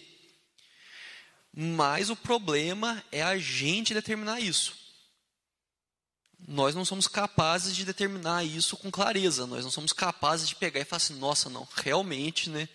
Mas 1.52 2.12
o 2.12 2.16
problema 2.16 3.04
é 3.12 3.24
a 3.24 3.36
gente 3.40 3.96
determinar 3.96 4.40
isso 4.40 4.81
nós 6.48 6.76
não 6.76 6.84
somos 6.84 7.08
capazes 7.08 7.76
de 7.76 7.86
determinar 7.86 8.44
isso 8.44 8.76
com 8.78 8.90
clareza. 8.90 9.46
Nós 9.46 9.64
não 9.64 9.72
somos 9.72 9.94
capazes 9.94 10.48
de 10.50 10.56
pegar 10.56 10.80
e 10.80 10.86
falar 10.86 10.98
assim, 10.98 11.18
nossa, 11.18 11.50
não, 11.50 11.68
realmente, 11.76 12.50
né? 12.50 12.68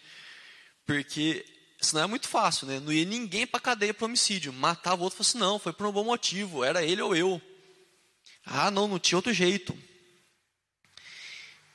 Porque 0.86 1.44
isso 1.80 1.94
não 1.94 2.02
é 2.02 2.06
muito 2.06 2.28
fácil, 2.28 2.66
né? 2.66 2.80
Não 2.80 2.92
ia 2.92 3.04
ninguém 3.04 3.46
para 3.46 3.60
cadeia 3.60 3.92
por 3.92 4.04
homicídio. 4.04 4.52
Matava 4.52 5.02
o 5.02 5.04
outro 5.04 5.18
e 5.20 5.22
assim, 5.22 5.38
não, 5.38 5.58
foi 5.58 5.72
por 5.72 5.86
um 5.86 5.92
bom 5.92 6.04
motivo, 6.04 6.64
era 6.64 6.82
ele 6.82 7.02
ou 7.02 7.14
eu. 7.14 7.40
Ah, 8.44 8.70
não, 8.70 8.86
não 8.86 8.98
tinha 8.98 9.18
outro 9.18 9.32
jeito. 9.32 9.76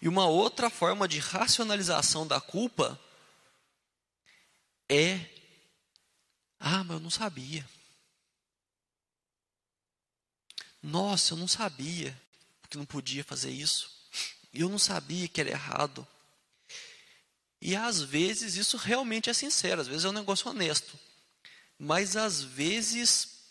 E 0.02 0.08
uma 0.08 0.26
outra 0.26 0.70
forma 0.70 1.08
de 1.08 1.20
racionalização 1.20 2.26
da 2.26 2.42
culpa 2.42 3.00
é: 4.90 5.20
ah, 6.60 6.84
mas 6.84 6.92
eu 6.92 7.00
não 7.00 7.10
sabia. 7.10 7.68
Nossa, 10.82 11.34
eu 11.34 11.38
não 11.38 11.48
sabia 11.48 12.20
que 12.70 12.78
não 12.78 12.86
podia 12.86 13.24
fazer 13.24 13.52
isso. 13.52 13.92
Eu 14.54 14.70
não 14.70 14.80
sabia 14.80 15.28
que 15.28 15.40
era 15.40 15.50
errado. 15.50 16.08
E 17.62 17.76
às 17.76 18.02
vezes 18.02 18.56
isso 18.56 18.76
realmente 18.78 19.30
é 19.30 19.34
sincero, 19.34 19.82
às 19.82 19.88
vezes 19.88 20.06
é 20.06 20.10
um 20.10 20.14
negócio 20.14 20.50
honesto. 20.50 20.98
Mas 21.78 22.16
às 22.16 22.42
vezes 22.42 23.42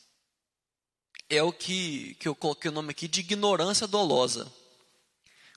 é 1.29 1.43
o 1.43 1.53
que, 1.53 2.15
que 2.15 2.27
eu 2.27 2.35
coloquei 2.35 2.71
o 2.71 2.75
nome 2.75 2.91
aqui 2.91 3.07
de 3.07 3.21
ignorância 3.21 3.87
dolosa. 3.87 4.51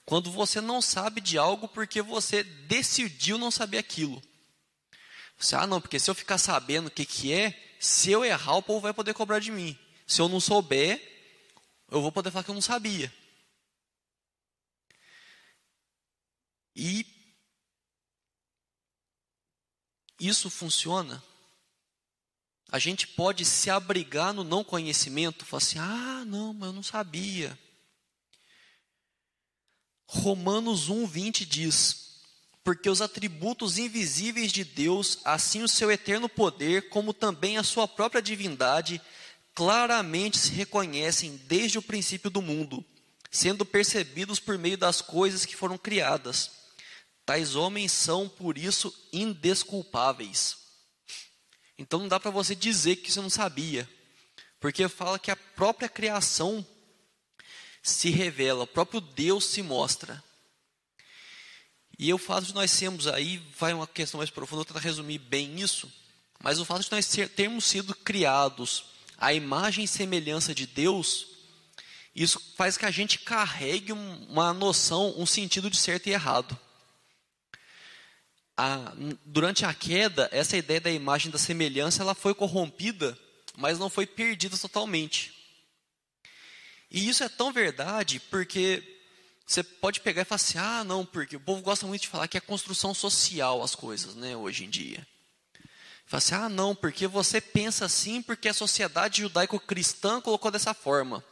Quando 0.06 0.30
você 0.30 0.62
não 0.62 0.82
sabe 0.82 1.20
de 1.22 1.38
algo 1.38 1.68
porque 1.68 2.02
você 2.02 2.44
decidiu 2.44 3.38
não 3.38 3.50
saber 3.50 3.80
aquilo. 3.80 4.22
Você, 5.38 5.56
ah, 5.56 5.66
não, 5.66 5.82
porque 5.82 6.00
se 6.00 6.10
eu 6.10 6.16
ficar 6.16 6.38
sabendo 6.38 6.88
o 6.88 6.92
que, 6.92 7.06
que 7.06 7.34
é, 7.34 7.76
se 7.80 8.12
eu 8.12 8.24
errar, 8.24 8.58
o 8.58 8.64
povo 8.64 8.82
vai 8.82 8.94
poder 8.94 9.14
cobrar 9.14 9.40
de 9.40 9.52
mim. 9.52 9.78
Se 10.06 10.22
eu 10.22 10.30
não 10.30 10.40
souber, 10.40 11.13
eu 11.94 12.02
vou 12.02 12.12
poder 12.12 12.32
falar 12.32 12.44
que 12.44 12.50
eu 12.50 12.56
não 12.56 12.62
sabia. 12.62 13.14
E 16.76 17.06
isso 20.20 20.50
funciona. 20.50 21.24
A 22.72 22.80
gente 22.80 23.08
pode 23.08 23.46
se 23.46 23.70
abrigar 23.70 24.34
no 24.34 24.44
não 24.44 24.64
conhecimento, 24.64 25.46
falar 25.46 25.62
assim: 25.62 25.78
ah, 25.78 26.26
não, 26.26 26.52
mas 26.52 26.70
eu 26.70 26.74
não 26.74 26.82
sabia. 26.82 27.58
Romanos 30.08 30.90
1,20 30.90 31.46
diz: 31.46 32.22
Porque 32.64 32.90
os 32.90 33.04
atributos 33.04 33.78
invisíveis 33.78 34.52
de 34.52 34.64
Deus, 34.64 35.20
assim 35.24 35.62
o 35.62 35.68
seu 35.68 35.92
eterno 35.92 36.28
poder, 36.28 36.90
como 36.90 37.14
também 37.14 37.60
a 37.60 37.64
sua 37.64 37.88
própria 37.88 38.20
divindade, 38.20 39.00
claramente 39.54 40.38
se 40.38 40.52
reconhecem 40.52 41.38
desde 41.46 41.78
o 41.78 41.82
princípio 41.82 42.30
do 42.30 42.42
mundo, 42.42 42.84
sendo 43.32 43.66
percebidos 43.66 44.40
por 44.40 44.58
meio 44.58 44.78
das 44.78 45.02
coisas 45.02 45.46
que 45.46 45.56
foram 45.56 45.78
criadas. 45.78 46.52
Tais 47.26 47.56
homens 47.56 47.92
são, 47.92 48.28
por 48.28 48.58
isso, 48.58 48.94
indesculpáveis. 49.12 50.58
Então 51.78 52.00
não 52.00 52.08
dá 52.08 52.20
para 52.20 52.32
você 52.32 52.56
dizer 52.56 52.98
que 52.98 53.12
você 53.12 53.22
não 53.22 53.30
sabia, 53.30 53.90
porque 54.60 54.88
fala 54.88 55.20
que 55.20 55.32
a 55.32 55.36
própria 55.36 55.90
criação 55.90 56.66
se 57.82 58.10
revela, 58.10 58.64
o 58.64 58.68
próprio 58.68 59.02
Deus 59.02 59.46
se 59.46 59.62
mostra. 59.62 60.24
E 61.98 62.12
o 62.14 62.18
fato 62.18 62.46
de 62.48 62.54
nós 62.54 62.72
sermos 62.72 63.08
aí, 63.08 63.38
vai 63.58 63.74
uma 63.74 63.88
questão 63.88 64.18
mais 64.18 64.30
profunda, 64.30 64.58
vou 64.58 64.66
tentar 64.66 64.80
resumir 64.80 65.20
bem 65.20 65.60
isso, 65.60 65.92
mas 66.42 66.60
o 66.60 66.66
fato 66.66 66.84
de 66.84 66.92
nós 66.92 67.08
termos 67.36 67.66
sido 67.66 67.96
criados 67.96 68.93
a 69.24 69.34
imagem 69.34 69.86
e 69.86 69.88
semelhança 69.88 70.54
de 70.54 70.68
Deus, 70.68 71.28
isso 72.14 72.42
faz 72.58 72.76
que 72.76 72.86
a 72.86 72.92
gente 72.92 73.20
carregue 73.20 73.94
uma 73.94 74.54
noção, 74.54 75.14
um 75.18 75.26
sentido 75.26 75.70
de 75.70 75.78
certo 75.78 76.08
e 76.08 76.12
errado. 76.12 76.60
A, 78.58 78.92
durante 79.26 79.66
a 79.66 79.74
queda, 79.74 80.28
essa 80.34 80.58
ideia 80.58 80.82
da 80.82 80.92
imagem 80.92 81.32
da 81.32 81.38
semelhança 81.38 82.04
ela 82.04 82.14
foi 82.14 82.36
corrompida, 82.36 83.18
mas 83.56 83.80
não 83.80 83.90
foi 83.90 84.06
perdida 84.06 84.58
totalmente. 84.58 85.34
E 86.92 87.08
isso 87.08 87.24
é 87.24 87.30
tão 87.30 87.54
verdade 87.54 88.20
porque 88.30 88.84
você 89.48 89.64
pode 89.64 90.02
pegar 90.02 90.24
e 90.24 90.26
falar 90.26 90.36
assim: 90.36 90.58
ah, 90.58 90.84
não, 90.84 91.06
porque 91.06 91.38
o 91.38 91.40
povo 91.40 91.62
gosta 91.62 91.88
muito 91.88 92.02
de 92.02 92.10
falar 92.10 92.28
que 92.28 92.38
é 92.38 92.42
construção 92.42 92.94
social 92.94 93.64
as 93.64 93.74
coisas, 93.74 94.16
né, 94.16 94.36
hoje 94.36 94.66
em 94.66 94.70
dia. 94.70 95.08
Fala 96.06 96.18
assim, 96.18 96.36
ah, 96.36 96.50
não, 96.50 96.76
porque 96.76 97.08
você 97.08 97.40
pensa 97.40 97.86
assim 97.86 98.22
porque 98.22 98.50
a 98.50 98.54
sociedade 98.54 99.22
judaico-cristã 99.22 100.22
colocou 100.22 100.52
dessa 100.52 100.74
forma. 100.74 101.24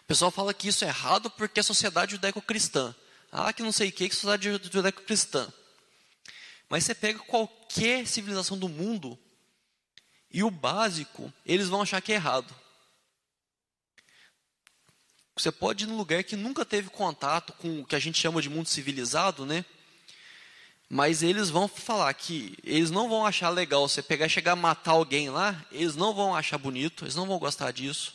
O 0.00 0.06
pessoal 0.06 0.30
fala 0.30 0.54
que 0.54 0.68
isso 0.68 0.84
é 0.84 0.88
errado 0.88 1.30
porque 1.30 1.60
a 1.60 1.64
sociedade 1.64 2.12
judaico-cristã. 2.12 2.94
Ah, 3.32 3.52
que 3.52 3.62
não 3.62 3.72
sei 3.72 3.88
o 3.88 3.92
que, 3.92 4.08
que 4.08 4.14
sociedade 4.14 4.70
judaico-cristã. 4.70 5.52
Mas 6.68 6.84
você 6.84 6.94
pega 6.94 7.18
qualquer 7.20 8.06
civilização 8.06 8.58
do 8.58 8.68
mundo 8.68 9.18
e 10.30 10.42
o 10.42 10.50
básico, 10.50 11.32
eles 11.44 11.68
vão 11.68 11.82
achar 11.82 12.00
que 12.00 12.12
é 12.12 12.16
errado. 12.16 12.54
Você 15.36 15.50
pode 15.50 15.84
ir 15.84 15.86
num 15.86 15.96
lugar 15.96 16.22
que 16.22 16.36
nunca 16.36 16.64
teve 16.64 16.90
contato 16.90 17.52
com 17.54 17.80
o 17.80 17.84
que 17.84 17.96
a 17.96 17.98
gente 17.98 18.20
chama 18.20 18.40
de 18.40 18.48
mundo 18.48 18.68
civilizado, 18.68 19.44
né? 19.44 19.64
Mas 20.96 21.24
eles 21.24 21.50
vão 21.50 21.66
falar 21.66 22.14
que 22.14 22.56
eles 22.62 22.88
não 22.88 23.08
vão 23.08 23.26
achar 23.26 23.48
legal 23.48 23.88
você 23.88 24.00
pegar 24.00 24.26
e 24.26 24.30
chegar 24.30 24.52
a 24.52 24.56
matar 24.56 24.92
alguém 24.92 25.28
lá, 25.28 25.60
eles 25.72 25.96
não 25.96 26.14
vão 26.14 26.36
achar 26.36 26.56
bonito, 26.56 27.02
eles 27.04 27.16
não 27.16 27.26
vão 27.26 27.36
gostar 27.36 27.72
disso. 27.72 28.14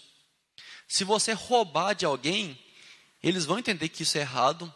Se 0.88 1.04
você 1.04 1.34
roubar 1.34 1.94
de 1.94 2.06
alguém, 2.06 2.58
eles 3.22 3.44
vão 3.44 3.60
entender 3.60 3.90
que 3.90 4.04
isso 4.04 4.18
é 4.18 4.22
errado. 4.22 4.74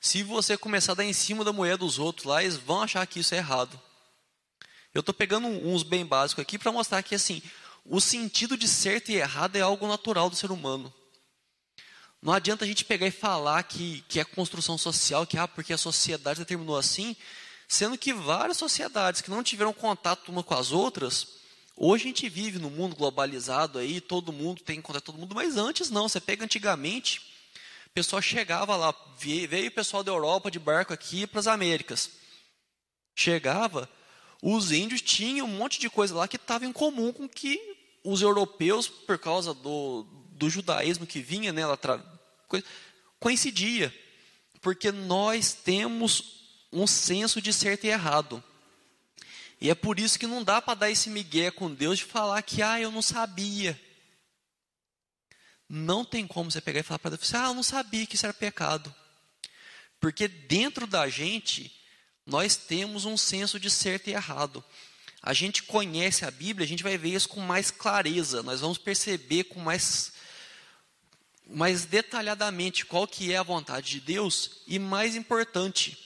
Se 0.00 0.22
você 0.22 0.56
começar 0.56 0.92
a 0.92 0.94
dar 0.94 1.04
em 1.04 1.12
cima 1.12 1.42
da 1.42 1.52
mulher 1.52 1.76
dos 1.76 1.98
outros 1.98 2.24
lá, 2.24 2.40
eles 2.40 2.56
vão 2.56 2.82
achar 2.82 3.04
que 3.04 3.18
isso 3.18 3.34
é 3.34 3.38
errado. 3.38 3.80
Eu 4.94 5.00
estou 5.00 5.12
pegando 5.12 5.48
uns 5.48 5.82
bem 5.82 6.06
básicos 6.06 6.42
aqui 6.42 6.56
para 6.56 6.70
mostrar 6.70 7.02
que 7.02 7.16
assim, 7.16 7.42
o 7.84 8.00
sentido 8.00 8.56
de 8.56 8.68
certo 8.68 9.10
e 9.10 9.16
errado 9.16 9.56
é 9.56 9.60
algo 9.60 9.88
natural 9.88 10.30
do 10.30 10.36
ser 10.36 10.52
humano. 10.52 10.94
Não 12.24 12.32
adianta 12.32 12.64
a 12.64 12.66
gente 12.66 12.86
pegar 12.86 13.06
e 13.06 13.10
falar 13.10 13.62
que, 13.64 14.02
que 14.08 14.18
é 14.18 14.24
construção 14.24 14.78
social, 14.78 15.26
que 15.26 15.36
ah, 15.36 15.46
porque 15.46 15.74
a 15.74 15.78
sociedade 15.78 16.38
determinou 16.38 16.74
assim, 16.74 17.14
sendo 17.68 17.98
que 17.98 18.14
várias 18.14 18.56
sociedades 18.56 19.20
que 19.20 19.28
não 19.28 19.42
tiveram 19.42 19.74
contato 19.74 20.30
uma 20.30 20.42
com 20.42 20.54
as 20.54 20.72
outras, 20.72 21.28
hoje 21.76 22.04
a 22.04 22.06
gente 22.06 22.26
vive 22.30 22.58
num 22.58 22.70
mundo 22.70 22.96
globalizado 22.96 23.78
aí, 23.78 24.00
todo 24.00 24.32
mundo 24.32 24.62
tem 24.62 24.80
contato 24.80 25.04
com 25.04 25.12
todo 25.12 25.20
mundo, 25.20 25.34
mas 25.34 25.58
antes 25.58 25.90
não, 25.90 26.08
você 26.08 26.18
pega 26.18 26.42
antigamente, 26.42 27.20
o 27.88 27.90
pessoal 27.92 28.22
chegava 28.22 28.74
lá, 28.74 28.94
veio 29.18 29.68
o 29.68 29.72
pessoal 29.72 30.02
da 30.02 30.10
Europa 30.10 30.50
de 30.50 30.58
barco 30.58 30.94
aqui 30.94 31.26
para 31.26 31.40
as 31.40 31.46
Américas. 31.46 32.08
Chegava, 33.14 33.86
os 34.40 34.72
índios 34.72 35.02
tinham 35.02 35.46
um 35.46 35.58
monte 35.58 35.78
de 35.78 35.90
coisa 35.90 36.14
lá 36.14 36.26
que 36.26 36.36
estava 36.36 36.64
em 36.64 36.72
comum 36.72 37.12
com 37.12 37.28
que 37.28 37.60
os 38.02 38.22
europeus, 38.22 38.88
por 38.88 39.18
causa 39.18 39.52
do, 39.52 40.06
do 40.30 40.48
judaísmo 40.48 41.06
que 41.06 41.20
vinha, 41.20 41.52
né, 41.52 41.64
ela 42.56 42.64
coincidia, 43.18 43.94
porque 44.60 44.90
nós 44.92 45.52
temos 45.52 46.34
um 46.72 46.86
senso 46.86 47.40
de 47.40 47.52
certo 47.52 47.84
e 47.84 47.88
errado. 47.88 48.42
E 49.60 49.70
é 49.70 49.74
por 49.74 49.98
isso 49.98 50.18
que 50.18 50.26
não 50.26 50.42
dá 50.42 50.60
para 50.60 50.74
dar 50.74 50.90
esse 50.90 51.08
migué 51.08 51.50
com 51.50 51.72
Deus 51.72 51.98
de 51.98 52.04
falar 52.04 52.42
que, 52.42 52.60
ah, 52.62 52.80
eu 52.80 52.90
não 52.90 53.00
sabia. 53.00 53.80
Não 55.68 56.04
tem 56.04 56.26
como 56.26 56.50
você 56.50 56.60
pegar 56.60 56.80
e 56.80 56.82
falar 56.82 56.98
para 56.98 57.16
Deus, 57.16 57.34
ah, 57.34 57.46
eu 57.46 57.54
não 57.54 57.62
sabia 57.62 58.06
que 58.06 58.16
isso 58.16 58.26
era 58.26 58.34
pecado. 58.34 58.94
Porque 59.98 60.28
dentro 60.28 60.86
da 60.86 61.08
gente, 61.08 61.74
nós 62.26 62.56
temos 62.56 63.04
um 63.04 63.16
senso 63.16 63.58
de 63.58 63.70
certo 63.70 64.08
e 64.08 64.12
errado. 64.12 64.62
A 65.22 65.32
gente 65.32 65.62
conhece 65.62 66.24
a 66.24 66.30
Bíblia, 66.30 66.66
a 66.66 66.68
gente 66.68 66.82
vai 66.82 66.98
ver 66.98 67.14
isso 67.14 67.28
com 67.28 67.40
mais 67.40 67.70
clareza, 67.70 68.42
nós 68.42 68.60
vamos 68.60 68.76
perceber 68.76 69.44
com 69.44 69.60
mais, 69.60 70.12
mais 71.46 71.84
detalhadamente 71.84 72.86
qual 72.86 73.06
que 73.06 73.32
é 73.32 73.36
a 73.36 73.42
vontade 73.42 73.90
de 73.90 74.00
Deus 74.00 74.62
e 74.66 74.78
mais 74.78 75.14
importante, 75.14 75.98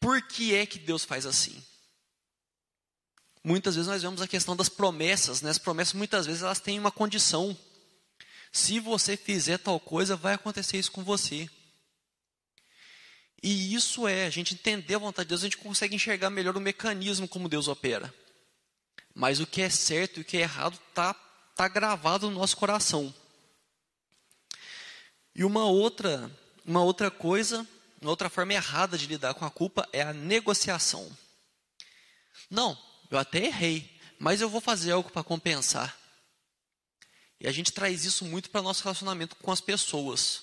por 0.00 0.20
que 0.22 0.54
é 0.54 0.66
que 0.66 0.78
Deus 0.78 1.04
faz 1.04 1.26
assim? 1.26 1.62
Muitas 3.42 3.76
vezes 3.76 3.88
nós 3.88 4.02
vemos 4.02 4.20
a 4.20 4.26
questão 4.26 4.56
das 4.56 4.68
promessas, 4.68 5.40
né? 5.40 5.50
As 5.50 5.58
promessas 5.58 5.94
muitas 5.94 6.26
vezes 6.26 6.42
elas 6.42 6.58
têm 6.58 6.80
uma 6.80 6.90
condição. 6.90 7.56
Se 8.52 8.80
você 8.80 9.16
fizer 9.16 9.58
tal 9.58 9.78
coisa, 9.78 10.16
vai 10.16 10.34
acontecer 10.34 10.78
isso 10.78 10.90
com 10.90 11.04
você. 11.04 11.48
E 13.42 13.74
isso 13.74 14.08
é, 14.08 14.26
a 14.26 14.30
gente 14.30 14.54
entender 14.54 14.96
a 14.96 14.98
vontade 14.98 15.26
de 15.26 15.28
Deus, 15.28 15.42
a 15.42 15.46
gente 15.46 15.58
consegue 15.58 15.94
enxergar 15.94 16.30
melhor 16.30 16.56
o 16.56 16.60
mecanismo 16.60 17.28
como 17.28 17.48
Deus 17.48 17.68
opera. 17.68 18.12
Mas 19.14 19.38
o 19.38 19.46
que 19.46 19.62
é 19.62 19.70
certo 19.70 20.18
e 20.18 20.20
o 20.22 20.24
que 20.24 20.36
é 20.36 20.40
errado 20.40 20.78
está 20.88 21.14
tá 21.54 21.68
gravado 21.68 22.28
no 22.28 22.38
nosso 22.38 22.56
coração. 22.56 23.14
E 25.36 25.44
uma 25.44 25.66
outra, 25.66 26.30
uma 26.64 26.82
outra 26.82 27.10
coisa, 27.10 27.68
uma 28.00 28.08
outra 28.08 28.30
forma 28.30 28.54
errada 28.54 28.96
de 28.96 29.06
lidar 29.06 29.34
com 29.34 29.44
a 29.44 29.50
culpa 29.50 29.86
é 29.92 30.00
a 30.00 30.14
negociação. 30.14 31.14
Não, 32.48 32.76
eu 33.10 33.18
até 33.18 33.44
errei, 33.44 34.00
mas 34.18 34.40
eu 34.40 34.48
vou 34.48 34.62
fazer 34.62 34.92
algo 34.92 35.10
para 35.10 35.22
compensar. 35.22 35.94
E 37.38 37.46
a 37.46 37.52
gente 37.52 37.70
traz 37.70 38.06
isso 38.06 38.24
muito 38.24 38.48
para 38.48 38.62
nosso 38.62 38.82
relacionamento 38.82 39.36
com 39.36 39.52
as 39.52 39.60
pessoas. 39.60 40.40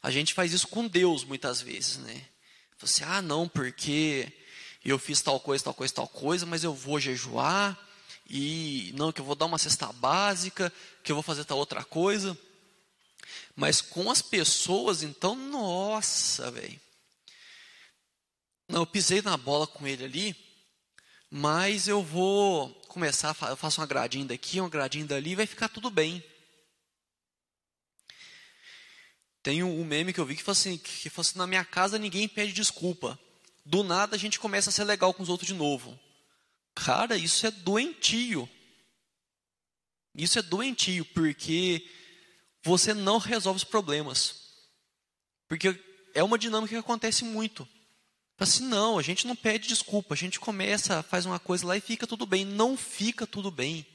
A 0.00 0.12
gente 0.12 0.32
faz 0.32 0.52
isso 0.52 0.68
com 0.68 0.86
Deus 0.86 1.24
muitas 1.24 1.60
vezes, 1.60 1.96
né? 1.96 2.24
Você, 2.78 3.02
ah, 3.02 3.20
não, 3.20 3.48
porque 3.48 4.32
eu 4.84 4.96
fiz 4.96 5.20
tal 5.22 5.40
coisa, 5.40 5.64
tal 5.64 5.74
coisa, 5.74 5.92
tal 5.92 6.06
coisa, 6.06 6.46
mas 6.46 6.62
eu 6.62 6.72
vou 6.72 7.00
jejuar, 7.00 7.76
e 8.28 8.92
não, 8.94 9.10
que 9.10 9.20
eu 9.20 9.24
vou 9.24 9.34
dar 9.34 9.46
uma 9.46 9.58
cesta 9.58 9.92
básica, 9.92 10.72
que 11.02 11.10
eu 11.10 11.16
vou 11.16 11.22
fazer 11.24 11.44
tal 11.44 11.58
outra 11.58 11.82
coisa. 11.82 12.38
Mas 13.60 13.82
com 13.82 14.10
as 14.10 14.22
pessoas, 14.22 15.02
então, 15.02 15.36
nossa, 15.36 16.50
velho. 16.50 16.80
Não, 18.66 18.80
eu 18.80 18.86
pisei 18.86 19.20
na 19.20 19.36
bola 19.36 19.66
com 19.66 19.86
ele 19.86 20.02
ali, 20.02 20.36
mas 21.30 21.86
eu 21.86 22.02
vou 22.02 22.70
começar, 22.88 23.36
eu 23.50 23.56
faço 23.58 23.82
uma 23.82 23.86
gradinha 23.86 24.24
daqui, 24.24 24.60
uma 24.60 24.70
gradinha 24.70 25.04
dali, 25.04 25.34
vai 25.34 25.44
ficar 25.44 25.68
tudo 25.68 25.90
bem. 25.90 26.24
Tem 29.42 29.62
um 29.62 29.84
meme 29.84 30.14
que 30.14 30.20
eu 30.20 30.24
vi 30.24 30.36
que 30.36 30.42
fosse 30.42 30.70
assim, 30.70 30.78
que 30.78 31.10
fosse 31.10 31.32
assim, 31.32 31.38
na 31.40 31.46
minha 31.46 31.64
casa 31.64 31.98
ninguém 31.98 32.26
pede 32.26 32.54
desculpa. 32.54 33.20
Do 33.62 33.84
nada 33.84 34.16
a 34.16 34.18
gente 34.18 34.40
começa 34.40 34.70
a 34.70 34.72
ser 34.72 34.84
legal 34.84 35.12
com 35.12 35.22
os 35.22 35.28
outros 35.28 35.46
de 35.46 35.52
novo. 35.52 36.00
Cara, 36.74 37.14
isso 37.14 37.46
é 37.46 37.50
doentio. 37.50 38.48
Isso 40.14 40.38
é 40.38 40.42
doentio, 40.42 41.04
porque 41.04 41.86
você 42.62 42.94
não 42.94 43.18
resolve 43.18 43.58
os 43.58 43.64
problemas. 43.64 44.40
Porque 45.48 45.78
é 46.14 46.22
uma 46.22 46.38
dinâmica 46.38 46.74
que 46.74 46.80
acontece 46.80 47.24
muito. 47.24 47.66
Assim, 48.38 48.64
não, 48.64 48.98
a 48.98 49.02
gente 49.02 49.26
não 49.26 49.36
pede 49.36 49.68
desculpa, 49.68 50.14
a 50.14 50.16
gente 50.16 50.40
começa, 50.40 51.02
faz 51.02 51.26
uma 51.26 51.38
coisa 51.38 51.66
lá 51.66 51.76
e 51.76 51.80
fica 51.80 52.06
tudo 52.06 52.24
bem. 52.24 52.44
Não 52.44 52.76
fica 52.76 53.26
tudo 53.26 53.50
bem. 53.50 53.86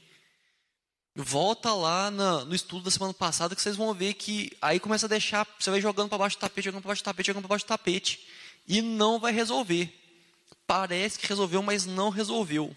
Volta 1.16 1.72
lá 1.72 2.10
na, 2.10 2.44
no 2.44 2.54
estudo 2.54 2.84
da 2.84 2.90
semana 2.90 3.14
passada 3.14 3.56
que 3.56 3.62
vocês 3.62 3.74
vão 3.74 3.92
ver 3.94 4.14
que 4.14 4.56
aí 4.60 4.78
começa 4.78 5.06
a 5.06 5.08
deixar, 5.08 5.46
você 5.58 5.70
vai 5.70 5.80
jogando 5.80 6.10
para 6.10 6.18
baixo 6.18 6.36
do 6.36 6.40
tapete, 6.40 6.66
jogando 6.66 6.82
para 6.82 6.88
baixo 6.90 7.02
do 7.02 7.06
tapete, 7.06 7.26
jogando 7.26 7.42
para 7.42 7.48
baixo 7.48 7.64
do 7.64 7.68
tapete. 7.68 8.28
E 8.68 8.82
não 8.82 9.18
vai 9.18 9.32
resolver. 9.32 9.92
Parece 10.66 11.18
que 11.18 11.26
resolveu, 11.26 11.62
mas 11.62 11.86
não 11.86 12.10
resolveu. 12.10 12.76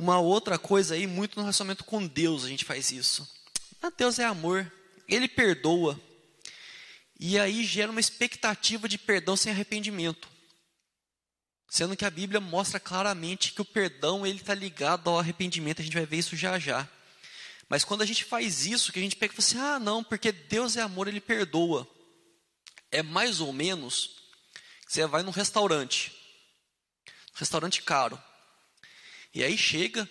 Uma 0.00 0.18
outra 0.18 0.58
coisa 0.58 0.94
aí, 0.94 1.06
muito 1.06 1.36
no 1.36 1.42
relacionamento 1.42 1.84
com 1.84 2.06
Deus 2.06 2.46
a 2.46 2.48
gente 2.48 2.64
faz 2.64 2.90
isso. 2.90 3.30
Ah, 3.82 3.92
Deus 3.94 4.18
é 4.18 4.24
amor, 4.24 4.72
Ele 5.06 5.28
perdoa. 5.28 6.00
E 7.18 7.38
aí 7.38 7.62
gera 7.66 7.90
uma 7.90 8.00
expectativa 8.00 8.88
de 8.88 8.96
perdão 8.96 9.36
sem 9.36 9.52
arrependimento. 9.52 10.26
Sendo 11.68 11.94
que 11.98 12.06
a 12.06 12.10
Bíblia 12.10 12.40
mostra 12.40 12.80
claramente 12.80 13.52
que 13.52 13.60
o 13.60 13.64
perdão 13.64 14.26
ele 14.26 14.40
está 14.40 14.54
ligado 14.54 15.10
ao 15.10 15.18
arrependimento, 15.18 15.82
a 15.82 15.84
gente 15.84 15.98
vai 15.98 16.06
ver 16.06 16.16
isso 16.16 16.34
já 16.34 16.58
já. 16.58 16.88
Mas 17.68 17.84
quando 17.84 18.00
a 18.00 18.06
gente 18.06 18.24
faz 18.24 18.64
isso, 18.64 18.94
que 18.94 18.98
a 18.98 19.02
gente 19.02 19.16
pega 19.16 19.34
e 19.34 19.36
fala 19.36 19.46
assim, 19.46 19.58
ah 19.58 19.78
não, 19.78 20.02
porque 20.02 20.32
Deus 20.32 20.78
é 20.78 20.80
amor, 20.80 21.08
Ele 21.08 21.20
perdoa. 21.20 21.86
É 22.90 23.02
mais 23.02 23.38
ou 23.38 23.52
menos, 23.52 24.12
você 24.88 25.04
vai 25.04 25.22
num 25.22 25.30
restaurante, 25.30 26.10
restaurante 27.34 27.82
caro, 27.82 28.18
e 29.34 29.42
aí 29.42 29.56
chega 29.56 30.08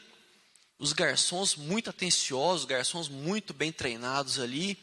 os 0.77 0.93
garçons 0.93 1.55
muito 1.55 1.89
atenciosos, 1.89 2.65
garçons 2.65 3.09
muito 3.09 3.53
bem 3.53 3.71
treinados 3.71 4.39
ali, 4.39 4.77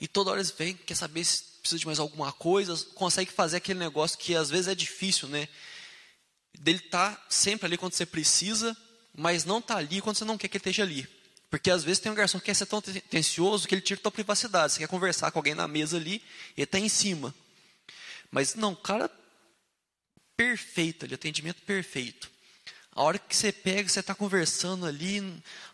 e 0.00 0.08
toda 0.08 0.30
hora 0.30 0.40
eles 0.40 0.50
vêm, 0.50 0.74
quer 0.74 0.94
saber 0.94 1.24
se 1.24 1.44
precisa 1.60 1.78
de 1.78 1.86
mais 1.86 1.98
alguma 1.98 2.32
coisa, 2.32 2.76
consegue 2.94 3.30
fazer 3.30 3.58
aquele 3.58 3.78
negócio 3.78 4.18
que 4.18 4.34
às 4.34 4.48
vezes 4.50 4.68
é 4.68 4.74
difícil, 4.74 5.28
né? 5.28 5.48
dele 6.58 6.78
estar 6.78 7.16
tá 7.16 7.26
sempre 7.28 7.66
ali 7.66 7.76
quando 7.76 7.92
você 7.92 8.06
precisa, 8.06 8.76
mas 9.14 9.44
não 9.44 9.58
está 9.58 9.76
ali 9.76 10.00
quando 10.00 10.16
você 10.16 10.24
não 10.24 10.38
quer 10.38 10.48
que 10.48 10.56
ele 10.56 10.60
esteja 10.60 10.82
ali. 10.82 11.08
Porque 11.48 11.70
às 11.70 11.82
vezes 11.82 11.98
tem 11.98 12.12
um 12.12 12.14
garçom 12.14 12.38
que 12.38 12.46
quer 12.46 12.54
ser 12.54 12.66
tão 12.66 12.80
tencioso 12.80 13.66
que 13.66 13.74
ele 13.74 13.82
tira 13.82 13.98
a 13.98 14.02
tua 14.02 14.12
privacidade. 14.12 14.72
Você 14.72 14.78
quer 14.78 14.88
conversar 14.88 15.30
com 15.30 15.38
alguém 15.38 15.54
na 15.54 15.66
mesa 15.66 15.96
ali 15.96 16.22
ele 16.56 16.64
está 16.64 16.78
em 16.78 16.88
cima. 16.88 17.34
Mas 18.30 18.54
não, 18.54 18.74
cara 18.74 19.10
perfeito 20.36 21.04
ali, 21.04 21.14
atendimento 21.14 21.60
perfeito. 21.62 22.30
A 22.92 23.02
hora 23.02 23.18
que 23.18 23.36
você 23.36 23.52
pega, 23.52 23.88
você 23.88 24.00
está 24.00 24.14
conversando 24.14 24.86
ali, 24.86 25.20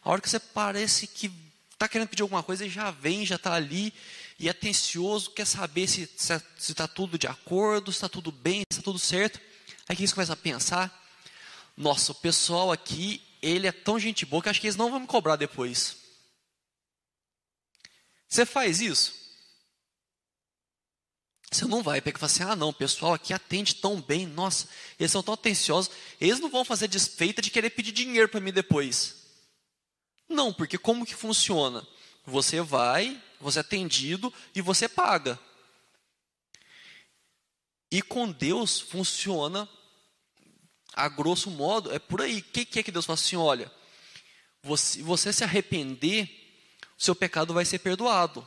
a 0.02 0.10
hora 0.10 0.20
que 0.20 0.28
você 0.28 0.38
parece 0.38 1.06
que 1.06 1.32
está 1.72 1.88
querendo 1.88 2.08
pedir 2.08 2.22
alguma 2.22 2.42
coisa, 2.42 2.64
ele 2.64 2.72
já 2.72 2.90
vem, 2.90 3.26
já 3.26 3.36
está 3.36 3.54
ali, 3.54 3.92
e 4.38 4.48
é 4.48 4.50
atencioso, 4.50 5.30
quer 5.30 5.46
saber 5.46 5.86
se 5.88 6.08
está 6.58 6.86
tudo 6.86 7.18
de 7.18 7.26
acordo, 7.26 7.90
se 7.90 7.96
está 7.96 8.08
tudo 8.08 8.30
bem, 8.30 8.60
se 8.70 8.78
está 8.78 8.82
tudo 8.82 8.98
certo. 8.98 9.40
Aí 9.88 9.96
que 9.96 10.02
eles 10.02 10.12
começam 10.12 10.34
a 10.34 10.36
pensar, 10.36 11.04
nossa, 11.76 12.12
o 12.12 12.14
pessoal 12.14 12.72
aqui, 12.72 13.22
ele 13.40 13.66
é 13.66 13.72
tão 13.72 13.98
gente 13.98 14.24
boa 14.26 14.42
que 14.42 14.48
acho 14.48 14.60
que 14.60 14.66
eles 14.66 14.76
não 14.76 14.90
vão 14.90 15.00
me 15.00 15.06
cobrar 15.06 15.36
depois. 15.36 15.96
Você 18.28 18.44
faz 18.44 18.80
isso? 18.80 19.25
Você 21.51 21.64
não 21.64 21.82
vai 21.82 22.01
pegar 22.01 22.16
e 22.16 22.20
falar 22.20 22.32
assim, 22.32 22.42
ah 22.42 22.57
não, 22.57 22.70
o 22.70 22.74
pessoal 22.74 23.14
aqui 23.14 23.32
atende 23.32 23.76
tão 23.76 24.01
bem, 24.01 24.26
nossa, 24.26 24.68
eles 24.99 25.12
são 25.12 25.22
tão 25.22 25.34
atenciosos, 25.34 25.90
eles 26.20 26.40
não 26.40 26.51
vão 26.51 26.64
fazer 26.64 26.88
desfeita 26.88 27.40
de 27.40 27.51
querer 27.51 27.70
pedir 27.70 27.92
dinheiro 27.92 28.28
para 28.28 28.40
mim 28.40 28.53
depois. 28.53 29.26
Não, 30.28 30.53
porque 30.53 30.76
como 30.76 31.07
que 31.07 31.14
funciona? 31.14 31.86
Você 32.24 32.61
vai, 32.61 33.22
você 33.40 33.59
é 33.59 33.61
atendido 33.61 34.32
e 34.55 34.61
você 34.61 34.88
paga. 34.88 35.38
E 37.90 38.03
com 38.03 38.30
Deus 38.30 38.80
funciona, 38.80 39.68
a 40.92 41.09
grosso 41.09 41.51
modo, 41.51 41.92
é 41.92 41.99
por 41.99 42.20
aí. 42.20 42.38
O 42.38 42.42
que, 42.42 42.64
que 42.64 42.80
é 42.80 42.82
que 42.82 42.90
Deus 42.90 43.07
fala 43.07 43.14
assim? 43.14 43.36
Olha, 43.36 43.70
você, 44.62 45.01
você 45.01 45.32
se 45.32 45.44
arrepender, 45.44 46.28
seu 46.99 47.14
pecado 47.14 47.55
vai 47.55 47.64
ser 47.64 47.78
perdoado. 47.78 48.47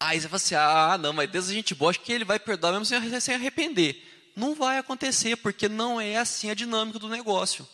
Aí 0.00 0.20
você 0.20 0.28
fala 0.28 0.36
assim: 0.36 0.54
ah, 0.54 0.98
não, 0.98 1.12
mas 1.12 1.30
Deus 1.30 1.48
a 1.48 1.52
gente 1.52 1.74
boa, 1.74 1.90
acho 1.90 2.00
que 2.00 2.12
ele 2.12 2.24
vai 2.24 2.38
perdoar 2.38 2.72
mesmo 2.72 2.86
sem, 3.20 3.34
arrepender. 3.34 4.32
Não 4.36 4.54
vai 4.54 4.78
acontecer, 4.78 5.36
porque 5.36 5.68
não 5.68 6.00
é 6.00 6.16
assim 6.16 6.50
a 6.50 6.54
dinâmica 6.54 6.98
do 6.98 7.08
negócio. 7.08 7.68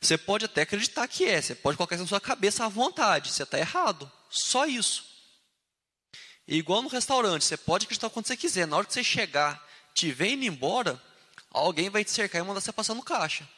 Você 0.00 0.18
pode 0.18 0.44
até 0.44 0.62
acreditar 0.62 1.08
que 1.08 1.24
é, 1.24 1.40
você 1.40 1.54
pode 1.54 1.78
colocar 1.78 1.94
isso 1.94 2.04
na 2.04 2.08
sua 2.08 2.20
cabeça 2.20 2.66
à 2.66 2.68
vontade, 2.68 3.32
você 3.32 3.42
está 3.42 3.58
errado. 3.58 4.10
Só 4.28 4.66
isso. 4.66 5.14
E 6.46 6.56
igual 6.56 6.82
no 6.82 6.88
restaurante, 6.88 7.44
você 7.44 7.56
pode 7.56 7.84
acreditar 7.84 8.10
quando 8.10 8.26
você 8.26 8.36
quiser. 8.36 8.66
Na 8.66 8.76
hora 8.76 8.86
que 8.86 8.92
você 8.92 9.02
chegar, 9.02 9.66
te 9.94 10.12
ver 10.12 10.32
indo 10.32 10.44
embora, 10.44 11.02
alguém 11.50 11.88
vai 11.88 12.04
te 12.04 12.10
cercar 12.10 12.42
e 12.42 12.44
mandar 12.44 12.60
você 12.60 12.72
passar 12.72 12.94
no 12.94 13.02
caixa. 13.02 13.48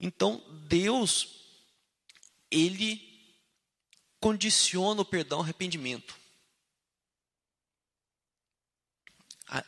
Então, 0.00 0.42
Deus, 0.66 1.28
Ele 2.50 3.09
condiciona 4.20 5.00
o 5.00 5.04
perdão 5.04 5.38
ao 5.38 5.44
arrependimento. 5.44 6.18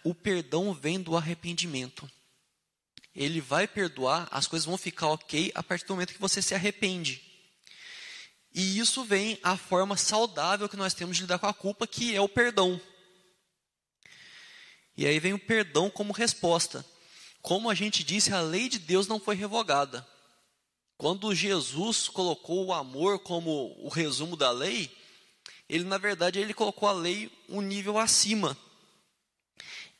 O 0.05 0.15
perdão 0.15 0.73
vem 0.73 1.01
do 1.01 1.17
arrependimento. 1.17 2.09
Ele 3.15 3.41
vai 3.41 3.67
perdoar, 3.67 4.29
as 4.31 4.47
coisas 4.47 4.67
vão 4.67 4.79
ficar 4.79 5.09
ok 5.09 5.51
a 5.55 5.63
partir 5.63 5.87
do 5.87 5.95
momento 5.95 6.15
que 6.15 6.21
você 6.21 6.41
se 6.41 6.55
arrepende. 6.55 7.21
E 8.55 8.79
isso 8.79 9.05
vem 9.05 9.39
a 9.43 9.57
forma 9.57 9.97
saudável 9.97 10.69
que 10.69 10.77
nós 10.77 10.95
temos 10.95 11.17
de 11.17 11.23
lidar 11.23 11.39
com 11.39 11.47
a 11.47 11.55
culpa, 11.55 11.87
que 11.87 12.15
é 12.15 12.21
o 12.21 12.29
perdão. 12.29 12.81
E 14.97 15.07
aí 15.07 15.19
vem 15.19 15.33
o 15.33 15.39
perdão 15.39 15.91
como 15.91 16.13
resposta. 16.13 16.85
Como 17.41 17.69
a 17.69 17.75
gente 17.75 18.05
disse, 18.05 18.33
a 18.33 18.41
lei 18.41 18.69
de 18.69 18.79
Deus 18.79 19.07
não 19.07 19.19
foi 19.19 19.35
revogada. 19.35 20.07
Quando 21.03 21.35
Jesus 21.35 22.07
colocou 22.07 22.67
o 22.67 22.73
amor 22.73 23.19
como 23.19 23.75
o 23.85 23.89
resumo 23.89 24.37
da 24.37 24.53
lei, 24.53 24.89
ele 25.69 25.83
na 25.83 25.99
verdade 25.99 26.39
ele 26.39 26.55
colocou 26.55 26.89
a 26.89 26.93
lei 26.93 27.29
um 27.49 27.61
nível 27.61 27.99
acima. 27.99 28.57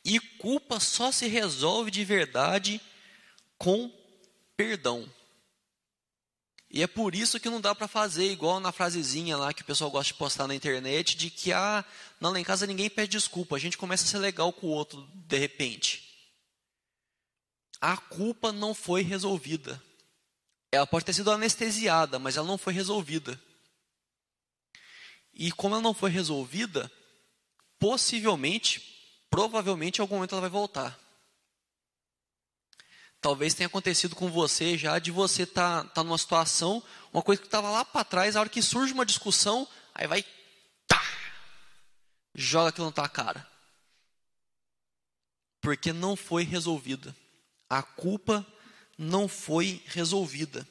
E 0.05 0.17
culpa 0.17 0.79
só 0.79 1.11
se 1.11 1.27
resolve 1.27 1.91
de 1.91 2.05
verdade 2.05 2.79
com 3.57 3.91
perdão. 4.55 5.05
E 6.71 6.81
é 6.81 6.87
por 6.87 7.13
isso 7.13 7.37
que 7.37 7.49
não 7.49 7.59
dá 7.59 7.75
para 7.75 7.89
fazer 7.89 8.31
igual 8.31 8.61
na 8.61 8.71
frasezinha 8.71 9.35
lá 9.35 9.53
que 9.53 9.61
o 9.61 9.65
pessoal 9.65 9.91
gosta 9.91 10.13
de 10.13 10.17
postar 10.17 10.47
na 10.47 10.55
internet, 10.55 11.17
de 11.17 11.29
que, 11.29 11.51
ah, 11.51 11.83
não, 12.17 12.31
lá 12.31 12.39
em 12.39 12.45
casa 12.45 12.65
ninguém 12.65 12.89
pede 12.89 13.11
desculpa, 13.11 13.57
a 13.57 13.59
gente 13.59 13.77
começa 13.77 14.05
a 14.05 14.07
ser 14.07 14.19
legal 14.19 14.53
com 14.53 14.67
o 14.67 14.69
outro 14.71 15.05
de 15.13 15.37
repente. 15.37 16.01
A 17.81 17.97
culpa 17.97 18.53
não 18.53 18.73
foi 18.73 19.01
resolvida. 19.01 19.83
Ela 20.73 20.87
pode 20.87 21.05
ter 21.05 21.13
sido 21.13 21.29
anestesiada, 21.29 22.17
mas 22.17 22.35
ela 22.35 22.47
não 22.47 22.57
foi 22.57 22.73
resolvida. 22.73 23.39
E 25.31 25.51
como 25.51 25.75
ela 25.75 25.83
não 25.83 25.93
foi 25.93 26.09
resolvida, 26.09 26.91
possivelmente, 27.77 28.81
provavelmente 29.29 29.99
em 29.99 30.01
algum 30.01 30.15
momento 30.15 30.33
ela 30.33 30.41
vai 30.41 30.49
voltar. 30.49 30.99
Talvez 33.21 33.53
tenha 33.53 33.67
acontecido 33.67 34.15
com 34.15 34.31
você 34.31 34.75
já 34.75 34.97
de 34.97 35.11
você 35.11 35.43
estar 35.43 35.83
tá, 35.83 35.89
tá 35.89 36.03
numa 36.03 36.17
situação, 36.17 36.81
uma 37.13 37.21
coisa 37.21 37.39
que 37.39 37.47
estava 37.47 37.69
lá 37.69 37.85
para 37.85 38.03
trás, 38.03 38.35
a 38.35 38.39
hora 38.39 38.49
que 38.49 38.61
surge 38.61 38.93
uma 38.93 39.05
discussão, 39.05 39.67
aí 39.93 40.07
vai, 40.07 40.25
tá, 40.87 40.99
joga 42.33 42.69
aquilo 42.69 42.87
na 42.87 42.91
tua 42.91 43.07
cara. 43.07 43.47
Porque 45.61 45.93
não 45.93 46.15
foi 46.15 46.43
resolvida. 46.43 47.15
A 47.69 47.83
culpa 47.83 48.43
não 48.97 49.27
foi 49.27 49.81
resolvida. 49.85 50.67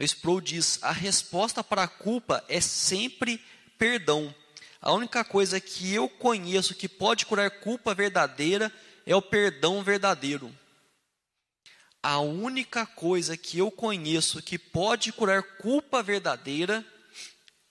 Sproul 0.00 0.40
diz: 0.40 0.78
a 0.82 0.92
resposta 0.92 1.62
para 1.62 1.84
a 1.84 1.88
culpa 1.88 2.44
é 2.48 2.60
sempre 2.60 3.42
perdão. 3.78 4.34
A 4.80 4.92
única 4.92 5.22
coisa 5.24 5.60
que 5.60 5.92
eu 5.94 6.08
conheço 6.08 6.74
que 6.74 6.88
pode 6.88 7.26
curar 7.26 7.50
culpa 7.60 7.94
verdadeira 7.94 8.72
é 9.04 9.14
o 9.14 9.20
perdão 9.20 9.82
verdadeiro 9.82 10.54
a 12.02 12.18
única 12.18 12.86
coisa 12.86 13.36
que 13.36 13.58
eu 13.58 13.70
conheço 13.70 14.42
que 14.42 14.58
pode 14.58 15.12
curar 15.12 15.42
culpa 15.58 16.02
verdadeira 16.02 16.84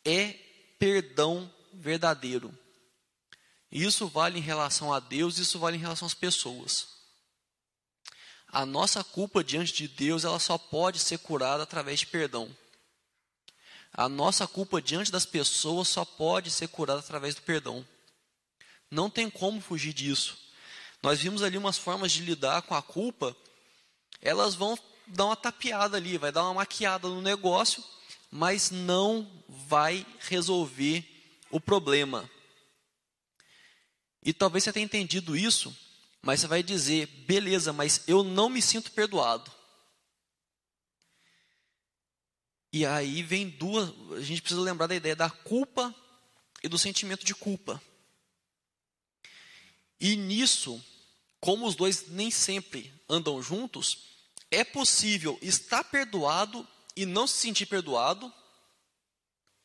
é 0.06 0.36
perdão 0.78 1.52
verdadeiro. 1.74 2.56
Isso 3.72 4.08
vale 4.08 4.38
em 4.38 4.42
relação 4.42 4.94
a 4.94 5.00
Deus, 5.00 5.38
isso 5.38 5.60
vale 5.60 5.78
em 5.78 5.80
relação 5.80 6.06
às 6.06 6.14
pessoas. 6.14 6.99
A 8.52 8.66
nossa 8.66 9.04
culpa 9.04 9.44
diante 9.44 9.74
de 9.74 9.88
Deus, 9.88 10.24
ela 10.24 10.40
só 10.40 10.58
pode 10.58 11.00
ser 11.00 11.20
curada 11.20 11.64
através 11.64 12.00
de 12.00 12.08
perdão. 12.08 12.50
A 13.94 14.10
nossa 14.10 14.48
culpa 14.48 14.82
diante 14.82 15.12
das 15.12 15.26
pessoas 15.26 15.88
só 15.88 16.04
pode 16.04 16.50
ser 16.50 16.68
curada 16.68 17.00
através 17.00 17.36
do 17.36 17.42
perdão. 17.42 17.86
Não 18.90 19.10
tem 19.10 19.30
como 19.30 19.62
fugir 19.62 19.94
disso. 19.94 20.38
Nós 21.02 21.20
vimos 21.20 21.44
ali 21.44 21.58
umas 21.58 21.78
formas 21.78 22.12
de 22.12 22.24
lidar 22.24 22.64
com 22.64 22.76
a 22.76 22.82
culpa 22.82 23.36
elas 24.22 24.56
vão 24.56 24.78
dar 25.08 25.26
uma 25.26 25.36
tapeada 25.36 25.98
ali, 25.98 26.18
vai 26.18 26.32
dar 26.32 26.44
uma 26.44 26.56
maquiada 26.56 27.08
no 27.08 27.22
negócio, 27.22 27.84
mas 28.30 28.70
não 28.70 29.30
vai 29.48 30.06
resolver 30.20 31.04
o 31.50 31.60
problema. 31.60 32.30
E 34.22 34.34
talvez 34.34 34.64
você 34.64 34.74
tenha 34.74 34.86
entendido 34.86 35.36
isso, 35.36 35.76
mas 36.22 36.42
você 36.42 36.48
vai 36.48 36.62
dizer: 36.62 37.08
beleza, 37.26 37.72
mas 37.72 38.04
eu 38.08 38.24
não 38.24 38.50
me 38.50 38.62
sinto 38.62 38.92
perdoado. 38.92 39.52
E 42.72 42.86
aí 42.86 43.24
vem 43.24 43.50
duas. 43.50 43.90
A 44.16 44.22
gente 44.22 44.42
precisa 44.42 44.62
lembrar 44.62 44.88
da 44.88 44.96
ideia 44.96 45.16
da 45.16 45.30
culpa 45.30 45.94
e 46.64 46.68
do 46.68 46.78
sentimento 46.78 47.26
de 47.26 47.34
culpa. 47.34 47.82
E 50.00 50.16
nisso, 50.16 50.84
como 51.40 51.66
os 51.66 51.76
dois 51.76 52.08
nem 52.10 52.30
sempre 52.30 52.94
andam 53.10 53.42
juntos, 53.42 54.10
é 54.52 54.64
possível 54.64 55.38
estar 55.42 55.84
perdoado 55.84 56.68
e 56.96 57.06
não 57.06 57.28
se 57.28 57.38
sentir 57.38 57.66
perdoado. 57.66 58.32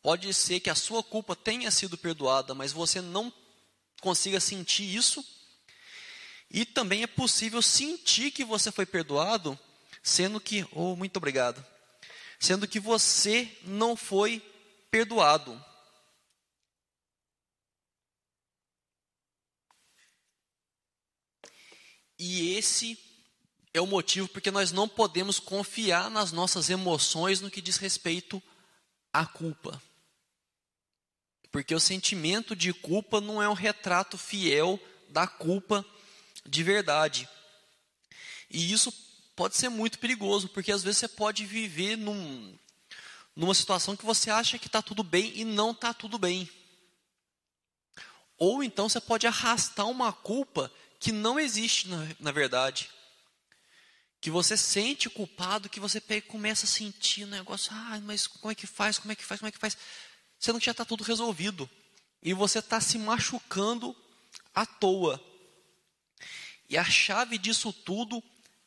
Pode 0.02 0.32
ser 0.34 0.60
que 0.60 0.70
a 0.70 0.74
sua 0.74 1.02
culpa 1.02 1.34
tenha 1.34 1.70
sido 1.70 1.96
perdoada, 1.96 2.54
mas 2.54 2.72
você 2.72 3.00
não 3.00 3.32
consiga 4.00 4.40
sentir 4.40 4.94
isso. 4.94 5.24
E 6.54 6.64
também 6.64 7.02
é 7.02 7.06
possível 7.08 7.60
sentir 7.60 8.30
que 8.30 8.44
você 8.44 8.70
foi 8.70 8.86
perdoado, 8.86 9.58
sendo 10.04 10.40
que, 10.40 10.64
oh, 10.70 10.94
muito 10.94 11.16
obrigado, 11.16 11.66
sendo 12.38 12.68
que 12.68 12.78
você 12.78 13.58
não 13.64 13.96
foi 13.96 14.40
perdoado. 14.88 15.60
E 22.16 22.54
esse 22.56 22.96
é 23.72 23.80
o 23.80 23.86
motivo 23.88 24.28
porque 24.28 24.52
nós 24.52 24.70
não 24.70 24.88
podemos 24.88 25.40
confiar 25.40 26.08
nas 26.08 26.30
nossas 26.30 26.70
emoções 26.70 27.40
no 27.40 27.50
que 27.50 27.60
diz 27.60 27.78
respeito 27.78 28.40
à 29.12 29.26
culpa. 29.26 29.82
Porque 31.50 31.74
o 31.74 31.80
sentimento 31.80 32.54
de 32.54 32.72
culpa 32.72 33.20
não 33.20 33.42
é 33.42 33.48
um 33.48 33.54
retrato 33.54 34.16
fiel 34.16 34.78
da 35.08 35.26
culpa 35.26 35.84
de 36.46 36.62
verdade. 36.62 37.28
E 38.50 38.72
isso 38.72 38.92
pode 39.34 39.56
ser 39.56 39.68
muito 39.68 39.98
perigoso, 39.98 40.48
porque 40.48 40.72
às 40.72 40.82
vezes 40.82 40.98
você 40.98 41.08
pode 41.08 41.44
viver 41.44 41.96
num, 41.96 42.56
numa 43.34 43.54
situação 43.54 43.96
que 43.96 44.04
você 44.04 44.30
acha 44.30 44.58
que 44.58 44.66
está 44.66 44.80
tudo 44.80 45.02
bem 45.02 45.32
e 45.34 45.44
não 45.44 45.72
está 45.72 45.92
tudo 45.92 46.18
bem. 46.18 46.48
Ou 48.38 48.62
então 48.62 48.88
você 48.88 49.00
pode 49.00 49.26
arrastar 49.26 49.86
uma 49.88 50.12
culpa 50.12 50.70
que 51.00 51.12
não 51.12 51.38
existe 51.38 51.88
na, 51.88 52.08
na 52.20 52.32
verdade 52.32 52.90
que 54.24 54.30
você 54.30 54.56
sente 54.56 55.10
culpado, 55.10 55.68
que 55.68 55.78
você 55.78 56.00
pega 56.00 56.26
começa 56.26 56.64
a 56.64 56.66
sentir 56.66 57.24
o 57.24 57.26
negócio, 57.26 57.70
ah, 57.74 58.00
mas 58.04 58.26
como 58.26 58.50
é 58.50 58.54
que 58.54 58.66
faz, 58.66 58.98
como 58.98 59.12
é 59.12 59.14
que 59.14 59.22
faz, 59.22 59.38
como 59.38 59.50
é 59.50 59.52
que 59.52 59.58
faz, 59.58 59.76
sendo 60.40 60.58
que 60.58 60.64
já 60.64 60.72
está 60.72 60.82
tudo 60.82 61.04
resolvido. 61.04 61.68
E 62.22 62.32
você 62.32 62.60
está 62.60 62.80
se 62.80 62.96
machucando 62.96 63.94
à 64.54 64.64
toa. 64.64 65.22
E 66.74 66.76
a 66.76 66.82
chave 66.82 67.38
disso 67.38 67.72
tudo 67.72 68.20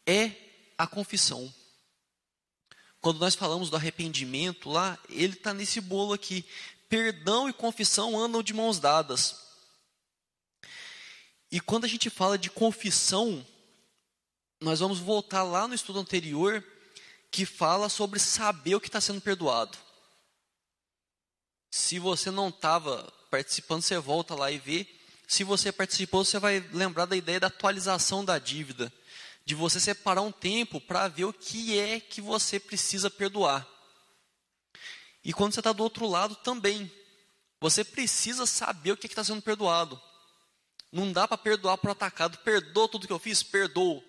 é 0.06 0.32
a 0.78 0.88
confissão. 0.88 1.54
Quando 3.02 3.20
nós 3.20 3.36
falamos 3.36 3.70
do 3.70 3.76
arrependimento 3.76 4.70
lá, 4.70 4.98
ele 5.10 5.34
está 5.34 5.54
nesse 5.54 5.82
bolo 5.82 6.14
aqui. 6.14 6.46
Perdão 6.88 7.50
e 7.50 7.54
confissão 7.54 8.18
andam 8.18 8.42
de 8.42 8.54
mãos 8.54 8.80
dadas. 8.80 9.36
E 11.52 11.60
quando 11.60 11.84
a 11.84 11.88
gente 11.90 12.10
fala 12.10 12.38
de 12.38 12.50
confissão, 12.50 13.46
nós 14.62 14.80
vamos 14.80 15.00
voltar 15.00 15.44
lá 15.44 15.68
no 15.68 15.76
estudo 15.76 16.00
anterior 16.00 16.66
que 17.30 17.46
fala 17.46 17.90
sobre 17.90 18.20
saber 18.20 18.76
o 18.76 18.80
que 18.80 18.88
está 18.88 19.02
sendo 19.02 19.20
perdoado. 19.20 19.78
Se 21.70 22.00
você 22.00 22.32
não 22.32 22.48
estava 22.48 23.04
participando, 23.30 23.82
você 23.82 24.00
volta 24.00 24.34
lá 24.34 24.50
e 24.50 24.58
vê. 24.58 24.97
Se 25.28 25.44
você 25.44 25.72
participou, 25.72 26.24
você 26.24 26.40
vai 26.40 26.60
lembrar 26.72 27.06
da 27.06 27.16
ideia 27.16 27.40
da 27.40 27.48
atualização 27.48 28.24
da 28.24 28.40
dívida, 28.40 28.92
de 29.46 29.54
você 29.54 29.80
separar 29.80 30.22
um 30.22 30.32
tempo 30.32 30.80
para 30.80 31.08
ver 31.10 31.26
o 31.26 31.34
que 31.34 31.78
é 31.78 32.00
que 32.00 32.22
você 32.22 32.60
precisa 32.60 33.10
perdoar. 33.10 33.68
E 35.24 35.34
quando 35.34 35.54
você 35.54 35.60
está 35.60 35.74
do 35.74 35.84
outro 35.84 36.08
lado 36.08 36.36
também, 36.38 36.90
você 37.60 37.84
precisa 37.84 38.46
saber 38.46 38.94
o 38.94 38.98
que 38.98 39.06
é 39.06 39.10
está 39.10 39.24
sendo 39.24 39.42
perdoado. 39.42 40.02
Não 40.92 41.12
dá 41.12 41.28
para 41.28 41.38
perdoar 41.38 41.78
por 41.78 41.92
atacado. 41.92 42.38
Perdoa 42.40 42.88
tudo 42.88 43.06
que 43.06 43.14
eu 43.14 43.20
fiz? 43.20 43.44
Perdoou 43.44 44.04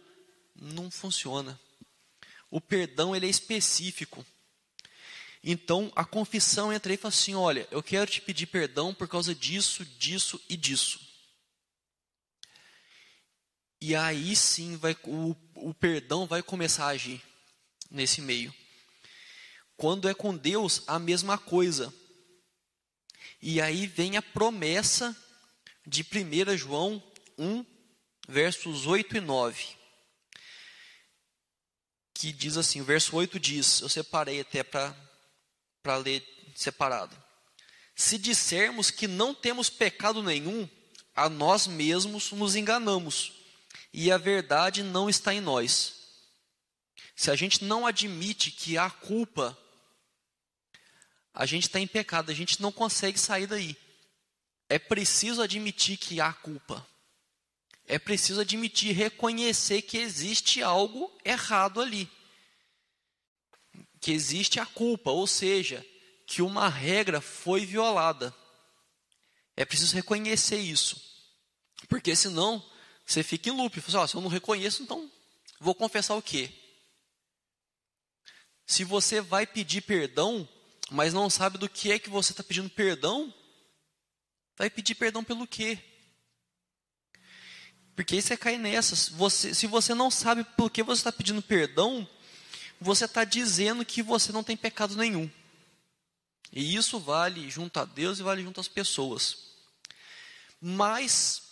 não 0.61 0.91
funciona. 0.91 1.59
O 2.51 2.61
perdão 2.61 3.15
ele 3.15 3.27
é 3.27 3.31
específico. 3.31 4.25
Então 5.43 5.93
a 5.95 6.05
confissão 6.05 6.73
entra 6.73 6.93
aí 6.93 6.95
e 6.95 6.99
fala 6.99 7.15
assim: 7.15 7.35
olha, 7.35 7.67
eu 7.71 7.83
quero 7.83 8.11
te 8.11 8.21
pedir 8.21 8.47
perdão 8.47 8.93
por 8.93 9.09
causa 9.09 9.35
disso, 9.35 9.85
disso 9.85 10.41
e 10.49 10.57
disso. 10.57 11.08
E 13.81 13.95
aí 13.95 14.35
sim 14.35 14.77
vai, 14.77 14.97
o, 15.05 15.37
o 15.55 15.75
perdão 15.75 16.27
vai 16.27 16.43
começar 16.43 16.87
a 16.87 16.91
agir 16.91 17.23
nesse 17.91 18.21
meio. 18.21 18.53
Quando 19.77 20.09
é 20.09 20.15
com 20.15 20.37
Deus, 20.37 20.83
a 20.87 20.99
mesma 20.99 21.39
coisa. 21.39 21.95
E 23.41 23.61
aí 23.61 23.87
vem 23.87 24.17
a 24.17 24.23
promessa 24.23 25.17
de 25.87 26.03
1 26.03 26.57
João 26.57 27.03
1, 27.39 27.65
versos 28.29 28.87
8 28.87 29.17
e 29.17 29.21
9 29.21 29.79
que 32.19 32.33
diz 32.33 32.57
assim, 32.57 32.81
o 32.81 32.85
verso 32.85 33.15
8 33.15 33.39
diz, 33.39 33.81
eu 33.81 33.89
separei 33.89 34.41
até 34.41 34.65
para 34.65 35.97
ler 36.03 36.21
separado. 36.53 37.17
Se 37.95 38.19
dissermos 38.19 38.91
que 38.91 39.07
não 39.07 39.33
temos 39.33 39.71
pecado 39.71 40.21
nenhum, 40.21 40.69
a 41.15 41.29
nós 41.29 41.69
mesmos 41.69 42.33
nos 42.33 42.57
enganamos, 42.57 43.38
e 43.93 44.11
a 44.13 44.19
verdade 44.19 44.83
não 44.83 45.09
está 45.09 45.33
em 45.35 45.41
nós. 45.41 45.95
Se 47.17 47.31
a 47.31 47.37
gente 47.37 47.65
não 47.65 47.87
admite 47.87 48.51
que 48.51 48.79
há 48.79 48.89
culpa, 48.89 49.57
a 51.35 51.47
gente 51.47 51.65
está 51.65 51.81
em 51.81 51.87
pecado, 51.87 52.31
a 52.31 52.35
gente 52.35 52.61
não 52.61 52.71
consegue 52.71 53.19
sair 53.19 53.47
daí. 53.47 53.77
É 54.69 54.79
preciso 54.79 55.43
admitir 55.43 55.97
que 55.97 56.21
há 56.21 56.33
culpa. 56.33 56.87
É 57.87 57.99
preciso 57.99 58.41
admitir, 58.41 58.95
reconhecer 58.95 59.83
que 59.83 59.97
existe 59.97 60.63
algo 60.63 61.11
errado 61.25 61.81
ali. 61.81 62.09
Que 64.01 64.13
existe 64.13 64.61
a 64.61 64.67
culpa, 64.67 65.11
ou 65.11 65.27
seja, 65.27 65.85
que 66.27 66.43
uma 66.43 66.69
regra 66.69 67.21
foi 67.21 67.65
violada. 67.65 68.35
É 69.57 69.65
preciso 69.65 69.95
reconhecer 69.95 70.59
isso. 70.59 71.03
Porque 71.89 72.15
senão 72.15 72.65
você 73.09 73.23
fica 73.23 73.49
em 73.49 73.53
loop. 73.53 73.81
Você 73.81 73.91
fala, 73.91 74.07
se 74.07 74.15
eu 74.15 74.21
não 74.21 74.29
reconheço, 74.29 74.83
então 74.83 75.11
vou 75.59 75.75
confessar 75.75 76.15
o 76.15 76.23
quê? 76.23 76.53
Se 78.67 78.85
você 78.85 79.21
vai 79.23 79.47
pedir 79.47 79.81
perdão, 79.81 80.47
mas 80.91 81.15
não 81.15 81.31
sabe 81.31 81.57
do 81.57 81.69
que 81.69 81.91
é 81.91 81.99
que 81.99 82.11
você 82.11 82.33
está 82.33 82.45
pedindo 82.45 82.69
perdão, 82.69 83.33
vai 84.59 84.69
pedir 84.69 84.95
perdão 84.95 85.25
pelo 85.25 85.47
quê? 85.47 85.79
Porque 87.97 88.15
aí 88.15 88.23
você 88.23 88.37
cai 88.37 88.59
nessa. 88.59 88.95
Você, 89.13 89.55
se 89.55 89.67
você 89.67 89.95
não 89.95 90.11
sabe 90.11 90.45
por 90.45 90.71
que 90.71 90.83
você 90.83 91.01
está 91.01 91.11
pedindo 91.11 91.41
perdão, 91.41 92.07
você 92.79 93.07
está 93.07 93.25
dizendo 93.25 93.85
que 93.85 94.03
você 94.03 94.31
não 94.33 94.45
tem 94.45 94.57
pecado 94.57 94.95
nenhum. 94.97 95.29
E 96.53 96.77
isso 96.77 97.01
vale 97.01 97.51
junto 97.51 97.81
a 97.81 97.85
Deus 97.85 98.19
e 98.19 98.23
vale 98.23 98.43
junto 98.43 98.61
às 98.61 98.69
pessoas. 98.69 99.49
Mas, 100.61 101.48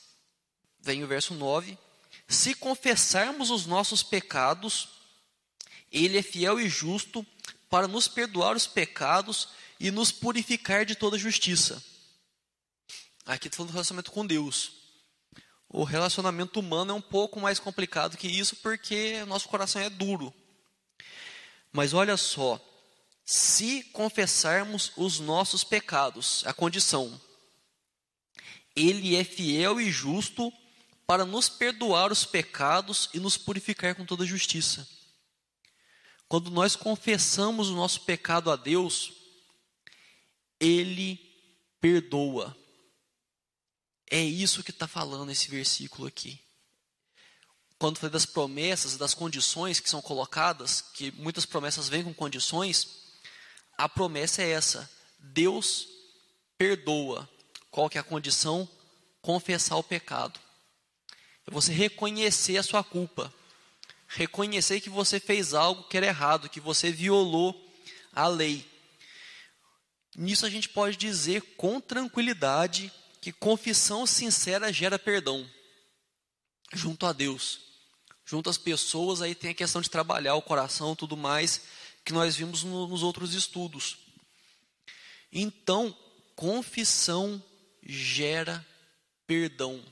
vem 0.86 1.04
o 1.04 1.06
verso 1.06 1.34
9: 1.34 1.76
se 2.28 2.54
confessarmos 2.54 3.50
os 3.50 3.66
nossos 3.66 4.02
pecados, 4.02 4.88
Ele 5.92 6.16
é 6.16 6.22
fiel 6.22 6.58
e 6.58 6.68
justo 6.68 7.26
para 7.68 7.88
nos 7.88 8.08
perdoar 8.08 8.56
os 8.56 8.66
pecados 8.66 9.48
e 9.78 9.90
nos 9.90 10.12
purificar 10.12 10.86
de 10.86 10.94
toda 10.94 11.18
justiça. 11.18 11.82
Aqui 13.26 13.48
está 13.48 13.56
falando 13.56 13.70
do 13.70 13.74
relacionamento 13.74 14.12
com 14.12 14.24
Deus. 14.24 14.72
O 15.68 15.82
relacionamento 15.82 16.60
humano 16.60 16.92
é 16.92 16.94
um 16.94 17.00
pouco 17.00 17.40
mais 17.40 17.58
complicado 17.58 18.16
que 18.16 18.28
isso 18.28 18.56
porque 18.56 19.24
nosso 19.26 19.48
coração 19.48 19.82
é 19.82 19.90
duro. 19.90 20.32
Mas 21.72 21.92
olha 21.92 22.16
só, 22.16 22.60
se 23.24 23.82
confessarmos 23.92 24.92
os 24.96 25.18
nossos 25.18 25.64
pecados, 25.64 26.44
a 26.46 26.54
condição, 26.54 27.20
Ele 28.76 29.16
é 29.16 29.24
fiel 29.24 29.80
e 29.80 29.90
justo 29.90 30.52
para 31.06 31.24
nos 31.24 31.48
perdoar 31.48 32.10
os 32.10 32.24
pecados 32.24 33.08
e 33.14 33.20
nos 33.20 33.36
purificar 33.36 33.94
com 33.94 34.04
toda 34.04 34.26
justiça. 34.26 34.86
Quando 36.28 36.50
nós 36.50 36.74
confessamos 36.74 37.68
o 37.70 37.76
nosso 37.76 38.00
pecado 38.00 38.50
a 38.50 38.56
Deus, 38.56 39.12
Ele 40.58 41.20
perdoa. 41.80 42.56
É 44.10 44.20
isso 44.20 44.64
que 44.64 44.70
está 44.70 44.88
falando 44.88 45.30
esse 45.30 45.48
versículo 45.48 46.08
aqui. 46.08 46.40
Quando 47.78 47.98
falei 47.98 48.12
das 48.12 48.26
promessas, 48.26 48.96
das 48.96 49.14
condições 49.14 49.78
que 49.78 49.90
são 49.90 50.00
colocadas, 50.00 50.80
que 50.80 51.12
muitas 51.12 51.44
promessas 51.44 51.88
vêm 51.88 52.02
com 52.02 52.14
condições, 52.14 53.04
a 53.76 53.88
promessa 53.88 54.42
é 54.42 54.50
essa: 54.50 54.90
Deus 55.18 55.86
perdoa. 56.58 57.28
Qual 57.70 57.90
que 57.90 57.98
é 57.98 58.00
a 58.00 58.04
condição? 58.04 58.68
Confessar 59.20 59.76
o 59.76 59.84
pecado. 59.84 60.40
É 61.46 61.50
você 61.50 61.72
reconhecer 61.72 62.56
a 62.56 62.62
sua 62.62 62.82
culpa. 62.82 63.32
Reconhecer 64.08 64.80
que 64.80 64.90
você 64.90 65.20
fez 65.20 65.54
algo 65.54 65.84
que 65.84 65.96
era 65.96 66.06
errado, 66.06 66.48
que 66.48 66.60
você 66.60 66.90
violou 66.90 67.54
a 68.12 68.26
lei. 68.26 68.66
Nisso 70.16 70.46
a 70.46 70.50
gente 70.50 70.68
pode 70.68 70.96
dizer 70.96 71.42
com 71.56 71.80
tranquilidade 71.80 72.92
que 73.20 73.32
confissão 73.32 74.06
sincera 74.06 74.72
gera 74.72 74.98
perdão 74.98 75.48
junto 76.72 77.06
a 77.06 77.12
Deus. 77.12 77.60
Junto 78.24 78.50
às 78.50 78.58
pessoas, 78.58 79.22
aí 79.22 79.34
tem 79.34 79.50
a 79.50 79.54
questão 79.54 79.80
de 79.80 79.90
trabalhar 79.90 80.34
o 80.34 80.42
coração 80.42 80.96
tudo 80.96 81.16
mais, 81.16 81.62
que 82.04 82.12
nós 82.12 82.36
vimos 82.36 82.64
no, 82.64 82.88
nos 82.88 83.02
outros 83.02 83.34
estudos. 83.34 83.98
Então, 85.30 85.96
confissão 86.34 87.42
gera 87.84 88.64
perdão. 89.26 89.82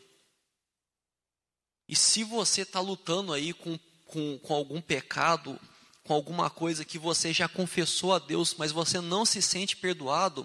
E 1.94 1.96
se 1.96 2.24
você 2.24 2.62
está 2.62 2.80
lutando 2.80 3.32
aí 3.32 3.52
com, 3.52 3.78
com, 4.06 4.36
com 4.40 4.52
algum 4.52 4.80
pecado, 4.80 5.56
com 6.02 6.12
alguma 6.12 6.50
coisa 6.50 6.84
que 6.84 6.98
você 6.98 7.32
já 7.32 7.46
confessou 7.46 8.12
a 8.12 8.18
Deus, 8.18 8.52
mas 8.58 8.72
você 8.72 9.00
não 9.00 9.24
se 9.24 9.40
sente 9.40 9.76
perdoado, 9.76 10.44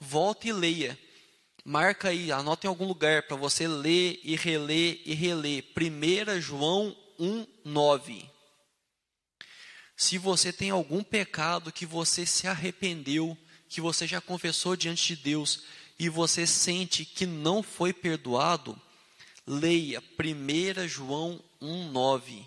volte 0.00 0.48
e 0.48 0.52
leia. 0.52 0.98
Marca 1.64 2.08
aí, 2.08 2.32
anota 2.32 2.66
em 2.66 2.68
algum 2.68 2.88
lugar 2.88 3.22
para 3.22 3.36
você 3.36 3.68
ler 3.68 4.18
e 4.24 4.34
reler 4.34 5.00
e 5.04 5.14
reler. 5.14 5.64
1 5.76 6.40
João 6.40 6.96
1,9. 7.20 8.28
Se 9.96 10.18
você 10.18 10.52
tem 10.52 10.70
algum 10.70 11.04
pecado 11.04 11.70
que 11.70 11.86
você 11.86 12.26
se 12.26 12.48
arrependeu, 12.48 13.38
que 13.68 13.80
você 13.80 14.08
já 14.08 14.20
confessou 14.20 14.74
diante 14.74 15.14
de 15.14 15.22
Deus 15.22 15.62
e 16.00 16.08
você 16.08 16.48
sente 16.48 17.04
que 17.04 17.26
não 17.26 17.62
foi 17.62 17.92
perdoado, 17.92 18.76
leia 19.48 20.02
1 20.20 20.86
João 20.86 21.42
1,9. 21.60 22.46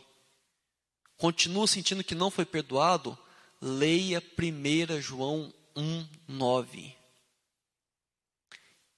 Continua 1.18 1.68
sentindo 1.68 2.04
que 2.04 2.14
não 2.14 2.30
foi 2.30 2.46
perdoado? 2.46 3.18
Leia 3.60 4.24
1 4.38 5.02
João 5.02 5.52
1,9. 5.76 6.94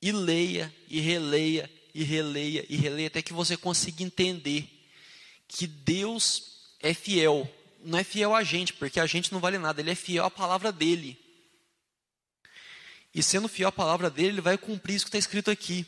E 0.02 0.12
leia, 0.12 0.74
e 0.90 1.00
releia, 1.00 1.72
e 1.94 2.04
releia, 2.04 2.66
e 2.68 2.76
releia, 2.76 3.08
até 3.08 3.22
que 3.22 3.32
você 3.32 3.56
consiga 3.56 4.04
entender 4.04 4.68
que 5.48 5.66
Deus 5.66 6.76
é 6.82 6.94
fiel. 6.94 7.50
Não 7.86 7.98
é 7.98 8.04
fiel 8.04 8.36
a 8.36 8.44
gente, 8.44 8.74
porque 8.74 9.00
a 9.00 9.06
gente 9.06 9.32
não 9.32 9.40
vale 9.40 9.58
nada, 9.58 9.80
Ele 9.80 9.92
é 9.92 9.96
fiel 9.96 10.26
à 10.26 10.32
palavra 10.32 10.74
dEle. 10.74 11.18
E 13.16 13.24
sendo 13.24 13.48
fiel 13.48 13.70
à 13.70 13.72
palavra 13.72 14.10
dEle, 14.10 14.30
Ele 14.30 14.42
vai 14.42 14.58
cumprir 14.58 14.96
isso 14.96 15.06
que 15.06 15.10
está 15.10 15.18
escrito 15.18 15.50
aqui 15.50 15.86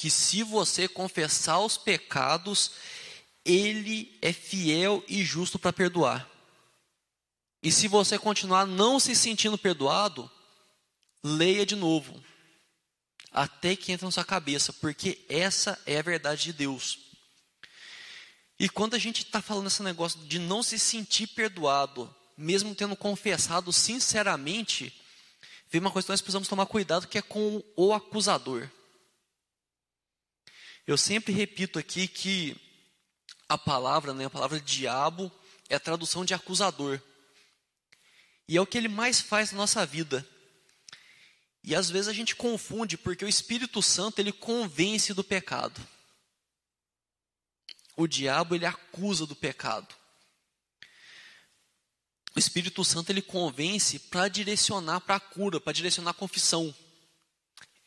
que 0.00 0.08
se 0.08 0.42
você 0.42 0.88
confessar 0.88 1.58
os 1.60 1.76
pecados, 1.76 2.70
ele 3.44 4.18
é 4.22 4.32
fiel 4.32 5.04
e 5.06 5.22
justo 5.22 5.58
para 5.58 5.74
perdoar. 5.74 6.26
E 7.62 7.70
se 7.70 7.86
você 7.86 8.18
continuar 8.18 8.66
não 8.66 8.98
se 8.98 9.14
sentindo 9.14 9.58
perdoado, 9.58 10.30
leia 11.22 11.66
de 11.66 11.76
novo, 11.76 12.18
até 13.30 13.76
que 13.76 13.92
entre 13.92 14.06
na 14.06 14.10
sua 14.10 14.24
cabeça, 14.24 14.72
porque 14.72 15.22
essa 15.28 15.78
é 15.84 15.98
a 15.98 16.02
verdade 16.02 16.44
de 16.44 16.54
Deus. 16.54 16.98
E 18.58 18.70
quando 18.70 18.94
a 18.94 18.98
gente 18.98 19.22
está 19.22 19.42
falando 19.42 19.66
esse 19.66 19.82
negócio 19.82 20.18
de 20.20 20.38
não 20.38 20.62
se 20.62 20.78
sentir 20.78 21.26
perdoado, 21.26 22.08
mesmo 22.38 22.74
tendo 22.74 22.96
confessado 22.96 23.70
sinceramente, 23.70 24.98
vem 25.70 25.78
uma 25.78 25.90
coisa 25.90 26.06
que 26.06 26.12
nós 26.12 26.22
precisamos 26.22 26.48
tomar 26.48 26.64
cuidado 26.64 27.06
que 27.06 27.18
é 27.18 27.22
com 27.22 27.62
o 27.76 27.92
acusador. 27.92 28.66
Eu 30.90 30.96
sempre 30.96 31.32
repito 31.32 31.78
aqui 31.78 32.08
que 32.08 32.56
a 33.48 33.56
palavra, 33.56 34.12
né, 34.12 34.24
a 34.24 34.30
palavra 34.30 34.58
diabo, 34.58 35.30
é 35.68 35.76
a 35.76 35.78
tradução 35.80 36.24
de 36.24 36.34
acusador. 36.34 37.00
E 38.48 38.56
é 38.56 38.60
o 38.60 38.66
que 38.66 38.76
ele 38.76 38.88
mais 38.88 39.20
faz 39.20 39.52
na 39.52 39.58
nossa 39.58 39.86
vida. 39.86 40.28
E 41.62 41.76
às 41.76 41.88
vezes 41.88 42.08
a 42.08 42.12
gente 42.12 42.34
confunde, 42.34 42.98
porque 42.98 43.24
o 43.24 43.28
Espírito 43.28 43.80
Santo 43.80 44.18
ele 44.18 44.32
convence 44.32 45.14
do 45.14 45.22
pecado. 45.22 45.80
O 47.96 48.08
diabo 48.08 48.56
ele 48.56 48.66
acusa 48.66 49.24
do 49.26 49.36
pecado. 49.36 49.94
O 52.34 52.38
Espírito 52.40 52.84
Santo 52.84 53.10
ele 53.10 53.22
convence 53.22 53.96
para 53.96 54.26
direcionar 54.26 54.98
para 55.02 55.14
a 55.14 55.20
cura, 55.20 55.60
para 55.60 55.72
direcionar 55.72 56.10
a 56.10 56.14
confissão. 56.14 56.74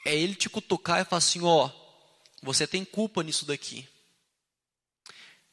É 0.05 0.15
ele 0.15 0.35
te 0.35 0.47
cutucar 0.47 1.01
e 1.01 1.03
falar 1.05 1.17
assim, 1.17 1.41
ó, 1.43 1.82
você 2.43 2.67
tem 2.67 2.83
culpa 2.83 3.23
nisso 3.23 3.45
daqui. 3.45 3.87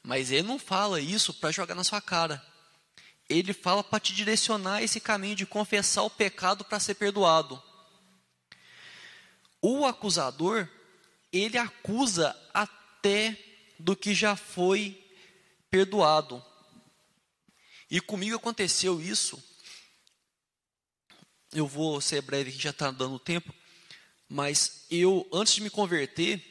Mas 0.03 0.29
ele 0.29 0.45
não 0.47 0.59
fala 0.59 0.99
isso 0.99 1.33
para 1.33 1.51
jogar 1.51 1.73
na 1.73 1.85
sua 1.85 2.01
cara. 2.01 2.45
Ele 3.29 3.53
fala 3.53 3.81
para 3.81 3.99
te 3.99 4.13
direcionar 4.13 4.83
esse 4.83 4.99
caminho 4.99 5.35
de 5.35 5.45
confessar 5.45 6.03
o 6.03 6.09
pecado 6.09 6.65
para 6.65 6.81
ser 6.81 6.95
perdoado. 6.95 7.63
O 9.61 9.85
acusador, 9.85 10.67
ele 11.31 11.57
acusa 11.57 12.35
até 12.53 13.37
do 13.79 13.95
que 13.95 14.13
já 14.13 14.35
foi 14.35 15.01
perdoado. 15.69 16.43
E 17.89 18.01
comigo 18.01 18.35
aconteceu 18.35 18.99
isso. 18.99 19.41
Eu 21.53 21.67
vou 21.67 22.01
ser 22.01 22.21
breve, 22.21 22.51
que 22.51 22.61
já 22.61 22.71
está 22.71 22.91
dando 22.91 23.17
tempo. 23.17 23.53
Mas 24.27 24.85
eu, 24.89 25.27
antes 25.31 25.53
de 25.55 25.61
me 25.61 25.69
converter, 25.69 26.50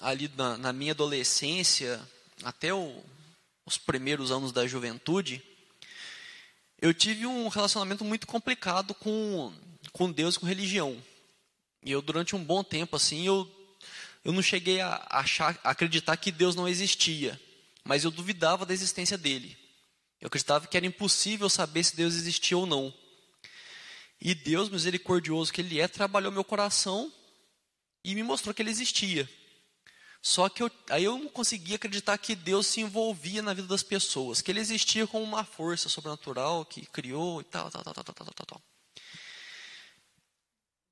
ali 0.00 0.30
na, 0.36 0.56
na 0.56 0.72
minha 0.72 0.92
adolescência, 0.92 2.00
até 2.42 2.72
o, 2.72 3.02
os 3.66 3.76
primeiros 3.76 4.30
anos 4.30 4.52
da 4.52 4.66
juventude, 4.66 5.42
Eu 6.80 6.94
tive 6.94 7.26
um 7.26 7.48
relacionamento 7.48 8.04
muito 8.04 8.26
complicado 8.26 8.94
com, 8.94 9.52
com 9.92 10.12
Deus 10.12 10.36
e 10.36 10.38
com 10.38 10.46
religião. 10.46 11.02
E 11.84 11.90
eu, 11.90 12.00
durante 12.00 12.36
um 12.36 12.44
bom 12.44 12.62
tempo, 12.62 12.94
assim, 12.94 13.26
eu, 13.26 13.50
eu 14.24 14.32
não 14.32 14.40
cheguei 14.40 14.80
a, 14.80 15.04
achar, 15.10 15.58
a 15.64 15.70
acreditar 15.70 16.16
que 16.16 16.30
Deus 16.30 16.54
não 16.54 16.68
existia. 16.68 17.38
Mas 17.82 18.04
eu 18.04 18.12
duvidava 18.12 18.64
da 18.64 18.72
existência 18.72 19.18
dele. 19.18 19.56
Eu 20.20 20.28
acreditava 20.28 20.68
que 20.68 20.76
era 20.76 20.86
impossível 20.86 21.48
saber 21.48 21.82
se 21.82 21.96
Deus 21.96 22.14
existia 22.14 22.56
ou 22.56 22.66
não. 22.66 22.94
E 24.20 24.34
Deus, 24.34 24.68
misericordioso 24.68 25.52
que 25.52 25.60
Ele 25.60 25.80
é, 25.80 25.88
trabalhou 25.88 26.30
meu 26.30 26.44
coração 26.44 27.12
e 28.04 28.14
me 28.14 28.22
mostrou 28.22 28.54
que 28.54 28.62
Ele 28.62 28.70
existia. 28.70 29.28
Só 30.20 30.48
que 30.48 30.62
eu, 30.62 30.70
aí 30.90 31.04
eu 31.04 31.16
não 31.18 31.28
conseguia 31.28 31.76
acreditar 31.76 32.18
que 32.18 32.34
Deus 32.34 32.66
se 32.66 32.80
envolvia 32.80 33.40
na 33.40 33.54
vida 33.54 33.68
das 33.68 33.82
pessoas, 33.82 34.40
que 34.40 34.50
Ele 34.50 34.60
existia 34.60 35.06
como 35.06 35.24
uma 35.24 35.44
força 35.44 35.88
sobrenatural 35.88 36.64
que 36.64 36.84
criou 36.86 37.40
e 37.40 37.44
tal, 37.44 37.70
tal, 37.70 37.82
tal, 37.82 37.94
tal, 37.94 38.04
tal, 38.04 38.26
tal, 38.26 38.46
tal. 38.46 38.62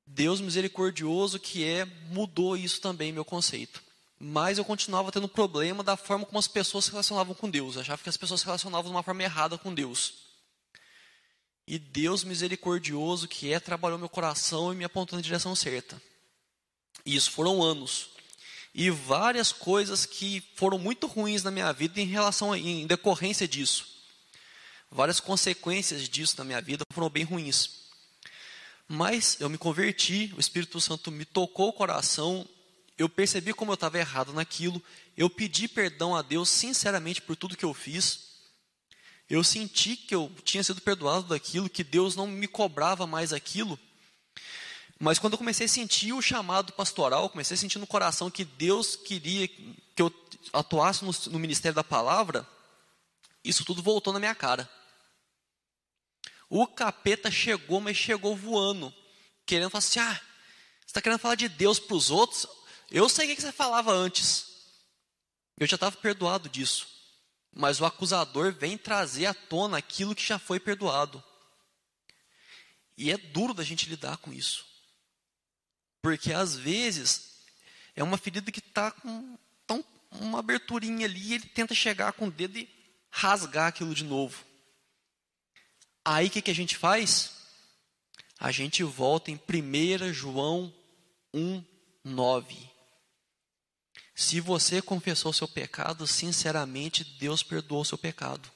Deus 0.06 0.40
misericordioso 0.40 1.40
que 1.40 1.64
é, 1.64 1.84
mudou 2.10 2.56
isso 2.56 2.80
também, 2.80 3.12
meu 3.12 3.24
conceito. 3.24 3.82
Mas 4.18 4.56
eu 4.56 4.64
continuava 4.64 5.12
tendo 5.12 5.28
problema 5.28 5.82
da 5.82 5.96
forma 5.96 6.24
como 6.24 6.38
as 6.38 6.48
pessoas 6.48 6.84
se 6.84 6.90
relacionavam 6.90 7.34
com 7.34 7.50
Deus. 7.50 7.74
Eu 7.74 7.82
achava 7.82 8.02
que 8.02 8.08
as 8.08 8.16
pessoas 8.16 8.40
se 8.40 8.46
relacionavam 8.46 8.90
de 8.90 8.96
uma 8.96 9.02
forma 9.02 9.22
errada 9.22 9.58
com 9.58 9.74
Deus. 9.74 10.14
E 11.66 11.78
Deus 11.78 12.22
misericordioso 12.22 13.26
que 13.26 13.52
é, 13.52 13.58
trabalhou 13.58 13.98
meu 13.98 14.08
coração 14.08 14.72
e 14.72 14.76
me 14.76 14.84
apontou 14.84 15.16
na 15.16 15.22
direção 15.22 15.54
certa. 15.56 16.00
E 17.04 17.16
isso 17.16 17.30
foram 17.32 17.62
anos. 17.62 18.15
E 18.78 18.90
várias 18.90 19.52
coisas 19.52 20.04
que 20.04 20.44
foram 20.54 20.78
muito 20.78 21.06
ruins 21.06 21.42
na 21.42 21.50
minha 21.50 21.72
vida 21.72 21.98
em 21.98 22.04
relação 22.04 22.54
em 22.54 22.86
decorrência 22.86 23.48
disso. 23.48 23.86
Várias 24.90 25.18
consequências 25.18 26.06
disso 26.06 26.34
na 26.36 26.44
minha 26.44 26.60
vida 26.60 26.84
foram 26.92 27.08
bem 27.08 27.24
ruins. 27.24 27.70
Mas 28.86 29.38
eu 29.40 29.48
me 29.48 29.56
converti, 29.56 30.30
o 30.36 30.40
Espírito 30.40 30.78
Santo 30.78 31.10
me 31.10 31.24
tocou 31.24 31.70
o 31.70 31.72
coração, 31.72 32.46
eu 32.98 33.08
percebi 33.08 33.54
como 33.54 33.70
eu 33.70 33.76
estava 33.76 33.98
errado 33.98 34.34
naquilo, 34.34 34.82
eu 35.16 35.30
pedi 35.30 35.66
perdão 35.66 36.14
a 36.14 36.20
Deus 36.20 36.50
sinceramente 36.50 37.22
por 37.22 37.34
tudo 37.34 37.56
que 37.56 37.64
eu 37.64 37.72
fiz. 37.72 38.26
Eu 39.26 39.42
senti 39.42 39.96
que 39.96 40.14
eu 40.14 40.30
tinha 40.44 40.62
sido 40.62 40.82
perdoado 40.82 41.28
daquilo, 41.28 41.70
que 41.70 41.82
Deus 41.82 42.14
não 42.14 42.26
me 42.26 42.46
cobrava 42.46 43.06
mais 43.06 43.32
aquilo. 43.32 43.78
Mas 44.98 45.18
quando 45.18 45.34
eu 45.34 45.38
comecei 45.38 45.66
a 45.66 45.68
sentir 45.68 46.12
o 46.12 46.22
chamado 46.22 46.72
pastoral, 46.72 47.28
comecei 47.28 47.54
a 47.54 47.58
sentir 47.58 47.78
no 47.78 47.86
coração 47.86 48.30
que 48.30 48.44
Deus 48.44 48.96
queria 48.96 49.46
que 49.46 50.02
eu 50.02 50.12
atuasse 50.52 51.04
no, 51.04 51.12
no 51.32 51.38
ministério 51.38 51.74
da 51.74 51.84
palavra, 51.84 52.46
isso 53.44 53.64
tudo 53.64 53.82
voltou 53.82 54.12
na 54.12 54.18
minha 54.18 54.34
cara. 54.34 54.68
O 56.48 56.66
capeta 56.66 57.30
chegou, 57.30 57.80
mas 57.80 57.96
chegou 57.96 58.36
voando, 58.36 58.94
querendo 59.44 59.70
falar 59.70 59.78
assim: 59.78 60.00
ah, 60.00 60.14
você 60.14 60.86
está 60.86 61.02
querendo 61.02 61.18
falar 61.18 61.34
de 61.34 61.48
Deus 61.48 61.78
para 61.78 61.96
os 61.96 62.10
outros? 62.10 62.46
Eu 62.90 63.08
sei 63.08 63.30
o 63.30 63.36
que 63.36 63.42
você 63.42 63.52
falava 63.52 63.92
antes. 63.92 64.46
Eu 65.58 65.66
já 65.66 65.74
estava 65.74 65.96
perdoado 65.96 66.48
disso 66.48 66.96
mas 67.58 67.80
o 67.80 67.86
acusador 67.86 68.52
vem 68.52 68.76
trazer 68.76 69.24
à 69.24 69.32
tona 69.32 69.78
aquilo 69.78 70.14
que 70.14 70.22
já 70.22 70.38
foi 70.38 70.60
perdoado. 70.60 71.24
E 72.98 73.10
é 73.10 73.16
duro 73.16 73.54
da 73.54 73.64
gente 73.64 73.88
lidar 73.88 74.18
com 74.18 74.30
isso. 74.30 74.66
Porque 76.06 76.32
às 76.32 76.54
vezes 76.54 77.32
é 77.96 78.00
uma 78.00 78.16
ferida 78.16 78.52
que 78.52 78.60
está 78.60 78.92
com 78.92 79.36
tão, 79.66 79.84
uma 80.12 80.38
aberturinha 80.38 81.04
ali 81.04 81.20
e 81.20 81.34
ele 81.34 81.46
tenta 81.46 81.74
chegar 81.74 82.12
com 82.12 82.28
o 82.28 82.30
dedo 82.30 82.56
e 82.56 82.68
rasgar 83.10 83.66
aquilo 83.66 83.92
de 83.92 84.04
novo. 84.04 84.44
Aí 86.04 86.28
o 86.28 86.30
que, 86.30 86.42
que 86.42 86.50
a 86.52 86.54
gente 86.54 86.76
faz? 86.76 87.32
A 88.38 88.52
gente 88.52 88.84
volta 88.84 89.32
em 89.32 89.34
1 89.34 90.12
João 90.12 90.72
1, 91.34 91.64
9. 92.04 92.70
Se 94.14 94.40
você 94.40 94.80
confessou 94.80 95.32
seu 95.32 95.48
pecado, 95.48 96.06
sinceramente, 96.06 97.02
Deus 97.18 97.42
perdoou 97.42 97.84
seu 97.84 97.98
pecado. 97.98 98.48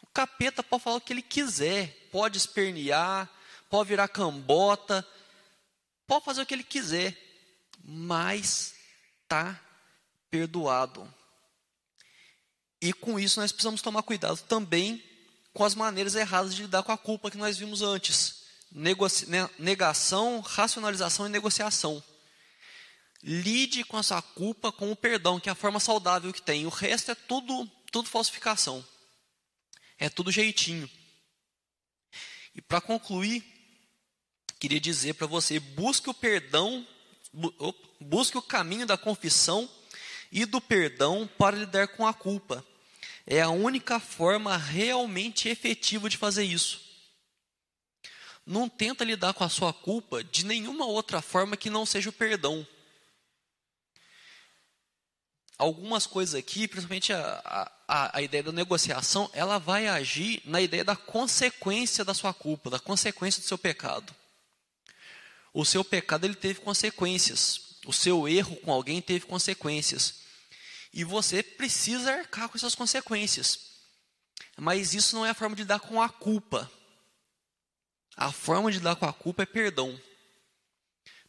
O 0.00 0.06
capeta 0.14 0.62
pode 0.62 0.84
falar 0.84 0.98
o 0.98 1.00
que 1.00 1.12
ele 1.12 1.22
quiser, 1.22 2.08
pode 2.12 2.38
espernear, 2.38 3.28
pode 3.68 3.88
virar 3.88 4.06
cambota, 4.06 5.04
pode 6.06 6.24
fazer 6.24 6.42
o 6.42 6.46
que 6.46 6.54
ele 6.54 6.64
quiser, 6.64 7.16
mas 7.82 8.74
está 9.22 9.60
perdoado. 10.30 11.12
E 12.80 12.92
com 12.92 13.18
isso 13.18 13.40
nós 13.40 13.52
precisamos 13.52 13.80
tomar 13.80 14.02
cuidado 14.02 14.42
também 14.42 15.02
com 15.52 15.64
as 15.64 15.74
maneiras 15.74 16.14
erradas 16.14 16.54
de 16.54 16.62
lidar 16.62 16.82
com 16.82 16.92
a 16.92 16.98
culpa 16.98 17.30
que 17.30 17.38
nós 17.38 17.56
vimos 17.56 17.80
antes: 17.80 18.42
negação, 19.58 20.40
racionalização 20.40 21.26
e 21.26 21.30
negociação. 21.30 22.02
Lide 23.22 23.84
com 23.84 23.96
a 23.96 24.02
sua 24.02 24.20
culpa 24.20 24.70
com 24.70 24.92
o 24.92 24.96
perdão, 24.96 25.40
que 25.40 25.48
é 25.48 25.52
a 25.52 25.54
forma 25.54 25.80
saudável 25.80 26.30
que 26.30 26.42
tem. 26.42 26.66
O 26.66 26.68
resto 26.68 27.10
é 27.10 27.14
tudo, 27.14 27.66
tudo 27.90 28.10
falsificação. 28.10 28.84
É 29.98 30.10
tudo 30.10 30.30
jeitinho. 30.30 30.90
E 32.54 32.60
para 32.60 32.82
concluir, 32.82 33.42
queria 34.64 34.80
dizer 34.80 35.12
para 35.12 35.26
você: 35.26 35.60
busque 35.60 36.08
o 36.08 36.14
perdão, 36.14 36.86
busque 38.00 38.38
o 38.38 38.42
caminho 38.42 38.86
da 38.86 38.96
confissão 38.96 39.68
e 40.32 40.46
do 40.46 40.58
perdão 40.58 41.28
para 41.38 41.56
lidar 41.56 41.88
com 41.88 42.06
a 42.06 42.14
culpa. 42.14 42.64
É 43.26 43.42
a 43.42 43.50
única 43.50 44.00
forma 44.00 44.56
realmente 44.56 45.50
efetiva 45.50 46.08
de 46.08 46.16
fazer 46.16 46.44
isso. 46.44 46.80
Não 48.46 48.66
tenta 48.66 49.04
lidar 49.04 49.34
com 49.34 49.44
a 49.44 49.48
sua 49.50 49.72
culpa 49.72 50.24
de 50.24 50.46
nenhuma 50.46 50.86
outra 50.86 51.20
forma 51.20 51.56
que 51.56 51.68
não 51.68 51.84
seja 51.84 52.08
o 52.08 52.12
perdão 52.12 52.66
algumas 55.56 56.04
coisas 56.04 56.34
aqui, 56.34 56.66
principalmente 56.66 57.12
a, 57.12 57.70
a, 57.86 58.18
a 58.18 58.22
ideia 58.22 58.42
da 58.42 58.52
negociação, 58.52 59.30
ela 59.32 59.56
vai 59.56 59.86
agir 59.86 60.42
na 60.44 60.60
ideia 60.60 60.84
da 60.84 60.96
consequência 60.96 62.04
da 62.04 62.12
sua 62.12 62.34
culpa, 62.34 62.68
da 62.68 62.80
consequência 62.80 63.40
do 63.40 63.46
seu 63.46 63.56
pecado. 63.56 64.12
O 65.54 65.64
seu 65.64 65.84
pecado 65.84 66.24
ele 66.24 66.34
teve 66.34 66.60
consequências. 66.60 67.78
O 67.86 67.92
seu 67.92 68.26
erro 68.26 68.56
com 68.56 68.72
alguém 68.72 69.00
teve 69.00 69.24
consequências. 69.24 70.24
E 70.92 71.04
você 71.04 71.44
precisa 71.44 72.12
arcar 72.12 72.48
com 72.48 72.58
essas 72.58 72.74
consequências. 72.74 73.72
Mas 74.56 74.94
isso 74.94 75.14
não 75.14 75.24
é 75.24 75.30
a 75.30 75.34
forma 75.34 75.54
de 75.54 75.62
lidar 75.62 75.78
com 75.78 76.02
a 76.02 76.08
culpa. 76.08 76.70
A 78.16 78.32
forma 78.32 78.70
de 78.70 78.78
lidar 78.78 78.96
com 78.96 79.06
a 79.06 79.12
culpa 79.12 79.44
é 79.44 79.46
perdão. 79.46 79.98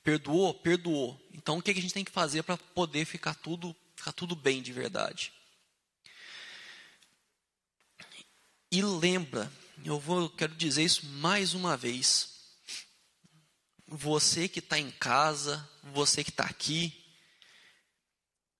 Perdoou? 0.04 0.56
Perdoou. 0.56 1.20
Então 1.32 1.60
o 1.60 1.62
que 1.62 1.72
a 1.72 1.76
gente 1.76 1.94
tem 1.94 2.04
que 2.04 2.12
fazer 2.12 2.42
para 2.42 2.58
poder 2.58 3.06
ficar 3.06 3.36
tudo 3.36 3.76
ficar 3.96 4.12
tudo 4.12 4.36
bem 4.36 4.62
de 4.62 4.74
verdade. 4.74 5.32
E 8.72 8.82
lembra, 8.82 9.52
eu 9.84 10.00
vou, 10.00 10.22
eu 10.24 10.30
quero 10.30 10.54
dizer 10.54 10.84
isso 10.84 11.06
mais 11.06 11.54
uma 11.54 11.78
vez. 11.78 12.35
Você 13.88 14.48
que 14.48 14.60
está 14.60 14.80
em 14.80 14.92
casa, 14.92 15.70
você 15.84 16.24
que 16.24 16.32
está 16.32 16.46
aqui, 16.46 17.06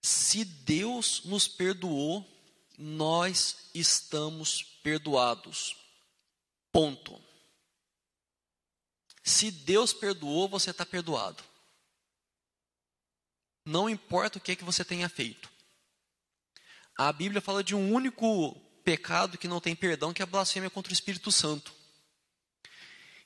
se 0.02 0.46
Deus 0.46 1.24
nos 1.26 1.48
perdoou, 1.48 2.24
nós 2.78 3.70
estamos 3.74 4.62
perdoados. 4.84 5.76
Ponto. 6.72 7.20
Se 9.24 9.50
Deus 9.50 9.94
perdoou, 9.94 10.48
você 10.48 10.70
está 10.70 10.86
perdoado. 10.86 11.44
Não 13.66 13.90
importa 13.90 14.38
o 14.38 14.42
que 14.42 14.52
é 14.52 14.56
que 14.56 14.64
você 14.64 14.86
tenha 14.86 15.10
feito. 15.10 15.52
A 16.96 17.12
Bíblia 17.12 17.42
fala 17.42 17.64
de 17.64 17.74
um 17.74 17.92
único 17.92 18.54
pecado 18.84 19.38
que 19.38 19.48
não 19.48 19.60
tem 19.60 19.76
perdão, 19.76 20.14
que 20.14 20.22
é 20.22 20.24
a 20.24 20.28
blasfêmia 20.28 20.70
contra 20.70 20.92
o 20.92 20.94
Espírito 20.94 21.32
Santo. 21.32 21.74